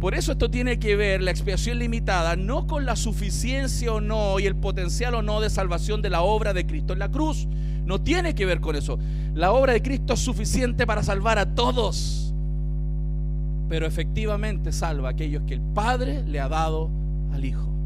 Por 0.00 0.16
eso 0.16 0.32
esto 0.32 0.50
tiene 0.50 0.80
que 0.80 0.96
ver 0.96 1.22
la 1.22 1.30
expiación 1.30 1.78
limitada 1.78 2.34
no 2.34 2.66
con 2.66 2.86
la 2.86 2.96
suficiencia 2.96 3.92
o 3.92 4.00
no 4.00 4.40
y 4.40 4.46
el 4.46 4.56
potencial 4.56 5.14
o 5.14 5.22
no 5.22 5.40
de 5.40 5.48
salvación 5.48 6.02
de 6.02 6.10
la 6.10 6.22
obra 6.22 6.52
de 6.52 6.66
Cristo 6.66 6.92
en 6.92 6.98
la 6.98 7.08
cruz. 7.12 7.46
No 7.84 8.00
tiene 8.00 8.34
que 8.34 8.46
ver 8.46 8.60
con 8.60 8.74
eso. 8.74 8.98
La 9.32 9.52
obra 9.52 9.74
de 9.74 9.82
Cristo 9.82 10.14
es 10.14 10.20
suficiente 10.20 10.88
para 10.88 11.04
salvar 11.04 11.38
a 11.38 11.54
todos 11.54 12.25
pero 13.68 13.86
efectivamente 13.86 14.72
salva 14.72 15.08
a 15.08 15.12
aquellos 15.12 15.42
que 15.42 15.54
el 15.54 15.60
Padre 15.60 16.22
le 16.24 16.40
ha 16.40 16.48
dado 16.48 16.90
al 17.32 17.44
Hijo. 17.44 17.76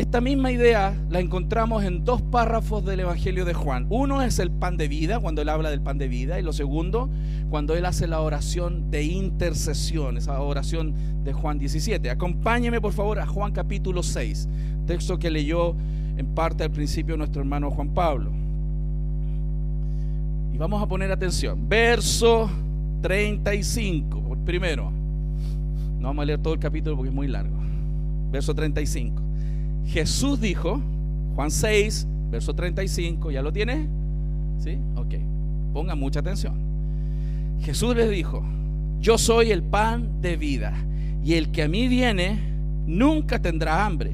Esta 0.00 0.22
misma 0.22 0.50
idea 0.50 0.96
la 1.10 1.20
encontramos 1.20 1.84
en 1.84 2.06
dos 2.06 2.22
párrafos 2.22 2.82
del 2.86 3.00
Evangelio 3.00 3.44
de 3.44 3.52
Juan. 3.52 3.86
Uno 3.90 4.22
es 4.22 4.38
el 4.38 4.50
pan 4.50 4.78
de 4.78 4.88
vida, 4.88 5.20
cuando 5.20 5.42
él 5.42 5.50
habla 5.50 5.68
del 5.68 5.82
pan 5.82 5.98
de 5.98 6.08
vida, 6.08 6.40
y 6.40 6.42
lo 6.42 6.54
segundo, 6.54 7.10
cuando 7.50 7.74
él 7.76 7.84
hace 7.84 8.06
la 8.06 8.22
oración 8.22 8.90
de 8.90 9.04
intercesión, 9.04 10.16
esa 10.16 10.40
oración 10.40 10.94
de 11.22 11.34
Juan 11.34 11.58
17. 11.58 12.08
Acompáñeme 12.08 12.80
por 12.80 12.94
favor 12.94 13.18
a 13.18 13.26
Juan 13.26 13.52
capítulo 13.52 14.02
6, 14.02 14.48
texto 14.86 15.18
que 15.18 15.28
leyó 15.28 15.76
en 16.16 16.34
parte 16.34 16.64
al 16.64 16.70
principio 16.70 17.18
nuestro 17.18 17.42
hermano 17.42 17.70
Juan 17.70 17.90
Pablo. 17.90 18.32
Y 20.50 20.56
vamos 20.56 20.82
a 20.82 20.86
poner 20.86 21.12
atención. 21.12 21.68
Verso 21.68 22.48
35, 23.00 24.38
primero. 24.44 24.90
No 25.98 26.08
vamos 26.08 26.22
a 26.22 26.26
leer 26.26 26.40
todo 26.40 26.54
el 26.54 26.60
capítulo 26.60 26.96
porque 26.96 27.10
es 27.10 27.14
muy 27.14 27.28
largo. 27.28 27.56
Verso 28.30 28.54
35. 28.54 29.22
Jesús 29.86 30.40
dijo, 30.40 30.80
Juan 31.34 31.50
6, 31.50 32.06
verso 32.30 32.54
35, 32.54 33.30
¿ya 33.30 33.42
lo 33.42 33.52
tiene? 33.52 33.88
¿Sí? 34.58 34.78
Ok. 34.96 35.14
Ponga 35.72 35.94
mucha 35.94 36.20
atención. 36.20 36.54
Jesús 37.60 37.94
les 37.94 38.10
dijo, 38.10 38.42
yo 39.00 39.18
soy 39.18 39.50
el 39.50 39.62
pan 39.62 40.20
de 40.20 40.36
vida, 40.36 40.74
y 41.24 41.34
el 41.34 41.50
que 41.50 41.62
a 41.62 41.68
mí 41.68 41.88
viene 41.88 42.38
nunca 42.86 43.40
tendrá 43.40 43.84
hambre, 43.84 44.12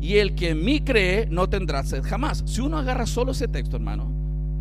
y 0.00 0.14
el 0.14 0.34
que 0.34 0.50
en 0.50 0.64
mí 0.64 0.80
cree 0.80 1.26
no 1.30 1.48
tendrá 1.48 1.82
sed 1.84 2.02
jamás. 2.02 2.42
Si 2.46 2.60
uno 2.60 2.78
agarra 2.78 3.06
solo 3.06 3.32
ese 3.32 3.48
texto, 3.48 3.76
hermano, 3.76 4.10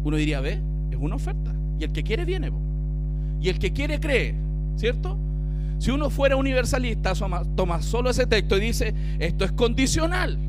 uno 0.04 0.18
diría, 0.18 0.42
ve, 0.42 0.62
es 0.92 0.98
una 1.00 1.16
oferta, 1.16 1.54
y 1.80 1.84
el 1.84 1.92
que 1.92 2.04
quiere 2.04 2.26
viene. 2.26 2.52
Y 3.46 3.50
el 3.50 3.60
que 3.60 3.72
quiere 3.72 4.00
cree, 4.00 4.34
¿cierto? 4.76 5.20
Si 5.78 5.92
uno 5.92 6.10
fuera 6.10 6.36
universalista, 6.36 7.14
toma 7.56 7.80
solo 7.84 8.10
ese 8.10 8.26
texto 8.26 8.58
y 8.58 8.60
dice, 8.60 8.96
esto 9.20 9.46
es 9.46 9.52
condicional. 9.52 10.40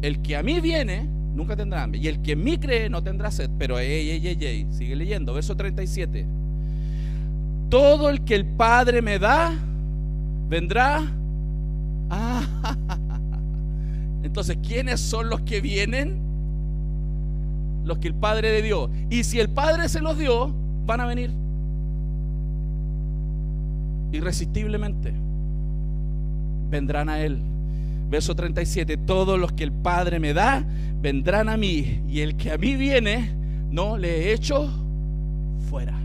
El 0.00 0.22
que 0.22 0.34
a 0.34 0.42
mí 0.42 0.58
viene, 0.62 1.06
nunca 1.34 1.54
tendrá 1.54 1.82
hambre. 1.82 2.00
Y 2.00 2.08
el 2.08 2.22
que 2.22 2.32
en 2.32 2.42
mí 2.42 2.56
cree, 2.56 2.88
no 2.88 3.02
tendrá 3.02 3.30
sed. 3.30 3.50
Pero, 3.58 3.76
sigue 3.76 4.96
leyendo, 4.96 5.34
verso 5.34 5.54
37. 5.54 6.26
Todo 7.68 8.08
el 8.08 8.24
que 8.24 8.36
el 8.36 8.46
Padre 8.46 9.02
me 9.02 9.18
da, 9.18 9.52
vendrá. 10.48 11.02
Ah, 12.08 12.74
entonces, 14.22 14.56
¿quiénes 14.66 14.98
son 14.98 15.28
los 15.28 15.42
que 15.42 15.60
vienen? 15.60 16.22
Los 17.84 17.98
que 17.98 18.08
el 18.08 18.14
Padre 18.14 18.50
le 18.50 18.62
dio. 18.62 18.88
Y 19.10 19.24
si 19.24 19.40
el 19.40 19.50
Padre 19.50 19.90
se 19.90 20.00
los 20.00 20.18
dio, 20.18 20.54
van 20.86 21.02
a 21.02 21.04
venir 21.04 21.43
irresistiblemente 24.16 25.12
vendrán 26.70 27.08
a 27.08 27.20
Él. 27.20 27.40
Verso 28.10 28.34
37, 28.34 28.96
todos 28.98 29.38
los 29.38 29.52
que 29.52 29.64
el 29.64 29.72
Padre 29.72 30.20
me 30.20 30.34
da, 30.34 30.64
vendrán 31.00 31.48
a 31.48 31.56
mí, 31.56 32.02
y 32.08 32.20
el 32.20 32.36
que 32.36 32.52
a 32.52 32.58
mí 32.58 32.76
viene, 32.76 33.30
no 33.70 33.96
le 33.96 34.28
he 34.28 34.32
hecho 34.32 34.70
fuera. 35.68 35.98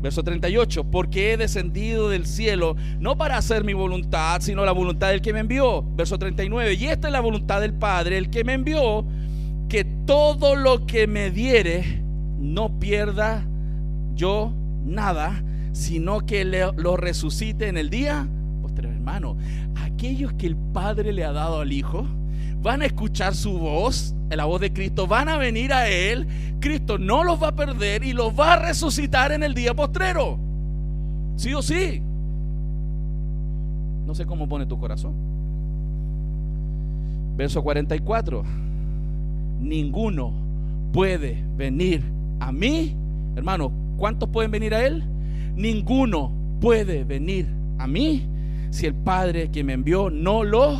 Verso 0.00 0.22
38, 0.22 0.84
porque 0.84 1.32
he 1.32 1.36
descendido 1.36 2.08
del 2.08 2.24
cielo 2.24 2.76
no 3.00 3.18
para 3.18 3.36
hacer 3.36 3.64
mi 3.64 3.72
voluntad, 3.72 4.40
sino 4.40 4.64
la 4.64 4.72
voluntad 4.72 5.08
del 5.08 5.20
que 5.20 5.32
me 5.32 5.40
envió. 5.40 5.84
Verso 5.96 6.18
39, 6.18 6.74
y 6.74 6.86
esta 6.86 7.08
es 7.08 7.12
la 7.12 7.20
voluntad 7.20 7.60
del 7.60 7.74
Padre, 7.74 8.16
el 8.16 8.30
que 8.30 8.44
me 8.44 8.54
envió, 8.54 9.04
que 9.68 9.84
todo 9.84 10.54
lo 10.54 10.86
que 10.86 11.06
me 11.06 11.30
diere 11.30 12.02
no 12.38 12.78
pierda 12.78 13.44
yo 14.14 14.52
nada, 14.84 15.42
sino 15.78 16.26
que 16.26 16.44
lo 16.44 16.96
resucite 16.96 17.68
en 17.68 17.76
el 17.76 17.88
día 17.88 18.28
posterior. 18.60 18.94
Hermano, 18.94 19.36
aquellos 19.76 20.32
que 20.32 20.48
el 20.48 20.56
Padre 20.56 21.12
le 21.12 21.24
ha 21.24 21.30
dado 21.30 21.60
al 21.60 21.72
Hijo, 21.72 22.04
van 22.60 22.82
a 22.82 22.86
escuchar 22.86 23.36
su 23.36 23.56
voz, 23.58 24.12
la 24.28 24.44
voz 24.44 24.60
de 24.60 24.72
Cristo, 24.72 25.06
van 25.06 25.28
a 25.28 25.36
venir 25.36 25.72
a 25.72 25.88
Él, 25.88 26.26
Cristo 26.58 26.98
no 26.98 27.22
los 27.22 27.40
va 27.40 27.48
a 27.48 27.54
perder 27.54 28.02
y 28.02 28.12
los 28.12 28.38
va 28.38 28.54
a 28.54 28.58
resucitar 28.58 29.30
en 29.30 29.44
el 29.44 29.54
día 29.54 29.72
postrero. 29.72 30.36
Sí 31.36 31.54
o 31.54 31.62
sí. 31.62 32.02
No 34.04 34.16
sé 34.16 34.26
cómo 34.26 34.48
pone 34.48 34.66
tu 34.66 34.80
corazón. 34.80 35.14
Verso 37.36 37.62
44. 37.62 38.42
Ninguno 39.60 40.32
puede 40.92 41.44
venir 41.56 42.02
a 42.40 42.50
mí. 42.50 42.96
Hermano, 43.36 43.70
¿cuántos 43.96 44.28
pueden 44.30 44.50
venir 44.50 44.74
a 44.74 44.84
Él? 44.84 45.04
Ninguno 45.58 46.30
puede 46.60 47.02
venir 47.02 47.48
a 47.78 47.88
mí 47.88 48.22
si 48.70 48.86
el 48.86 48.94
Padre 48.94 49.50
que 49.50 49.64
me 49.64 49.72
envió 49.72 50.08
no 50.08 50.44
lo 50.44 50.78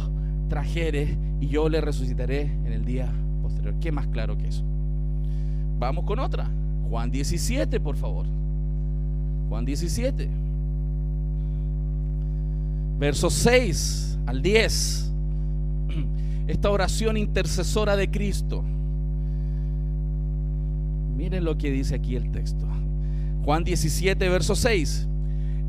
trajere 0.48 1.18
y 1.40 1.48
yo 1.48 1.68
le 1.68 1.80
resucitaré 1.80 2.42
en 2.42 2.72
el 2.72 2.84
día 2.84 3.12
posterior. 3.42 3.74
¿Qué 3.80 3.90
más 3.90 4.06
claro 4.06 4.38
que 4.38 4.46
eso? 4.46 4.62
Vamos 5.80 6.04
con 6.04 6.20
otra. 6.20 6.48
Juan 6.88 7.10
17, 7.10 7.80
por 7.80 7.96
favor. 7.96 8.26
Juan 9.48 9.64
17. 9.64 10.28
Versos 13.00 13.34
6 13.34 14.18
al 14.26 14.42
10. 14.42 15.12
Esta 16.46 16.70
oración 16.70 17.16
intercesora 17.16 17.96
de 17.96 18.08
Cristo. 18.08 18.62
Miren 21.16 21.42
lo 21.42 21.58
que 21.58 21.72
dice 21.72 21.96
aquí 21.96 22.14
el 22.14 22.30
texto. 22.30 22.64
Juan 23.48 23.64
17, 23.64 24.28
verso 24.28 24.54
6. 24.54 25.08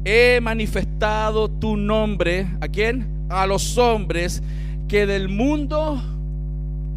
He 0.03 0.41
manifestado 0.41 1.49
tu 1.49 1.77
nombre. 1.77 2.45
¿A 2.59 2.67
quién? 2.67 3.07
A 3.29 3.47
los 3.47 3.77
hombres 3.77 4.43
que 4.89 5.05
del 5.05 5.29
mundo 5.29 6.03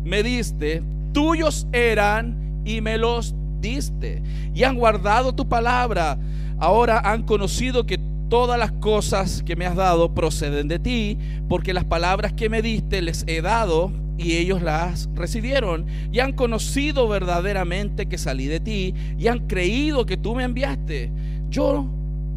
me 0.03 0.25
diste, 0.25 0.83
tuyos 1.13 1.69
eran 1.71 2.63
y 2.65 2.81
me 2.81 2.99
los 2.99 3.33
diste. 3.61 4.25
Y 4.57 4.65
han 4.65 4.75
guardado 4.75 5.33
tu 5.33 5.49
palabra. 5.49 6.19
Ahora 6.59 6.99
han 6.99 7.23
conocido 7.23 7.87
que 7.87 8.01
todas 8.29 8.59
las 8.59 8.73
cosas 8.73 9.45
que 9.45 9.55
me 9.55 9.67
has 9.67 9.77
dado 9.77 10.13
proceden 10.13 10.67
de 10.67 10.81
ti, 10.81 11.17
porque 11.49 11.73
las 11.73 11.85
palabras 11.85 12.33
que 12.33 12.49
me 12.49 12.61
diste 12.61 13.03
les 13.03 13.23
he 13.29 13.41
dado 13.41 13.93
y 14.19 14.37
ellos 14.37 14.63
las 14.63 15.09
recibieron 15.15 15.87
y 16.13 16.21
han 16.21 16.33
conocido 16.33 17.09
verdaderamente 17.09 18.07
que 18.07 18.19
salí 18.19 18.47
de 18.47 18.61
ti 18.61 18.95
y 19.19 19.29
han 19.29 19.47
creído 19.47 20.07
que 20.07 20.17
tú 20.17 20.35
me 20.35 20.45
enviaste. 20.45 21.11
Yo 21.51 21.87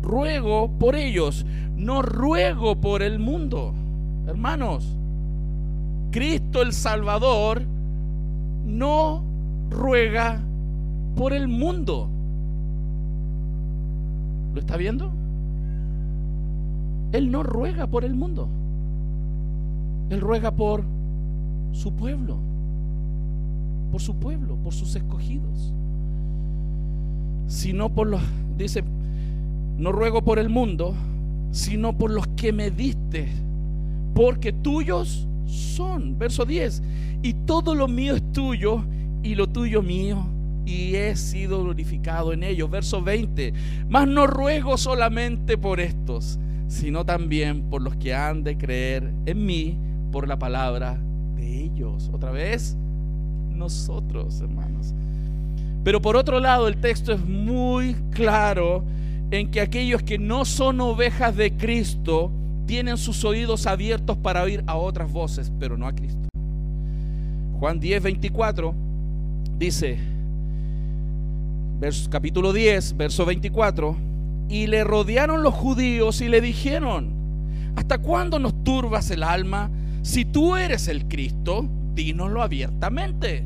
ruego 0.01 0.71
por 0.79 0.95
ellos, 0.95 1.45
no 1.75 2.01
ruego 2.01 2.79
por 2.79 3.01
el 3.01 3.19
mundo. 3.19 3.73
Hermanos, 4.27 4.97
Cristo 6.11 6.61
el 6.61 6.73
Salvador 6.73 7.63
no 8.65 9.23
ruega 9.69 10.41
por 11.15 11.33
el 11.33 11.47
mundo. 11.47 12.09
¿Lo 14.53 14.59
está 14.59 14.77
viendo? 14.77 15.11
Él 17.11 17.31
no 17.31 17.43
ruega 17.43 17.87
por 17.87 18.05
el 18.05 18.15
mundo. 18.15 18.47
Él 20.09 20.21
ruega 20.21 20.51
por 20.51 20.94
su 21.75 21.93
pueblo. 21.93 22.37
Por 23.91 24.01
su 24.01 24.15
pueblo, 24.15 24.57
por 24.63 24.73
sus 24.73 24.95
escogidos. 24.95 25.73
Sino 27.47 27.93
por 27.93 28.07
los, 28.07 28.21
dice, 28.57 28.83
no 29.77 29.91
ruego 29.91 30.23
por 30.23 30.39
el 30.39 30.49
mundo, 30.49 30.95
sino 31.51 31.97
por 31.97 32.11
los 32.11 32.27
que 32.29 32.51
me 32.51 32.71
diste, 32.71 33.27
porque 34.13 34.51
tuyos 34.51 35.27
son. 35.45 36.17
Verso 36.17 36.45
10. 36.45 36.81
Y 37.21 37.33
todo 37.33 37.75
lo 37.75 37.87
mío 37.87 38.15
es 38.15 38.31
tuyo 38.31 38.83
y 39.21 39.35
lo 39.35 39.47
tuyo 39.47 39.81
mío 39.81 40.25
y 40.65 40.95
he 40.95 41.15
sido 41.15 41.63
glorificado 41.63 42.33
en 42.33 42.43
ellos. 42.43 42.69
Verso 42.69 43.01
20. 43.01 43.53
Mas 43.87 44.07
no 44.07 44.27
ruego 44.27 44.77
solamente 44.77 45.57
por 45.57 45.79
estos, 45.79 46.39
sino 46.67 47.05
también 47.05 47.69
por 47.69 47.81
los 47.81 47.95
que 47.95 48.13
han 48.13 48.43
de 48.43 48.57
creer 48.57 49.13
en 49.25 49.45
mí 49.45 49.77
por 50.11 50.27
la 50.27 50.39
palabra 50.39 50.99
de 51.35 51.63
ellos. 51.63 52.09
Otra 52.13 52.31
vez, 52.31 52.75
nosotros, 53.49 54.41
hermanos. 54.41 54.93
Pero 55.83 56.01
por 56.01 56.15
otro 56.15 56.39
lado, 56.39 56.67
el 56.67 56.77
texto 56.77 57.13
es 57.13 57.23
muy 57.23 57.95
claro 58.11 58.83
en 59.31 59.49
que 59.51 59.61
aquellos 59.61 60.03
que 60.03 60.17
no 60.17 60.45
son 60.45 60.81
ovejas 60.81 61.35
de 61.35 61.51
Cristo, 61.55 62.31
tienen 62.65 62.97
sus 62.97 63.23
oídos 63.23 63.67
abiertos 63.67 64.17
para 64.17 64.43
oír 64.43 64.63
a 64.67 64.75
otras 64.75 65.11
voces, 65.11 65.51
pero 65.59 65.77
no 65.77 65.87
a 65.87 65.93
Cristo. 65.93 66.27
Juan 67.59 67.79
10, 67.79 68.03
24 68.03 68.75
dice, 69.57 69.97
capítulo 72.09 72.53
10, 72.53 72.97
verso 72.97 73.25
24, 73.25 73.95
y 74.49 74.67
le 74.67 74.83
rodearon 74.83 75.43
los 75.43 75.53
judíos 75.53 76.21
y 76.21 76.29
le 76.29 76.41
dijeron, 76.41 77.13
¿hasta 77.75 77.97
cuándo 77.97 78.39
nos 78.39 78.63
turbas 78.63 79.09
el 79.11 79.23
alma? 79.23 79.69
Si 80.05 80.23
tú 80.23 80.55
eres 80.55 80.87
el 80.87 81.07
Cristo, 81.07 81.67
dínoslo 81.95 82.43
abiertamente. 82.43 83.43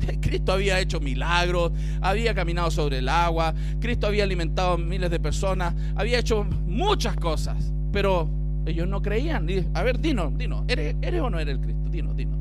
Cristo 0.20 0.52
había 0.52 0.80
hecho 0.80 0.98
milagros, 0.98 1.70
había 2.00 2.34
caminado 2.34 2.72
sobre 2.72 2.98
el 2.98 3.08
agua, 3.08 3.54
Cristo 3.78 4.08
había 4.08 4.24
alimentado 4.24 4.72
a 4.72 4.78
miles 4.78 5.08
de 5.12 5.20
personas, 5.20 5.74
había 5.94 6.18
hecho 6.18 6.44
muchas 6.66 7.14
cosas. 7.14 7.72
Pero 7.92 8.28
ellos 8.66 8.88
no 8.88 9.00
creían. 9.00 9.46
A 9.74 9.84
ver, 9.84 10.00
dinos, 10.00 10.36
dinos, 10.36 10.64
¿eres, 10.66 10.96
o 11.22 11.30
no 11.30 11.38
eres 11.38 11.54
el 11.54 11.60
Cristo? 11.60 11.88
Dinos, 11.88 12.16
dinos. 12.16 12.36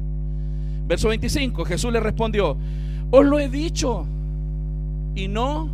Verso 0.88 1.10
25, 1.10 1.66
Jesús 1.66 1.94
le 1.94 2.00
respondió, 2.00 2.58
os 3.12 3.26
lo 3.26 3.38
he 3.38 3.48
dicho 3.48 4.08
y 5.14 5.28
no, 5.28 5.70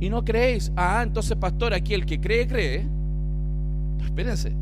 y 0.00 0.08
no 0.08 0.24
creéis. 0.24 0.72
Ah, 0.74 1.02
entonces 1.02 1.36
pastor, 1.36 1.74
aquí 1.74 1.92
el 1.92 2.06
que 2.06 2.18
cree, 2.18 2.48
cree. 2.48 2.97
Espérense. 4.04 4.52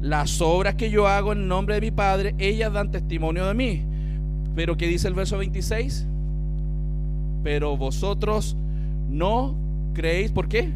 Las 0.00 0.40
obras 0.40 0.74
que 0.74 0.90
yo 0.90 1.06
hago 1.06 1.32
en 1.32 1.46
nombre 1.48 1.74
de 1.74 1.80
mi 1.80 1.90
Padre, 1.90 2.34
ellas 2.38 2.72
dan 2.72 2.90
testimonio 2.90 3.46
de 3.46 3.54
mí. 3.54 3.82
Pero 4.54 4.76
¿qué 4.76 4.86
dice 4.86 5.08
el 5.08 5.14
verso 5.14 5.38
26? 5.38 6.06
Pero 7.42 7.76
vosotros 7.76 8.56
no 9.08 9.54
creéis. 9.94 10.32
¿Por 10.32 10.48
qué? 10.48 10.72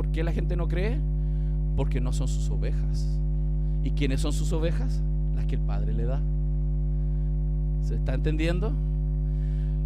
¿Por 0.00 0.12
qué 0.12 0.24
la 0.24 0.32
gente 0.32 0.56
no 0.56 0.66
cree? 0.66 0.98
Porque 1.76 2.00
no 2.00 2.12
son 2.12 2.26
sus 2.26 2.48
ovejas. 2.48 3.18
¿Y 3.82 3.90
quiénes 3.90 4.20
son 4.20 4.32
sus 4.32 4.50
ovejas? 4.52 5.02
Las 5.34 5.46
que 5.46 5.56
el 5.56 5.60
Padre 5.60 5.92
le 5.92 6.04
da. 6.04 6.20
¿Se 7.82 7.96
está 7.96 8.14
entendiendo? 8.14 8.72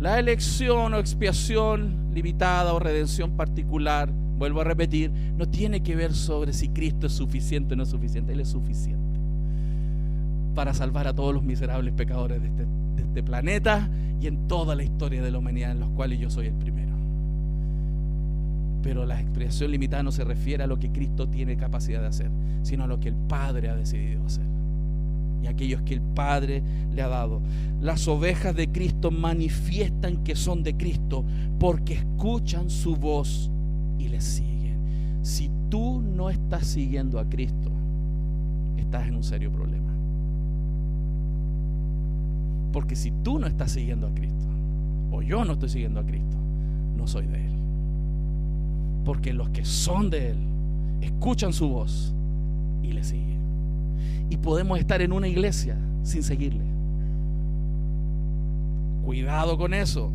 La 0.00 0.18
elección 0.18 0.94
o 0.94 0.98
expiación 0.98 1.96
limitada 2.12 2.74
o 2.74 2.78
redención 2.78 3.32
particular, 3.32 4.10
vuelvo 4.38 4.60
a 4.60 4.64
repetir, 4.64 5.10
no 5.36 5.48
tiene 5.48 5.82
que 5.82 5.96
ver 5.96 6.12
sobre 6.14 6.52
si 6.52 6.68
Cristo 6.68 7.06
es 7.06 7.12
suficiente 7.12 7.74
o 7.74 7.76
no 7.76 7.82
es 7.84 7.88
suficiente. 7.88 8.32
Él 8.32 8.40
es 8.40 8.48
suficiente 8.48 9.14
para 10.54 10.72
salvar 10.72 11.06
a 11.08 11.14
todos 11.14 11.34
los 11.34 11.42
miserables 11.42 11.92
pecadores 11.94 12.40
de 12.40 12.48
este, 12.48 12.66
este 12.96 13.22
planeta 13.22 13.88
y 14.20 14.26
en 14.26 14.46
toda 14.46 14.74
la 14.74 14.84
historia 14.84 15.22
de 15.22 15.30
la 15.30 15.38
humanidad 15.38 15.72
en 15.72 15.80
los 15.80 15.90
cuales 15.90 16.18
yo 16.18 16.30
soy 16.30 16.46
el 16.46 16.54
primero. 16.54 16.94
Pero 18.82 19.04
la 19.06 19.20
expresión 19.20 19.70
limitada 19.70 20.02
no 20.02 20.12
se 20.12 20.24
refiere 20.24 20.62
a 20.64 20.66
lo 20.66 20.78
que 20.78 20.92
Cristo 20.92 21.28
tiene 21.28 21.56
capacidad 21.56 22.00
de 22.00 22.06
hacer, 22.06 22.30
sino 22.62 22.84
a 22.84 22.86
lo 22.86 23.00
que 23.00 23.08
el 23.08 23.14
Padre 23.14 23.68
ha 23.68 23.76
decidido 23.76 24.24
hacer. 24.24 24.44
Y 25.42 25.46
aquellos 25.46 25.82
que 25.82 25.94
el 25.94 26.00
Padre 26.00 26.62
le 26.94 27.02
ha 27.02 27.08
dado. 27.08 27.40
Las 27.80 28.08
ovejas 28.08 28.54
de 28.54 28.68
Cristo 28.68 29.10
manifiestan 29.10 30.22
que 30.22 30.36
son 30.36 30.62
de 30.62 30.76
Cristo 30.76 31.24
porque 31.58 31.94
escuchan 31.94 32.70
su 32.70 32.96
voz 32.96 33.50
y 33.98 34.08
le 34.08 34.20
siguen. 34.20 34.78
Si 35.22 35.50
tú 35.70 36.00
no 36.00 36.30
estás 36.30 36.66
siguiendo 36.66 37.18
a 37.18 37.28
Cristo, 37.28 37.70
estás 38.76 39.06
en 39.08 39.16
un 39.16 39.22
serio 39.22 39.50
problema. 39.50 39.92
Porque 42.72 42.96
si 42.96 43.12
tú 43.22 43.38
no 43.38 43.46
estás 43.46 43.72
siguiendo 43.72 44.06
a 44.06 44.14
Cristo, 44.14 44.46
o 45.12 45.22
yo 45.22 45.44
no 45.44 45.52
estoy 45.52 45.68
siguiendo 45.68 46.00
a 46.00 46.04
Cristo, 46.04 46.36
no 46.96 47.06
soy 47.06 47.26
de 47.26 47.44
Él. 47.44 47.52
Porque 49.04 49.32
los 49.32 49.50
que 49.50 49.64
son 49.64 50.10
de 50.10 50.30
Él 50.30 50.38
escuchan 51.00 51.52
su 51.52 51.68
voz 51.68 52.14
y 52.82 52.92
le 52.92 53.04
siguen. 53.04 53.38
Y 54.30 54.36
podemos 54.38 54.78
estar 54.78 55.02
en 55.02 55.12
una 55.12 55.28
iglesia 55.28 55.76
sin 56.02 56.22
seguirle. 56.22 56.64
Cuidado 59.04 59.56
con 59.56 59.74
eso. 59.74 60.10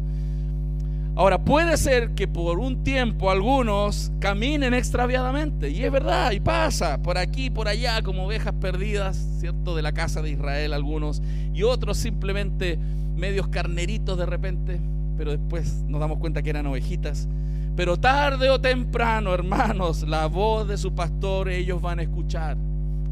Ahora, 1.20 1.44
puede 1.44 1.76
ser 1.76 2.12
que 2.12 2.30
por 2.30 2.60
un 2.60 2.82
tiempo 2.82 3.30
algunos 3.30 4.10
caminen 4.20 4.74
extraviadamente, 4.74 5.70
y 5.70 5.84
es 5.84 5.92
verdad, 5.92 6.32
y 6.32 6.40
pasa 6.40 7.02
por 7.02 7.18
aquí, 7.18 7.50
por 7.50 7.68
allá, 7.68 8.02
como 8.04 8.24
ovejas 8.24 8.54
perdidas, 8.54 9.18
¿cierto? 9.38 9.76
De 9.76 9.82
la 9.82 9.92
casa 9.92 10.22
de 10.22 10.30
Israel 10.30 10.72
algunos, 10.72 11.22
y 11.54 11.64
otros 11.64 11.98
simplemente 11.98 12.80
medios 13.18 13.50
carneritos 13.50 14.18
de 14.18 14.26
repente, 14.26 14.80
pero 15.18 15.32
después 15.32 15.84
nos 15.90 16.00
damos 16.00 16.20
cuenta 16.20 16.42
que 16.42 16.52
eran 16.52 16.68
ovejitas. 16.68 17.28
Pero 17.76 17.98
tarde 17.98 18.50
o 18.50 18.62
temprano, 18.62 19.34
hermanos, 19.34 20.04
la 20.04 20.26
voz 20.28 20.70
de 20.70 20.78
su 20.78 20.94
pastor 20.94 21.50
ellos 21.50 21.82
van 21.82 22.00
a 22.00 22.04
escuchar 22.04 22.56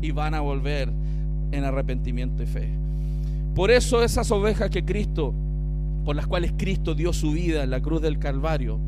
y 0.01 0.11
van 0.11 0.33
a 0.33 0.39
volver 0.39 0.89
en 1.51 1.63
arrepentimiento 1.65 2.41
y 2.41 2.45
fe. 2.45 2.69
Por 3.53 3.69
eso 3.69 4.01
esas 4.01 4.31
ovejas 4.31 4.69
que 4.69 4.85
Cristo 4.85 5.33
por 6.07 6.15
las 6.15 6.25
cuales 6.25 6.53
Cristo 6.55 6.95
dio 6.95 7.11
su 7.11 7.33
vida 7.33 7.63
en 7.63 7.69
la 7.69 7.81
cruz 7.81 8.01
del 8.01 8.17
Calvario, 8.17 8.79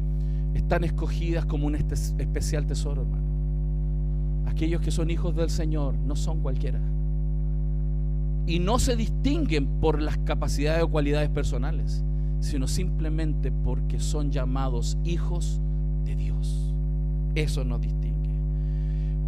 están 0.54 0.86
escogidas 0.86 1.46
como 1.46 1.68
un 1.68 1.76
especial 1.76 2.66
tesoro, 2.66 3.02
hermano. 3.02 4.46
Aquellos 4.46 4.80
que 4.80 4.90
son 4.90 5.10
hijos 5.12 5.36
del 5.36 5.50
Señor 5.50 5.96
no 5.96 6.16
son 6.16 6.40
cualquiera. 6.40 6.80
Y 8.48 8.60
no 8.60 8.80
se 8.80 8.96
distinguen 8.96 9.68
por 9.82 10.02
las 10.02 10.18
capacidades 10.20 10.82
o 10.82 10.88
cualidades 10.88 11.28
personales, 11.28 12.06
sino 12.40 12.70
simplemente 12.70 13.52
porque 13.52 14.00
son 14.00 14.32
llamados 14.32 14.98
hijos 15.04 15.60
de 16.06 16.16
Dios. 16.16 16.74
Eso 17.36 17.66
nos 17.66 17.82
distingue. 17.82 18.09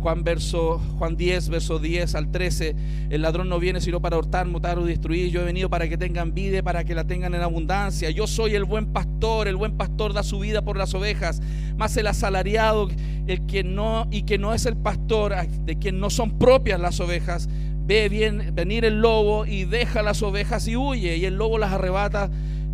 Juan, 0.01 0.23
verso, 0.23 0.81
Juan 0.97 1.15
10, 1.15 1.49
verso 1.49 1.77
10 1.77 2.15
al 2.15 2.31
13, 2.31 2.75
el 3.11 3.21
ladrón 3.21 3.49
no 3.49 3.59
viene 3.59 3.81
sino 3.81 4.01
para 4.01 4.17
hurtar, 4.17 4.47
mutar 4.47 4.79
o 4.79 4.85
destruir. 4.85 5.29
Yo 5.29 5.41
he 5.41 5.45
venido 5.45 5.69
para 5.69 5.87
que 5.87 5.97
tengan 5.97 6.33
vida, 6.33 6.63
para 6.63 6.83
que 6.83 6.95
la 6.95 7.05
tengan 7.05 7.35
en 7.35 7.41
abundancia. 7.41 8.09
Yo 8.09 8.25
soy 8.25 8.55
el 8.55 8.65
buen 8.65 8.87
pastor, 8.87 9.47
el 9.47 9.55
buen 9.55 9.77
pastor 9.77 10.13
da 10.13 10.23
su 10.23 10.39
vida 10.39 10.63
por 10.63 10.75
las 10.75 10.93
ovejas. 10.95 11.41
Más 11.77 11.95
el 11.97 12.07
asalariado, 12.07 12.89
el 13.27 13.45
que 13.45 13.63
no 13.63 14.07
y 14.09 14.23
que 14.23 14.39
no 14.39 14.53
es 14.55 14.65
el 14.65 14.75
pastor, 14.75 15.35
de 15.65 15.77
quien 15.77 15.99
no 15.99 16.09
son 16.09 16.37
propias 16.39 16.79
las 16.79 16.99
ovejas, 16.99 17.47
ve 17.85 18.09
bien, 18.09 18.53
venir 18.55 18.85
el 18.85 19.01
lobo 19.01 19.45
y 19.45 19.65
deja 19.65 20.01
las 20.01 20.23
ovejas 20.23 20.67
y 20.67 20.75
huye, 20.75 21.17
y 21.17 21.25
el 21.25 21.35
lobo 21.35 21.59
las 21.59 21.73
arrebata 21.73 22.31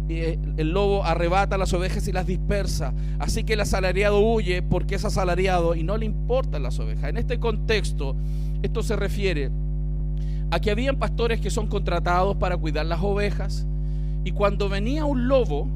el 0.09 0.71
lobo 0.71 1.03
arrebata 1.03 1.57
las 1.57 1.73
ovejas 1.73 2.07
y 2.07 2.11
las 2.11 2.25
dispersa. 2.25 2.93
Así 3.19 3.43
que 3.43 3.53
el 3.53 3.61
asalariado 3.61 4.19
huye 4.19 4.61
porque 4.61 4.95
es 4.95 5.05
asalariado 5.05 5.75
y 5.75 5.83
no 5.83 5.97
le 5.97 6.05
importan 6.05 6.63
las 6.63 6.79
ovejas. 6.79 7.09
En 7.09 7.17
este 7.17 7.39
contexto, 7.39 8.15
esto 8.61 8.83
se 8.83 8.95
refiere 8.95 9.51
a 10.49 10.59
que 10.59 10.71
habían 10.71 10.97
pastores 10.97 11.41
que 11.41 11.49
son 11.49 11.67
contratados 11.67 12.37
para 12.37 12.57
cuidar 12.57 12.85
las 12.85 13.01
ovejas 13.01 13.67
y 14.23 14.31
cuando 14.31 14.69
venía 14.69 15.05
un 15.05 15.27
lobo 15.27 15.67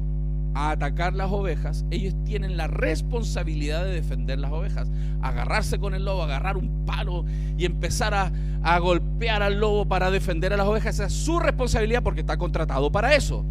a 0.54 0.70
atacar 0.70 1.14
las 1.14 1.30
ovejas, 1.30 1.84
ellos 1.90 2.14
tienen 2.24 2.56
la 2.56 2.66
responsabilidad 2.66 3.84
de 3.84 3.94
defender 3.94 4.38
las 4.38 4.52
ovejas, 4.52 4.90
agarrarse 5.22 5.78
con 5.78 5.94
el 5.94 6.04
lobo, 6.04 6.22
agarrar 6.22 6.58
un 6.58 6.84
palo 6.84 7.24
y 7.56 7.64
empezar 7.64 8.12
a, 8.12 8.32
a 8.62 8.78
golpear 8.78 9.42
al 9.42 9.58
lobo 9.58 9.86
para 9.86 10.10
defender 10.10 10.52
a 10.52 10.58
las 10.58 10.66
ovejas. 10.66 10.96
Esa 10.96 11.06
es 11.06 11.12
su 11.12 11.38
responsabilidad 11.38 12.02
porque 12.02 12.20
está 12.20 12.36
contratado 12.36 12.92
para 12.92 13.14
eso. 13.14 13.44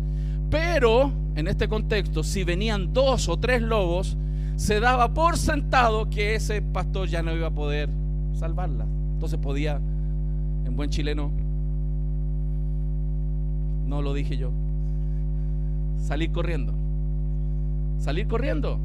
Pero 0.51 1.11
en 1.35 1.47
este 1.47 1.67
contexto, 1.69 2.23
si 2.23 2.43
venían 2.43 2.93
dos 2.93 3.29
o 3.29 3.37
tres 3.37 3.61
lobos, 3.61 4.17
se 4.57 4.79
daba 4.79 5.13
por 5.13 5.37
sentado 5.37 6.09
que 6.09 6.35
ese 6.35 6.61
pastor 6.61 7.07
ya 7.07 7.23
no 7.23 7.33
iba 7.33 7.47
a 7.47 7.51
poder 7.51 7.89
salvarla. 8.33 8.85
Entonces 9.13 9.39
podía, 9.39 9.77
en 9.77 10.75
buen 10.75 10.89
chileno, 10.89 11.31
no 13.87 14.01
lo 14.01 14.13
dije 14.13 14.37
yo, 14.37 14.51
salir 15.97 16.31
corriendo. 16.31 16.73
Salir 17.97 18.27
corriendo. 18.27 18.77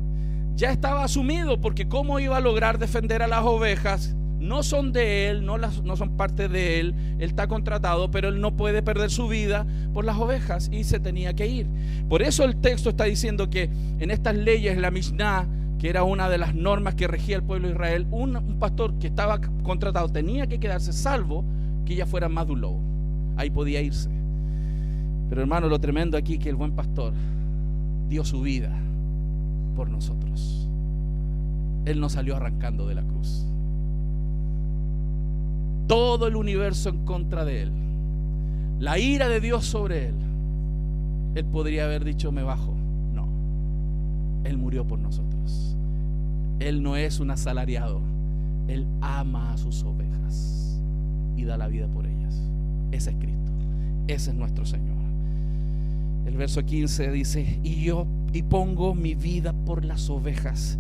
Ya 0.55 0.71
estaba 0.71 1.03
asumido 1.03 1.61
porque 1.61 1.89
cómo 1.89 2.21
iba 2.21 2.37
a 2.37 2.41
lograr 2.41 2.79
defender 2.79 3.23
a 3.23 3.27
las 3.27 3.45
ovejas 3.45 4.15
no 4.47 4.63
son 4.63 4.93
de 4.93 5.29
él, 5.29 5.45
no, 5.45 5.59
las, 5.59 5.83
no 5.83 5.97
son 5.97 6.17
parte 6.17 6.49
de 6.49 6.81
él, 6.81 6.95
él 7.19 7.29
está 7.29 7.49
contratado, 7.49 8.11
pero 8.11 8.29
él 8.29 8.41
no 8.41 8.57
puede 8.57 8.83
perder 8.83 9.11
su 9.11 9.29
vida 9.29 9.67
por 9.93 10.05
las 10.05 10.17
ovejas 10.17 10.71
y 10.73 10.85
se 10.85 11.01
tenía 11.01 11.35
que 11.35 11.47
ir. 11.47 11.67
Por 12.09 12.23
eso 12.23 12.45
el 12.45 12.57
texto 12.57 12.91
está 12.91 13.05
diciendo 13.05 13.51
que 13.51 13.69
en 13.99 14.11
estas 14.11 14.37
leyes, 14.37 14.79
la 14.79 14.91
Mishnah, 14.91 15.47
que 15.79 15.89
era 15.89 16.05
una 16.05 16.29
de 16.29 16.39
las 16.39 16.55
normas 16.55 16.95
que 16.95 17.09
regía 17.09 17.37
el 17.37 17.43
pueblo 17.43 17.69
de 17.69 17.75
Israel, 17.75 18.07
un, 18.11 18.57
pastor 18.59 18.99
que 18.99 19.09
estaba 19.09 19.41
contratado 19.63 20.09
tenía 20.09 20.47
que 20.47 20.59
quedarse 20.59 20.93
salvo 20.93 21.45
que 21.85 21.95
ya 21.95 22.07
fuera 22.07 22.29
más 22.29 22.47
de 22.47 22.53
un 22.53 22.61
lobo. 22.61 22.81
Ahí 23.37 23.51
podía 23.51 23.81
irse. 23.81 24.11
Pero 25.29 25.41
hermano, 25.41 25.69
lo 25.69 25.79
tremendo 25.79 26.17
aquí 26.17 26.39
que 26.39 26.49
el 26.49 26.57
buen 26.57 26.73
pastor 26.73 27.13
dio 28.09 28.25
su 28.25 28.41
vida 28.41 28.71
por 29.75 29.91
nosotros. 29.91 30.69
Él 31.85 32.01
no 32.01 32.09
salió 32.09 32.37
arrancando 32.37 32.87
de 32.87 32.95
la 32.95 33.03
cruz 33.03 33.47
todo 35.87 36.27
el 36.27 36.37
universo 36.37 36.89
en 36.89 37.05
contra 37.05 37.45
de 37.45 37.63
él, 37.63 37.73
la 38.79 38.99
ira 38.99 39.29
de 39.29 39.41
Dios 39.41 39.65
sobre 39.65 40.09
él, 40.09 40.15
él 41.35 41.45
podría 41.45 41.85
haber 41.85 42.05
dicho 42.05 42.33
me 42.33 42.43
bajo. 42.43 42.75
No, 43.15 43.29
él 44.45 44.57
murió 44.57 44.87
por 44.87 44.99
nosotros. 44.99 45.77
Él 46.59 46.83
no 46.83 46.97
es 46.97 47.21
un 47.21 47.31
asalariado, 47.31 48.01
él 48.69 48.87
ama 49.01 49.53
a 49.53 49.59
sus 49.59 49.83
ovejas 49.85 50.81
y 51.37 51.45
da 51.45 51.57
la 51.57 51.69
vida 51.69 51.87
por 51.89 52.07
ellas. 52.07 52.43
Ese 52.93 53.11
es 53.11 53.17
Cristo, 53.17 53.53
ese 54.09 54.31
es 54.31 54.37
nuestro 54.37 54.65
Señor. 54.65 54.97
El 56.27 56.37
verso 56.37 56.65
15 56.65 57.13
dice, 57.13 57.61
y 57.63 57.85
yo 57.85 58.07
y 58.33 58.43
pongo 58.43 58.95
mi 58.95 59.15
vida 59.15 59.53
por 59.53 59.85
las 59.85 60.11
ovejas. 60.11 60.79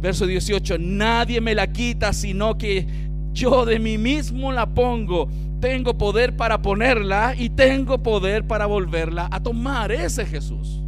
Verso 0.00 0.26
18, 0.26 0.76
nadie 0.78 1.40
me 1.40 1.54
la 1.54 1.72
quita, 1.72 2.12
sino 2.12 2.58
que 2.58 2.86
yo 3.34 3.66
de 3.66 3.78
mí 3.78 3.98
mismo 3.98 4.52
la 4.52 4.66
pongo. 4.66 5.28
Tengo 5.60 5.98
poder 5.98 6.36
para 6.36 6.62
ponerla 6.62 7.34
y 7.36 7.50
tengo 7.50 8.02
poder 8.02 8.46
para 8.46 8.66
volverla 8.66 9.28
a 9.30 9.42
tomar. 9.42 9.90
Ese 9.90 10.22
es 10.22 10.28
Jesús. 10.28 10.80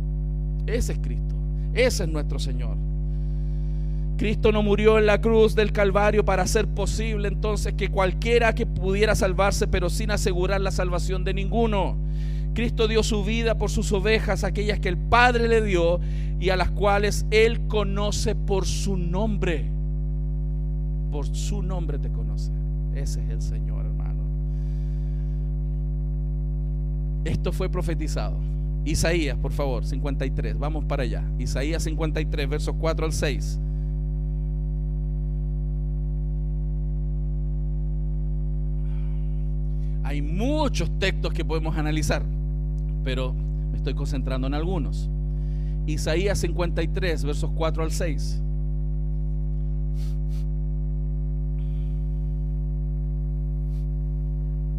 Ese 0.66 0.92
es 0.92 0.98
Cristo. 1.00 1.34
Ese 1.74 2.04
es 2.04 2.08
nuestro 2.08 2.38
Señor. 2.38 2.76
Cristo 4.16 4.52
no 4.52 4.62
murió 4.62 4.98
en 4.98 5.06
la 5.06 5.20
cruz 5.20 5.54
del 5.54 5.72
Calvario 5.72 6.24
para 6.24 6.44
hacer 6.44 6.66
posible 6.68 7.28
entonces 7.28 7.74
que 7.74 7.90
cualquiera 7.90 8.54
que 8.54 8.64
pudiera 8.64 9.14
salvarse, 9.14 9.66
pero 9.66 9.90
sin 9.90 10.10
asegurar 10.10 10.60
la 10.60 10.70
salvación 10.70 11.24
de 11.24 11.34
ninguno. 11.34 11.96
Cristo 12.54 12.88
dio 12.88 13.02
su 13.02 13.24
vida 13.24 13.58
por 13.58 13.70
sus 13.70 13.92
ovejas, 13.92 14.42
aquellas 14.44 14.80
que 14.80 14.88
el 14.88 14.96
Padre 14.96 15.48
le 15.48 15.60
dio 15.60 16.00
y 16.40 16.48
a 16.48 16.56
las 16.56 16.70
cuales 16.70 17.26
Él 17.30 17.66
conoce 17.66 18.34
por 18.34 18.64
su 18.64 18.96
nombre 18.96 19.75
por 21.10 21.26
su 21.26 21.62
nombre 21.62 21.98
te 21.98 22.10
conoce. 22.10 22.50
Ese 22.94 23.22
es 23.22 23.30
el 23.30 23.42
Señor, 23.42 23.84
hermano. 23.86 24.22
Esto 27.24 27.52
fue 27.52 27.68
profetizado. 27.68 28.36
Isaías, 28.84 29.36
por 29.36 29.52
favor, 29.52 29.84
53. 29.84 30.58
Vamos 30.58 30.84
para 30.84 31.02
allá. 31.02 31.24
Isaías 31.38 31.82
53, 31.82 32.48
versos 32.48 32.74
4 32.78 33.06
al 33.06 33.12
6. 33.12 33.58
Hay 40.04 40.22
muchos 40.22 40.88
textos 41.00 41.32
que 41.32 41.44
podemos 41.44 41.76
analizar, 41.76 42.22
pero 43.02 43.34
me 43.72 43.76
estoy 43.76 43.94
concentrando 43.94 44.46
en 44.46 44.54
algunos. 44.54 45.10
Isaías 45.86 46.38
53, 46.38 47.24
versos 47.24 47.50
4 47.56 47.82
al 47.82 47.90
6. 47.90 48.40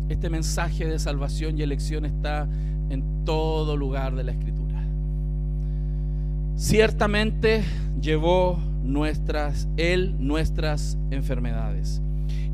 Este 0.09 0.29
mensaje 0.29 0.85
de 0.85 0.99
salvación 0.99 1.57
y 1.57 1.63
elección 1.63 2.05
está 2.05 2.47
en 2.89 3.25
todo 3.25 3.75
lugar 3.75 4.15
de 4.15 4.23
la 4.23 4.31
escritura. 4.31 4.83
Ciertamente 6.55 7.63
llevó 8.01 8.59
nuestras 8.83 9.67
él 9.77 10.15
nuestras 10.17 10.97
enfermedades 11.11 12.01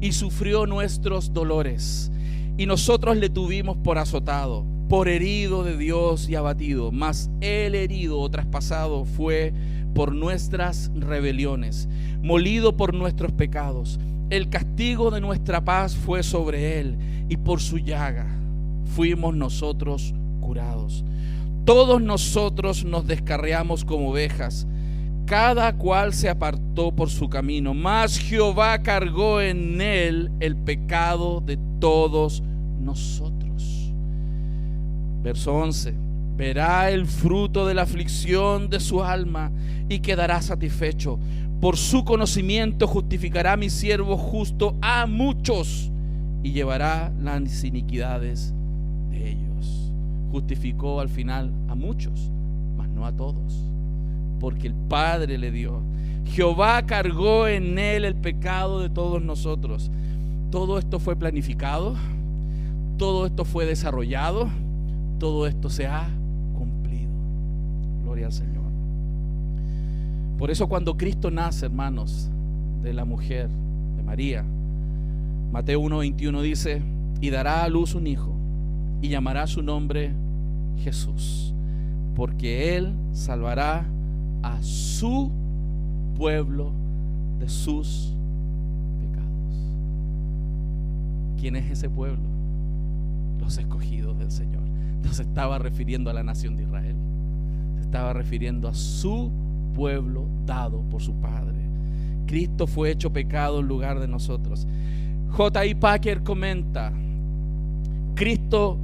y 0.02 0.12
sufrió 0.12 0.66
nuestros 0.66 1.32
dolores 1.32 2.12
y 2.58 2.66
nosotros 2.66 3.18
le 3.18 3.30
tuvimos 3.30 3.78
por 3.78 3.98
azotado, 3.98 4.66
por 4.90 5.08
herido 5.08 5.64
de 5.64 5.78
Dios 5.78 6.28
y 6.30 6.36
abatido, 6.36 6.92
mas 6.92 7.30
el 7.42 7.76
herido 7.76 8.20
o 8.20 8.30
traspasado 8.30 9.06
fue 9.06 9.54
por 9.96 10.14
nuestras 10.14 10.92
rebeliones, 10.96 11.88
molido 12.22 12.76
por 12.76 12.94
nuestros 12.94 13.32
pecados. 13.32 14.00
El 14.34 14.50
castigo 14.50 15.12
de 15.12 15.22
nuestra 15.22 15.64
paz 15.64 15.96
fue 15.96 16.24
sobre 16.24 16.80
él 16.80 16.98
y 17.30 17.38
por 17.38 17.62
su 17.62 17.78
llaga 17.78 18.26
fuimos 18.96 19.36
nosotros 19.36 20.16
curados. 20.42 21.06
Todos 21.66 22.02
nosotros 22.02 22.84
nos 22.84 23.06
descarriamos 23.06 23.86
como 23.86 24.10
ovejas, 24.10 24.66
cada 25.28 25.74
cual 25.74 26.16
se 26.16 26.30
apartó 26.30 26.92
por 26.92 27.12
su 27.12 27.30
camino, 27.30 27.76
mas 27.76 28.18
Jehová 28.18 28.82
cargó 28.82 29.40
en 29.40 29.80
él 29.80 30.32
el 30.40 30.56
pecado 30.56 31.40
de 31.40 31.60
todos 31.80 32.42
nosotros. 32.82 33.94
Verso 35.22 35.54
11. 35.54 35.94
verá 36.36 36.90
el 36.90 37.06
fruto 37.06 37.68
de 37.68 37.76
la 37.76 37.84
aflicción 37.84 38.68
de 38.68 38.80
su 38.80 39.04
alma 39.04 39.52
y 39.90 40.00
quedará 40.00 40.42
satisfecho. 40.42 41.20
Por 41.60 41.78
su 41.78 42.04
conocimiento 42.04 42.88
justificará 42.88 43.56
mi 43.56 43.70
siervo 43.70 44.18
justo 44.18 44.76
a 44.82 45.06
muchos 45.06 45.92
y 46.44 46.52
llevará 46.52 47.12
las 47.20 47.64
iniquidades 47.64 48.54
de 49.10 49.32
ellos. 49.32 49.92
Justificó 50.32 51.00
al 51.00 51.10
final 51.10 51.54
a 51.70 51.76
muchos, 51.76 52.32
mas 52.78 52.90
no 52.90 53.06
a 53.06 53.14
todos, 53.14 53.54
porque 54.40 54.68
el 54.68 54.74
Padre 54.74 55.38
le 55.38 55.52
dio. 55.52 55.82
Jehová 56.26 56.86
cargó 56.86 57.48
en 57.48 57.78
él 57.78 58.06
el 58.06 58.16
pecado 58.16 58.82
de 58.82 58.90
todos 58.90 59.22
nosotros. 59.22 59.92
Todo 60.52 60.78
esto 60.78 61.00
fue 61.00 61.16
planificado, 61.16 61.96
todo 62.98 63.26
esto 63.26 63.46
fue 63.46 63.66
desarrollado, 63.66 64.50
todo 65.20 65.48
esto 65.48 65.70
se 65.70 65.88
ha 65.88 66.08
cumplido. 66.56 67.12
Gloria 68.04 68.28
al 68.28 68.34
Señor. 68.34 68.53
Por 70.38 70.52
eso 70.52 70.68
cuando 70.68 70.98
Cristo 70.98 71.32
nace, 71.32 71.66
hermanos, 71.66 72.30
de 72.82 72.94
la 72.94 73.06
mujer, 73.06 73.50
de 73.96 74.04
María, 74.04 74.44
Mateo 75.52 75.82
1:21 75.82 76.42
dice, 76.42 76.82
y 77.22 77.30
dará 77.30 77.64
a 77.64 77.70
luz 77.70 77.96
un 77.96 78.08
hijo, 78.08 78.34
y 79.02 79.10
llamará 79.10 79.48
su 79.48 79.62
nombre 79.62 80.12
Jesús, 80.84 81.54
porque 82.16 82.76
él 82.76 82.94
salvará 83.12 83.86
a 84.42 84.62
su 84.62 85.32
pueblo 86.18 86.72
de 87.40 87.48
sus 87.48 88.14
pecados. 89.00 89.56
¿Quién 91.40 91.56
es 91.56 91.72
ese 91.72 91.90
pueblo? 91.90 92.24
Los 93.40 93.58
escogidos 93.58 94.18
del 94.18 94.32
Señor. 94.32 94.64
No 95.04 95.14
se 95.14 95.22
estaba 95.22 95.60
refiriendo 95.60 96.10
a 96.10 96.14
la 96.14 96.24
nación 96.24 96.58
de 96.58 96.64
Israel, 96.64 96.96
se 97.76 97.82
estaba 97.82 98.14
refiriendo 98.14 98.68
a 98.68 98.74
su 98.74 99.30
pueblo 99.30 99.43
dado 100.46 100.82
por 100.90 101.02
su 101.02 101.14
Padre. 101.16 101.58
Cristo 102.26 102.68
fue 102.68 102.92
hecho 102.92 103.12
pecado 103.12 103.60
en 103.60 103.68
lugar 103.68 104.00
de 104.00 104.08
nosotros. 104.08 104.68
J.I. 105.32 105.76
Packer 105.76 106.24
comenta, 106.24 106.94
Cristo 108.16 108.78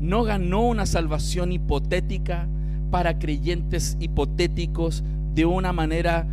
no 0.00 0.22
ganó 0.22 0.66
una 0.66 0.86
salvación 0.86 1.52
hipotética 1.52 2.46
para 2.90 3.18
creyentes 3.18 3.96
hipotéticos 4.00 5.02
de 5.34 5.44
una 5.44 5.72
manera, 5.72 6.26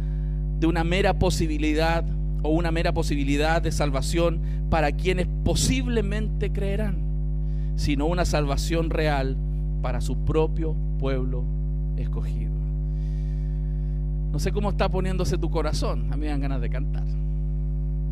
de 0.59 0.67
una 0.67 0.83
mera 0.83 1.17
posibilidad 1.17 2.05
o 2.43 2.49
una 2.49 2.71
mera 2.71 2.93
posibilidad 2.93 3.61
de 3.61 3.71
salvación 3.71 4.39
para 4.69 4.91
quienes 4.91 5.27
posiblemente 5.43 6.51
creerán, 6.51 6.97
sino 7.75 8.05
una 8.05 8.25
salvación 8.25 8.89
real 8.89 9.37
para 9.81 10.01
su 10.01 10.17
propio 10.25 10.75
pueblo 10.99 11.43
escogido. 11.97 12.54
No 14.35 14.39
sé 14.39 14.51
cómo 14.51 14.71
está 14.71 14.89
poniéndose 14.89 15.37
tu 15.37 15.49
corazón, 15.49 16.11
a 16.11 16.17
mí 16.17 16.25
me 16.25 16.27
dan 16.27 16.41
ganas 16.41 16.59
de 16.59 16.69
cantar 16.69 17.05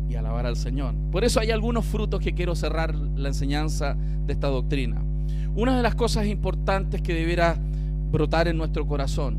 y 0.08 0.14
alabar 0.14 0.46
al 0.46 0.56
Señor. 0.56 0.94
Por 1.12 1.22
eso 1.22 1.38
hay 1.38 1.50
algunos 1.50 1.84
frutos 1.84 2.18
que 2.18 2.32
quiero 2.32 2.56
cerrar 2.56 2.94
la 2.94 3.28
enseñanza 3.28 3.94
de 4.24 4.32
esta 4.32 4.46
doctrina. 4.48 5.02
Una 5.54 5.76
de 5.76 5.82
las 5.82 5.94
cosas 5.94 6.26
importantes 6.26 7.02
que 7.02 7.12
debiera 7.12 7.58
brotar 8.10 8.48
en 8.48 8.56
nuestro 8.56 8.86
corazón 8.86 9.36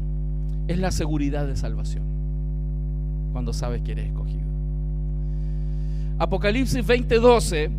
es 0.67 0.77
la 0.77 0.91
seguridad 0.91 1.47
de 1.47 1.55
salvación 1.55 2.03
cuando 3.31 3.51
sabes 3.51 3.81
que 3.81 3.93
eres 3.93 4.05
escogido. 4.05 4.45
Apocalipsis 6.19 6.85
20:12 6.85 7.71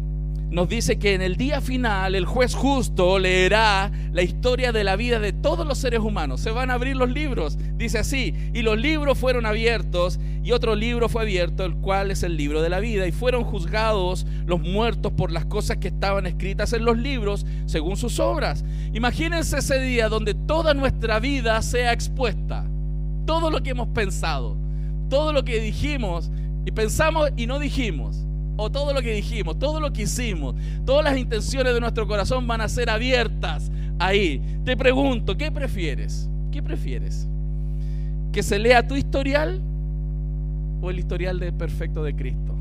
nos 0.51 0.69
dice 0.69 0.99
que 0.99 1.15
en 1.15 1.23
el 1.23 1.37
día 1.37 1.61
final 1.61 2.15
el 2.15 2.25
juez 2.25 2.55
justo 2.55 3.19
leerá 3.19 3.91
la 4.13 4.23
historia 4.23 4.73
de 4.73 4.85
la 4.85 4.95
vida 4.95 5.19
de 5.19 5.33
todos 5.33 5.67
los 5.67 5.79
seres 5.79 6.01
humanos. 6.01 6.41
Se 6.41 6.51
van 6.51 6.71
a 6.71 6.75
abrir 6.75 6.97
los 6.97 7.11
libros, 7.11 7.59
dice 7.77 7.99
así, 7.99 8.33
y 8.55 8.63
los 8.63 8.79
libros 8.79 9.19
fueron 9.19 9.45
abiertos 9.45 10.21
y 10.45 10.53
otro 10.53 10.77
libro 10.77 11.09
fue 11.09 11.23
abierto, 11.23 11.65
el 11.65 11.75
cual 11.75 12.13
es 12.13 12.23
el 12.23 12.37
libro 12.37 12.63
de 12.63 12.69
la 12.69 12.79
vida, 12.79 13.09
y 13.09 13.13
fueron 13.13 13.43
juzgados 13.43 14.27
los 14.47 14.61
muertos 14.61 15.13
por 15.13 15.33
las 15.33 15.47
cosas 15.47 15.79
que 15.79 15.89
estaban 15.89 16.27
escritas 16.27 16.73
en 16.73 16.85
los 16.85 16.97
libros 16.97 17.45
según 17.67 17.97
sus 17.97 18.21
obras. 18.21 18.65
Imagínense 18.93 19.59
ese 19.59 19.81
día 19.81 20.09
donde 20.09 20.35
toda 20.35 20.75
nuestra 20.75 21.19
vida 21.19 21.61
sea 21.63 21.93
expuesta, 21.93 22.65
todo 23.27 23.51
lo 23.51 23.63
que 23.65 23.71
hemos 23.71 23.89
pensado, 23.89 24.57
todo 25.11 25.33
lo 25.33 25.45
que 25.45 25.59
dijimos 25.59 26.31
y 26.65 26.71
pensamos 26.71 27.31
y 27.37 27.47
no 27.47 27.59
dijimos 27.59 28.26
o 28.57 28.71
todo 28.71 28.93
lo 28.93 29.03
que 29.03 29.13
dijimos, 29.13 29.59
todo 29.59 29.81
lo 29.81 29.93
que 29.93 30.03
hicimos, 30.03 30.55
todas 30.85 31.05
las 31.05 31.19
intenciones 31.19 31.75
de 31.75 31.81
nuestro 31.81 32.07
corazón 32.07 32.47
van 32.47 32.61
a 32.61 32.69
ser 32.69 32.89
abiertas 32.91 33.71
ahí. 33.99 34.41
Te 34.65 34.77
pregunto, 34.77 35.37
¿qué 35.37 35.53
prefieres? 35.53 36.29
¿Qué 36.51 36.63
prefieres? 36.63 37.29
¿Que 38.33 38.43
se 38.43 38.59
lea 38.59 38.87
tu 38.87 38.97
historial 38.97 39.61
o 40.81 40.91
el 40.91 40.99
historial 40.99 41.39
de 41.39 41.53
perfecto 41.53 42.03
de 42.03 42.15
Cristo? 42.15 42.55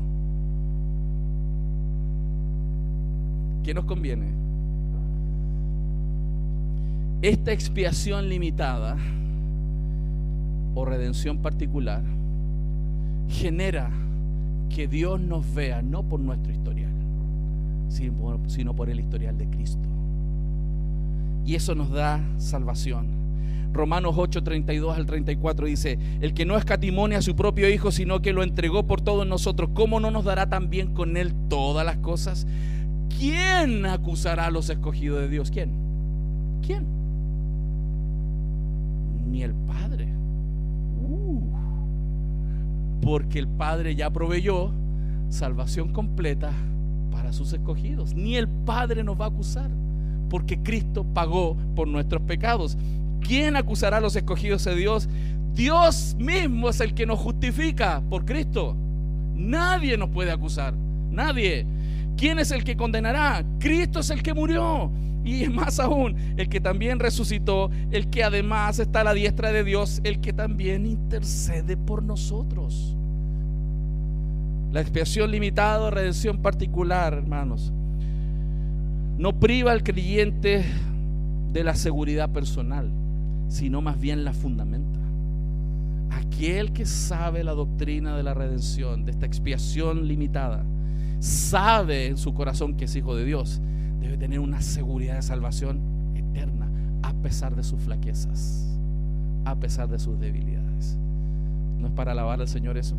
¿Qué 3.62 3.74
nos 3.74 3.84
conviene? 3.84 4.26
Esta 7.22 7.52
expiación 7.52 8.28
limitada 8.28 8.96
o 10.74 10.84
redención 10.84 11.38
particular 11.38 12.02
genera 13.28 13.90
que 14.68 14.88
Dios 14.88 15.20
nos 15.20 15.54
vea 15.54 15.82
no 15.82 16.02
por 16.02 16.20
nuestro 16.20 16.52
historial, 16.52 16.92
sino 17.88 18.74
por 18.74 18.90
el 18.90 19.00
historial 19.00 19.36
de 19.38 19.48
Cristo. 19.48 19.88
Y 21.44 21.54
eso 21.54 21.74
nos 21.74 21.90
da 21.90 22.20
salvación. 22.38 23.06
Romanos 23.72 24.14
8, 24.16 24.42
32 24.42 24.96
al 24.96 25.06
34 25.06 25.66
dice, 25.66 25.98
el 26.20 26.34
que 26.34 26.44
no 26.46 26.56
escatimone 26.56 27.14
a 27.14 27.22
su 27.22 27.36
propio 27.36 27.68
Hijo, 27.68 27.92
sino 27.92 28.22
que 28.22 28.32
lo 28.32 28.42
entregó 28.42 28.86
por 28.86 29.00
todos 29.00 29.26
nosotros, 29.26 29.70
¿cómo 29.74 30.00
no 30.00 30.10
nos 30.10 30.24
dará 30.24 30.48
también 30.48 30.94
con 30.94 31.16
Él 31.16 31.34
todas 31.48 31.84
las 31.84 31.98
cosas? 31.98 32.46
¿Quién 33.18 33.86
acusará 33.86 34.46
a 34.46 34.50
los 34.50 34.70
escogidos 34.70 35.20
de 35.20 35.28
Dios? 35.28 35.50
¿Quién? 35.50 35.72
¿Quién? 36.62 36.86
Ni 39.30 39.42
el 39.42 39.54
Padre 39.54 40.15
porque 43.02 43.38
el 43.38 43.48
Padre 43.48 43.94
ya 43.94 44.10
proveyó 44.10 44.72
salvación 45.28 45.92
completa 45.92 46.52
para 47.10 47.32
sus 47.32 47.52
escogidos. 47.52 48.14
Ni 48.14 48.36
el 48.36 48.48
Padre 48.48 49.02
nos 49.04 49.20
va 49.20 49.26
a 49.26 49.28
acusar, 49.28 49.70
porque 50.28 50.62
Cristo 50.62 51.04
pagó 51.04 51.56
por 51.74 51.88
nuestros 51.88 52.22
pecados. 52.22 52.76
¿Quién 53.20 53.56
acusará 53.56 53.96
a 53.96 54.00
los 54.00 54.16
escogidos 54.16 54.64
de 54.64 54.76
Dios? 54.76 55.08
Dios 55.54 56.14
mismo 56.18 56.68
es 56.68 56.80
el 56.80 56.94
que 56.94 57.06
nos 57.06 57.18
justifica 57.18 58.02
por 58.10 58.24
Cristo. 58.24 58.76
Nadie 59.34 59.96
nos 59.96 60.10
puede 60.10 60.30
acusar, 60.30 60.74
nadie. 61.10 61.66
¿Quién 62.16 62.38
es 62.38 62.50
el 62.50 62.64
que 62.64 62.76
condenará? 62.76 63.44
Cristo 63.58 64.00
es 64.00 64.10
el 64.10 64.22
que 64.22 64.34
murió. 64.34 64.90
Y 65.26 65.48
más 65.48 65.80
aún, 65.80 66.14
el 66.36 66.48
que 66.48 66.60
también 66.60 67.00
resucitó, 67.00 67.68
el 67.90 68.08
que 68.10 68.22
además 68.22 68.78
está 68.78 69.00
a 69.00 69.04
la 69.04 69.12
diestra 69.12 69.50
de 69.50 69.64
Dios, 69.64 70.00
el 70.04 70.20
que 70.20 70.32
también 70.32 70.86
intercede 70.86 71.76
por 71.76 72.04
nosotros. 72.04 72.96
La 74.70 74.80
expiación 74.80 75.32
limitada, 75.32 75.90
redención 75.90 76.38
particular, 76.38 77.12
hermanos, 77.12 77.72
no 79.18 79.40
priva 79.40 79.72
al 79.72 79.82
creyente 79.82 80.64
de 81.52 81.64
la 81.64 81.74
seguridad 81.74 82.30
personal, 82.30 82.88
sino 83.48 83.82
más 83.82 83.98
bien 83.98 84.24
la 84.24 84.32
fundamenta. 84.32 85.00
Aquel 86.10 86.72
que 86.72 86.86
sabe 86.86 87.42
la 87.42 87.52
doctrina 87.52 88.16
de 88.16 88.22
la 88.22 88.32
redención, 88.32 89.04
de 89.04 89.10
esta 89.10 89.26
expiación 89.26 90.06
limitada, 90.06 90.64
sabe 91.18 92.06
en 92.06 92.16
su 92.16 92.32
corazón 92.32 92.76
que 92.76 92.84
es 92.84 92.94
hijo 92.94 93.16
de 93.16 93.24
Dios 93.24 93.60
debe 94.06 94.18
tener 94.18 94.40
una 94.40 94.60
seguridad 94.60 95.16
de 95.16 95.22
salvación 95.22 95.80
eterna 96.14 96.68
a 97.02 97.12
pesar 97.14 97.56
de 97.56 97.62
sus 97.62 97.80
flaquezas, 97.80 98.78
a 99.44 99.56
pesar 99.56 99.88
de 99.88 99.98
sus 99.98 100.18
debilidades. 100.18 100.96
¿No 101.78 101.88
es 101.88 101.92
para 101.92 102.12
alabar 102.12 102.40
al 102.40 102.48
Señor 102.48 102.78
eso? 102.78 102.96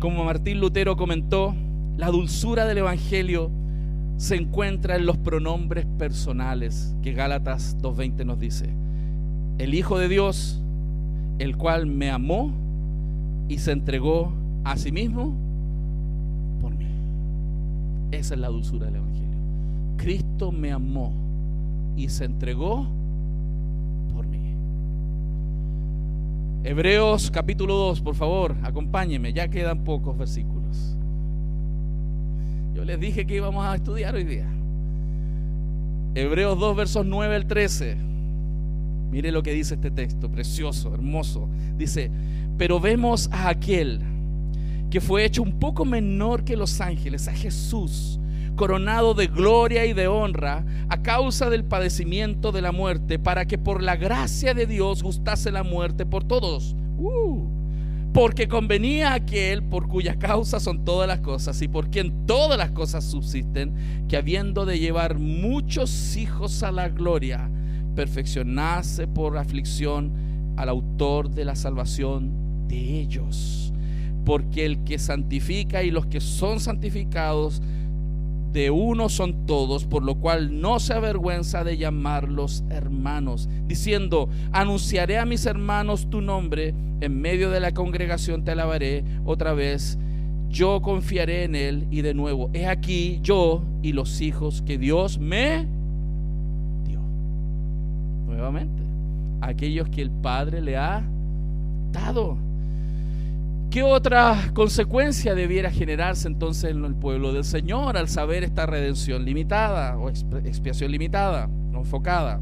Como 0.00 0.24
Martín 0.24 0.60
Lutero 0.60 0.96
comentó, 0.96 1.54
la 1.96 2.08
dulzura 2.08 2.66
del 2.66 2.78
Evangelio 2.78 3.50
se 4.16 4.36
encuentra 4.36 4.96
en 4.96 5.06
los 5.06 5.16
pronombres 5.16 5.86
personales 5.98 6.94
que 7.02 7.12
Gálatas 7.12 7.76
2.20 7.80 8.24
nos 8.24 8.38
dice. 8.38 8.68
El 9.58 9.74
Hijo 9.74 9.98
de 9.98 10.08
Dios, 10.08 10.60
el 11.38 11.56
cual 11.56 11.86
me 11.86 12.10
amó 12.10 12.52
y 13.48 13.58
se 13.58 13.72
entregó 13.72 14.32
a 14.64 14.76
sí 14.76 14.92
mismo 14.92 15.36
esa 18.10 18.34
es 18.34 18.40
la 18.40 18.48
dulzura 18.48 18.86
del 18.86 18.96
Evangelio. 18.96 19.28
Cristo 19.96 20.52
me 20.52 20.72
amó 20.72 21.12
y 21.96 22.08
se 22.08 22.24
entregó 22.24 22.86
por 24.14 24.26
mí. 24.26 24.54
Hebreos 26.64 27.30
capítulo 27.30 27.74
2, 27.74 28.00
por 28.00 28.14
favor, 28.14 28.56
acompáñenme, 28.62 29.32
ya 29.32 29.48
quedan 29.48 29.84
pocos 29.84 30.16
versículos. 30.16 30.96
Yo 32.74 32.84
les 32.84 33.00
dije 33.00 33.26
que 33.26 33.36
íbamos 33.36 33.64
a 33.64 33.74
estudiar 33.74 34.14
hoy 34.14 34.24
día. 34.24 34.46
Hebreos 36.14 36.58
2, 36.58 36.76
versos 36.76 37.06
9 37.06 37.34
al 37.34 37.46
13. 37.46 37.96
Mire 39.10 39.32
lo 39.32 39.42
que 39.42 39.52
dice 39.52 39.74
este 39.74 39.90
texto, 39.90 40.30
precioso, 40.30 40.94
hermoso. 40.94 41.48
Dice, 41.76 42.10
pero 42.56 42.78
vemos 42.78 43.28
a 43.32 43.48
aquel 43.48 44.00
que 44.90 45.00
fue 45.00 45.24
hecho 45.24 45.42
un 45.42 45.58
poco 45.58 45.84
menor 45.84 46.44
que 46.44 46.56
los 46.56 46.80
ángeles, 46.80 47.28
a 47.28 47.32
Jesús, 47.32 48.18
coronado 48.56 49.14
de 49.14 49.26
gloria 49.26 49.86
y 49.86 49.92
de 49.92 50.08
honra 50.08 50.64
a 50.88 51.02
causa 51.02 51.48
del 51.48 51.64
padecimiento 51.64 52.52
de 52.52 52.62
la 52.62 52.72
muerte, 52.72 53.18
para 53.18 53.46
que 53.46 53.58
por 53.58 53.82
la 53.82 53.96
gracia 53.96 54.54
de 54.54 54.66
Dios 54.66 55.02
gustase 55.02 55.50
la 55.50 55.62
muerte 55.62 56.06
por 56.06 56.24
todos. 56.24 56.74
Uh, 56.98 57.46
porque 58.12 58.48
convenía 58.48 59.12
aquel 59.12 59.62
por 59.62 59.86
cuya 59.86 60.18
causa 60.18 60.58
son 60.58 60.84
todas 60.84 61.06
las 61.06 61.20
cosas 61.20 61.60
y 61.62 61.68
por 61.68 61.90
quien 61.90 62.26
todas 62.26 62.58
las 62.58 62.70
cosas 62.70 63.04
subsisten, 63.04 64.06
que 64.08 64.16
habiendo 64.16 64.66
de 64.66 64.78
llevar 64.78 65.18
muchos 65.18 66.16
hijos 66.16 66.62
a 66.62 66.72
la 66.72 66.88
gloria, 66.88 67.50
perfeccionase 67.94 69.06
por 69.06 69.36
aflicción 69.36 70.54
al 70.56 70.68
autor 70.68 71.30
de 71.30 71.44
la 71.44 71.54
salvación 71.54 72.66
de 72.66 73.00
ellos. 73.00 73.72
Porque 74.24 74.66
el 74.66 74.84
que 74.84 74.98
santifica 74.98 75.82
y 75.82 75.90
los 75.90 76.06
que 76.06 76.20
son 76.20 76.60
santificados, 76.60 77.62
de 78.52 78.70
uno 78.70 79.08
son 79.08 79.46
todos, 79.46 79.84
por 79.84 80.02
lo 80.02 80.16
cual 80.16 80.60
no 80.60 80.80
se 80.80 80.94
avergüenza 80.94 81.64
de 81.64 81.76
llamarlos 81.76 82.64
hermanos, 82.70 83.48
diciendo, 83.66 84.28
anunciaré 84.52 85.18
a 85.18 85.26
mis 85.26 85.46
hermanos 85.46 86.08
tu 86.08 86.20
nombre, 86.20 86.74
en 87.00 87.20
medio 87.20 87.50
de 87.50 87.60
la 87.60 87.72
congregación 87.72 88.44
te 88.44 88.52
alabaré 88.52 89.04
otra 89.24 89.52
vez, 89.52 89.98
yo 90.48 90.80
confiaré 90.80 91.44
en 91.44 91.54
él 91.54 91.86
y 91.90 92.00
de 92.00 92.14
nuevo, 92.14 92.50
he 92.54 92.66
aquí 92.66 93.20
yo 93.22 93.62
y 93.82 93.92
los 93.92 94.20
hijos 94.20 94.62
que 94.62 94.78
Dios 94.78 95.18
me 95.18 95.66
dio. 96.86 97.00
Nuevamente, 98.26 98.82
aquellos 99.42 99.88
que 99.90 100.00
el 100.00 100.10
Padre 100.10 100.62
le 100.62 100.76
ha 100.76 101.04
dado. 101.92 102.47
¿Qué 103.70 103.82
otra 103.82 104.50
consecuencia 104.54 105.34
debiera 105.34 105.70
generarse 105.70 106.26
entonces 106.26 106.70
en 106.70 106.84
el 106.86 106.94
pueblo 106.94 107.34
del 107.34 107.44
Señor 107.44 107.98
al 107.98 108.08
saber 108.08 108.42
esta 108.42 108.64
redención 108.64 109.26
limitada 109.26 109.98
o 109.98 110.08
expiación 110.08 110.90
limitada, 110.90 111.48
no 111.70 111.80
enfocada? 111.80 112.40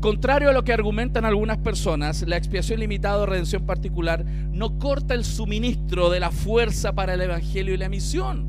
Contrario 0.00 0.50
a 0.50 0.52
lo 0.52 0.62
que 0.62 0.72
argumentan 0.72 1.24
algunas 1.24 1.58
personas, 1.58 2.22
la 2.28 2.36
expiación 2.36 2.78
limitada 2.78 3.18
o 3.18 3.26
redención 3.26 3.66
particular 3.66 4.24
no 4.52 4.78
corta 4.78 5.14
el 5.14 5.24
suministro 5.24 6.10
de 6.10 6.20
la 6.20 6.30
fuerza 6.30 6.92
para 6.92 7.14
el 7.14 7.20
Evangelio 7.20 7.74
y 7.74 7.78
la 7.78 7.88
misión. 7.88 8.46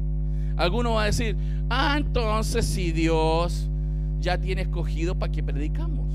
Alguno 0.56 0.94
va 0.94 1.04
a 1.04 1.06
decir, 1.08 1.36
ah, 1.72 1.96
entonces 1.98 2.68
si 2.68 2.92
Dios 2.92 3.68
ya 4.20 4.38
tiene 4.38 4.62
escogido, 4.62 5.16
¿para 5.16 5.32
qué 5.32 5.42
predicamos? 5.42 6.06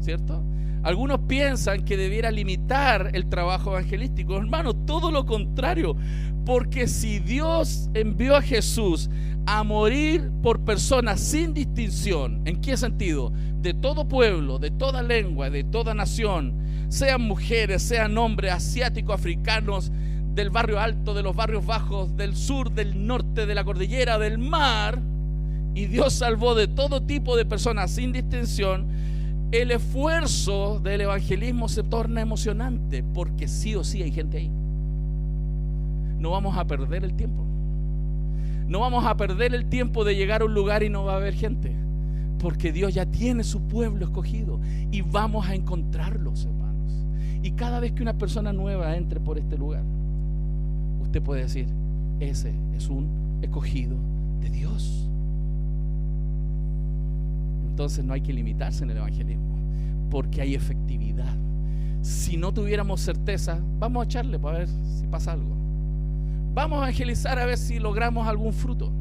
¿Cierto? 0.00 0.42
Algunos 0.82 1.20
piensan 1.20 1.84
que 1.84 1.96
debiera 1.96 2.30
limitar 2.30 3.10
el 3.12 3.28
trabajo 3.28 3.72
evangelístico. 3.72 4.36
Hermano, 4.36 4.74
todo 4.74 5.10
lo 5.10 5.26
contrario. 5.26 5.96
Porque 6.44 6.88
si 6.88 7.18
Dios 7.18 7.90
envió 7.94 8.36
a 8.36 8.42
Jesús 8.42 9.10
a 9.46 9.62
morir 9.62 10.30
por 10.42 10.60
personas 10.64 11.20
sin 11.20 11.52
distinción, 11.52 12.40
¿en 12.46 12.60
qué 12.60 12.76
sentido? 12.76 13.32
De 13.60 13.74
todo 13.74 14.08
pueblo, 14.08 14.58
de 14.58 14.70
toda 14.70 15.02
lengua, 15.02 15.50
de 15.50 15.64
toda 15.64 15.94
nación, 15.94 16.54
sean 16.88 17.22
mujeres, 17.22 17.82
sean 17.82 18.16
hombres, 18.16 18.52
asiáticos, 18.52 19.14
africanos, 19.14 19.92
del 20.34 20.50
barrio 20.50 20.80
alto, 20.80 21.12
de 21.12 21.22
los 21.22 21.36
barrios 21.36 21.66
bajos, 21.66 22.16
del 22.16 22.34
sur, 22.36 22.72
del 22.72 23.06
norte, 23.06 23.46
de 23.46 23.54
la 23.54 23.64
cordillera, 23.64 24.18
del 24.18 24.38
mar, 24.38 25.00
y 25.74 25.86
Dios 25.86 26.14
salvó 26.14 26.54
de 26.54 26.68
todo 26.68 27.02
tipo 27.02 27.36
de 27.36 27.44
personas 27.44 27.90
sin 27.90 28.12
distinción, 28.12 28.86
el 29.52 29.72
esfuerzo 29.72 30.78
del 30.78 31.00
evangelismo 31.00 31.68
se 31.68 31.82
torna 31.82 32.20
emocionante 32.20 33.02
porque 33.02 33.48
sí 33.48 33.74
o 33.74 33.82
sí 33.82 34.02
hay 34.02 34.12
gente 34.12 34.38
ahí. 34.38 34.50
No 36.18 36.30
vamos 36.30 36.56
a 36.56 36.66
perder 36.66 37.04
el 37.04 37.14
tiempo. 37.14 37.44
No 38.68 38.80
vamos 38.80 39.04
a 39.04 39.16
perder 39.16 39.54
el 39.54 39.66
tiempo 39.66 40.04
de 40.04 40.14
llegar 40.14 40.42
a 40.42 40.44
un 40.44 40.54
lugar 40.54 40.84
y 40.84 40.88
no 40.88 41.04
va 41.04 41.14
a 41.14 41.16
haber 41.16 41.34
gente. 41.34 41.74
Porque 42.38 42.72
Dios 42.72 42.94
ya 42.94 43.06
tiene 43.06 43.42
su 43.42 43.62
pueblo 43.62 44.04
escogido 44.04 44.60
y 44.92 45.02
vamos 45.02 45.48
a 45.48 45.54
encontrarlos, 45.54 46.44
hermanos. 46.44 47.04
Y 47.42 47.52
cada 47.52 47.80
vez 47.80 47.92
que 47.92 48.02
una 48.02 48.16
persona 48.16 48.52
nueva 48.52 48.96
entre 48.96 49.18
por 49.18 49.38
este 49.38 49.58
lugar, 49.58 49.82
usted 51.02 51.20
puede 51.20 51.42
decir, 51.42 51.66
ese 52.20 52.54
es 52.76 52.88
un 52.88 53.40
escogido 53.42 53.96
de 54.40 54.50
Dios 54.50 55.09
entonces 57.80 58.04
no 58.04 58.12
hay 58.12 58.20
que 58.20 58.34
limitarse 58.34 58.84
en 58.84 58.90
el 58.90 58.98
evangelismo, 58.98 59.56
porque 60.10 60.42
hay 60.42 60.54
efectividad. 60.54 61.34
Si 62.02 62.36
no 62.36 62.52
tuviéramos 62.52 63.00
certeza, 63.00 63.58
vamos 63.78 64.02
a 64.02 64.04
echarle 64.04 64.38
para 64.38 64.58
ver 64.58 64.68
si 64.68 65.06
pasa 65.06 65.32
algo. 65.32 65.56
Vamos 66.52 66.76
a 66.76 66.82
evangelizar 66.82 67.38
a 67.38 67.46
ver 67.46 67.56
si 67.56 67.78
logramos 67.78 68.28
algún 68.28 68.52
fruto. 68.52 68.92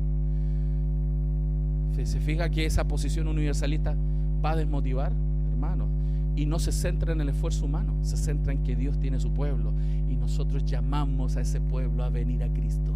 Se 2.06 2.22
fija 2.22 2.50
que 2.50 2.66
esa 2.66 2.88
posición 2.88 3.28
universalista 3.28 3.98
va 4.44 4.52
a 4.52 4.56
desmotivar, 4.56 5.12
hermanos, 5.52 5.90
y 6.38 6.46
no 6.46 6.58
se 6.58 6.72
centra 6.72 7.12
en 7.12 7.20
el 7.20 7.28
esfuerzo 7.28 7.66
humano, 7.66 7.94
se 8.02 8.16
centra 8.16 8.54
en 8.54 8.64
que 8.64 8.78
Dios 8.78 8.98
tiene 8.98 9.20
su 9.20 9.34
pueblo 9.34 9.74
y 10.10 10.16
nosotros 10.16 10.64
llamamos 10.64 11.36
a 11.36 11.42
ese 11.42 11.60
pueblo 11.60 12.06
a 12.06 12.10
venir 12.10 12.44
a 12.44 12.48
Cristo 12.48 12.94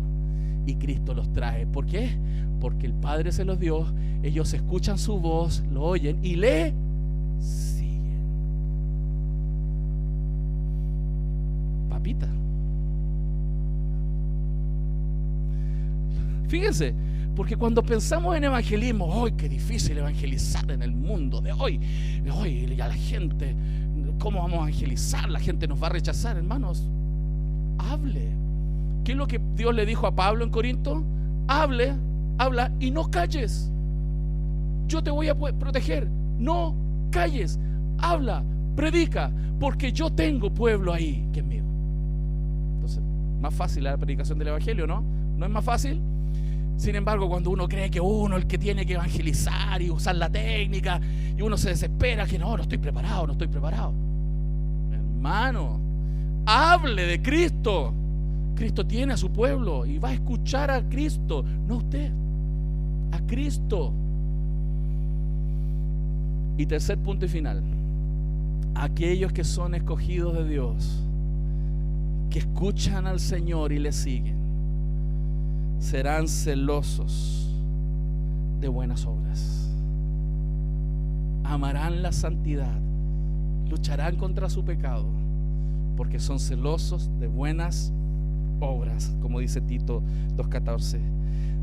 y 0.65 0.75
Cristo 0.75 1.13
los 1.13 1.31
trae. 1.33 1.65
¿Por 1.67 1.85
qué? 1.85 2.17
Porque 2.59 2.85
el 2.85 2.93
Padre 2.93 3.31
se 3.31 3.45
los 3.45 3.59
dio, 3.59 3.85
ellos 4.21 4.53
escuchan 4.53 4.97
su 4.97 5.19
voz, 5.19 5.63
lo 5.71 5.83
oyen 5.83 6.19
y 6.23 6.35
le 6.35 6.73
siguen. 7.39 8.23
Papita. 11.89 12.27
Fíjense, 16.47 16.93
porque 17.35 17.57
cuando 17.57 17.83
pensamos 17.83 18.35
en 18.37 18.43
evangelismo, 18.45 19.05
hoy 19.05 19.33
qué 19.33 19.49
difícil 19.49 19.97
evangelizar 19.97 20.69
en 20.71 20.83
el 20.83 20.93
mundo 20.93 21.41
de 21.41 21.51
hoy! 21.51 21.79
Hoy 22.31 22.73
ya 22.75 22.87
la 22.87 22.93
gente, 22.93 23.55
¿cómo 24.19 24.39
vamos 24.39 24.59
a 24.59 24.61
evangelizar? 24.61 25.29
La 25.29 25.39
gente 25.39 25.67
nos 25.67 25.81
va 25.81 25.87
a 25.87 25.91
rechazar, 25.91 26.37
hermanos. 26.37 26.87
Hable 27.79 28.42
¿Qué 29.03 29.11
es 29.11 29.17
lo 29.17 29.27
que 29.27 29.39
Dios 29.55 29.73
le 29.75 29.85
dijo 29.85 30.07
a 30.07 30.15
Pablo 30.15 30.43
en 30.43 30.49
Corinto? 30.49 31.03
Hable, 31.47 31.93
habla 32.37 32.71
y 32.79 32.91
no 32.91 33.11
calles. 33.11 33.71
Yo 34.87 35.03
te 35.03 35.11
voy 35.11 35.27
a 35.27 35.35
proteger. 35.35 36.07
No 36.37 36.75
calles. 37.11 37.59
Habla, 37.99 38.43
predica, 38.75 39.31
porque 39.59 39.91
yo 39.91 40.09
tengo 40.09 40.53
pueblo 40.53 40.93
ahí 40.93 41.27
que 41.33 41.39
es 41.39 41.45
mío. 41.45 41.63
Entonces, 42.75 43.03
más 43.41 43.53
fácil 43.53 43.83
la 43.83 43.97
predicación 43.97 44.39
del 44.39 44.49
Evangelio, 44.49 44.87
¿no? 44.87 45.03
¿No 45.37 45.45
es 45.45 45.51
más 45.51 45.63
fácil? 45.63 46.01
Sin 46.75 46.95
embargo, 46.95 47.29
cuando 47.29 47.51
uno 47.51 47.67
cree 47.67 47.89
que 47.89 48.01
uno 48.01 48.35
es 48.35 48.43
el 48.43 48.47
que 48.47 48.57
tiene 48.57 48.85
que 48.85 48.93
evangelizar 48.93 49.81
y 49.81 49.89
usar 49.89 50.15
la 50.15 50.29
técnica, 50.29 50.99
y 51.37 51.41
uno 51.41 51.57
se 51.57 51.69
desespera 51.69 52.25
que 52.25 52.39
no, 52.39 52.57
no 52.57 52.63
estoy 52.63 52.77
preparado, 52.77 53.27
no 53.27 53.33
estoy 53.33 53.47
preparado. 53.47 53.93
Hermano, 54.91 55.79
hable 56.45 57.05
de 57.05 57.21
Cristo. 57.21 57.93
Cristo 58.55 58.85
tiene 58.85 59.13
a 59.13 59.17
su 59.17 59.31
pueblo 59.31 59.85
y 59.85 59.97
va 59.97 60.09
a 60.09 60.13
escuchar 60.13 60.69
a 60.69 60.87
Cristo, 60.87 61.43
no 61.67 61.77
usted, 61.77 62.11
a 63.11 63.19
Cristo. 63.25 63.93
Y 66.57 66.65
tercer 66.65 66.99
punto 66.99 67.25
y 67.25 67.29
final, 67.29 67.63
aquellos 68.75 69.33
que 69.33 69.43
son 69.43 69.73
escogidos 69.73 70.35
de 70.35 70.47
Dios, 70.47 71.03
que 72.29 72.39
escuchan 72.39 73.07
al 73.07 73.19
Señor 73.19 73.71
y 73.71 73.79
le 73.79 73.91
siguen, 73.91 74.37
serán 75.79 76.27
celosos 76.27 77.49
de 78.61 78.67
buenas 78.67 79.05
obras. 79.05 79.71
Amarán 81.43 82.03
la 82.03 82.11
santidad, 82.11 82.79
lucharán 83.69 84.15
contra 84.15 84.49
su 84.49 84.63
pecado, 84.63 85.05
porque 85.97 86.19
son 86.19 86.39
celosos 86.39 87.09
de 87.19 87.27
buenas 87.27 87.91
obras 87.91 88.02
obras, 88.63 89.15
como 89.21 89.39
dice 89.39 89.61
Tito 89.61 90.01
2.14. 90.35 90.99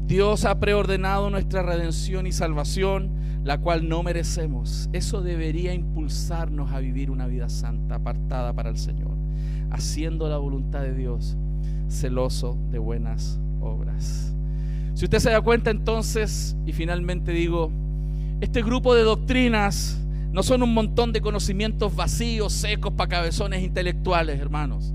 Dios 0.07 0.45
ha 0.45 0.59
preordenado 0.59 1.31
nuestra 1.31 1.63
redención 1.63 2.27
y 2.27 2.33
salvación, 2.33 3.11
la 3.45 3.59
cual 3.59 3.89
no 3.89 4.03
merecemos. 4.03 4.91
Eso 4.93 5.23
debería 5.23 5.73
impulsarnos 5.73 6.73
a 6.73 6.81
vivir 6.81 7.11
una 7.11 7.27
vida 7.27 7.49
santa, 7.49 7.97
apartada 7.97 8.53
para 8.53 8.71
el 8.71 8.77
Señor, 8.77 9.13
haciendo 9.71 10.29
la 10.29 10.37
voluntad 10.37 10.83
de 10.83 10.95
Dios, 10.95 11.37
celoso 11.89 12.59
de 12.71 12.79
buenas 12.79 13.39
obras. 13.61 14.35
Si 14.95 15.05
usted 15.05 15.21
se 15.21 15.31
da 15.31 15.41
cuenta 15.41 15.71
entonces, 15.71 16.57
y 16.67 16.73
finalmente 16.73 17.33
digo, 17.33 17.71
este 18.41 18.63
grupo 18.63 18.95
de 18.95 19.03
doctrinas 19.03 20.01
no 20.33 20.43
son 20.43 20.63
un 20.63 20.75
montón 20.75 21.13
de 21.13 21.21
conocimientos 21.21 21.95
vacíos, 21.95 22.53
secos, 22.53 22.93
para 22.95 23.09
cabezones 23.09 23.63
intelectuales, 23.63 24.41
hermanos. 24.41 24.93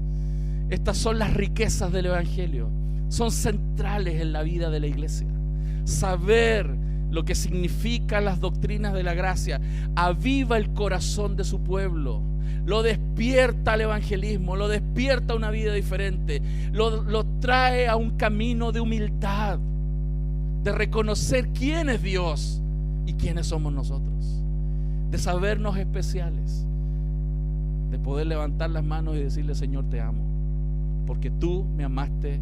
Estas 0.69 0.97
son 0.97 1.19
las 1.19 1.33
riquezas 1.33 1.91
del 1.91 2.07
Evangelio. 2.07 2.69
Son 3.09 3.31
centrales 3.31 4.21
en 4.21 4.33
la 4.33 4.43
vida 4.43 4.69
de 4.69 4.79
la 4.79 4.87
iglesia. 4.87 5.27
Saber 5.83 6.75
lo 7.15 7.23
que 7.23 7.33
significa 7.33 8.19
las 8.19 8.41
doctrinas 8.41 8.93
de 8.93 9.03
la 9.03 9.13
gracia, 9.13 9.61
aviva 9.95 10.57
el 10.57 10.73
corazón 10.73 11.37
de 11.37 11.45
su 11.45 11.61
pueblo, 11.61 12.21
lo 12.65 12.83
despierta 12.83 13.73
al 13.73 13.81
evangelismo, 13.81 14.57
lo 14.57 14.67
despierta 14.67 15.33
a 15.33 15.37
una 15.37 15.49
vida 15.49 15.73
diferente, 15.73 16.41
lo, 16.73 17.03
lo 17.03 17.23
trae 17.39 17.87
a 17.87 17.95
un 17.95 18.17
camino 18.17 18.73
de 18.73 18.81
humildad, 18.81 19.59
de 20.63 20.71
reconocer 20.73 21.49
quién 21.53 21.89
es 21.89 22.03
Dios 22.03 22.61
y 23.05 23.13
quiénes 23.13 23.47
somos 23.47 23.71
nosotros, 23.71 24.43
de 25.09 25.17
sabernos 25.17 25.77
especiales, 25.77 26.65
de 27.91 27.99
poder 27.99 28.27
levantar 28.27 28.71
las 28.71 28.83
manos 28.83 29.15
y 29.15 29.19
decirle, 29.19 29.55
Señor, 29.55 29.85
te 29.89 30.01
amo, 30.01 30.23
porque 31.05 31.31
tú 31.31 31.65
me 31.75 31.83
amaste 31.83 32.39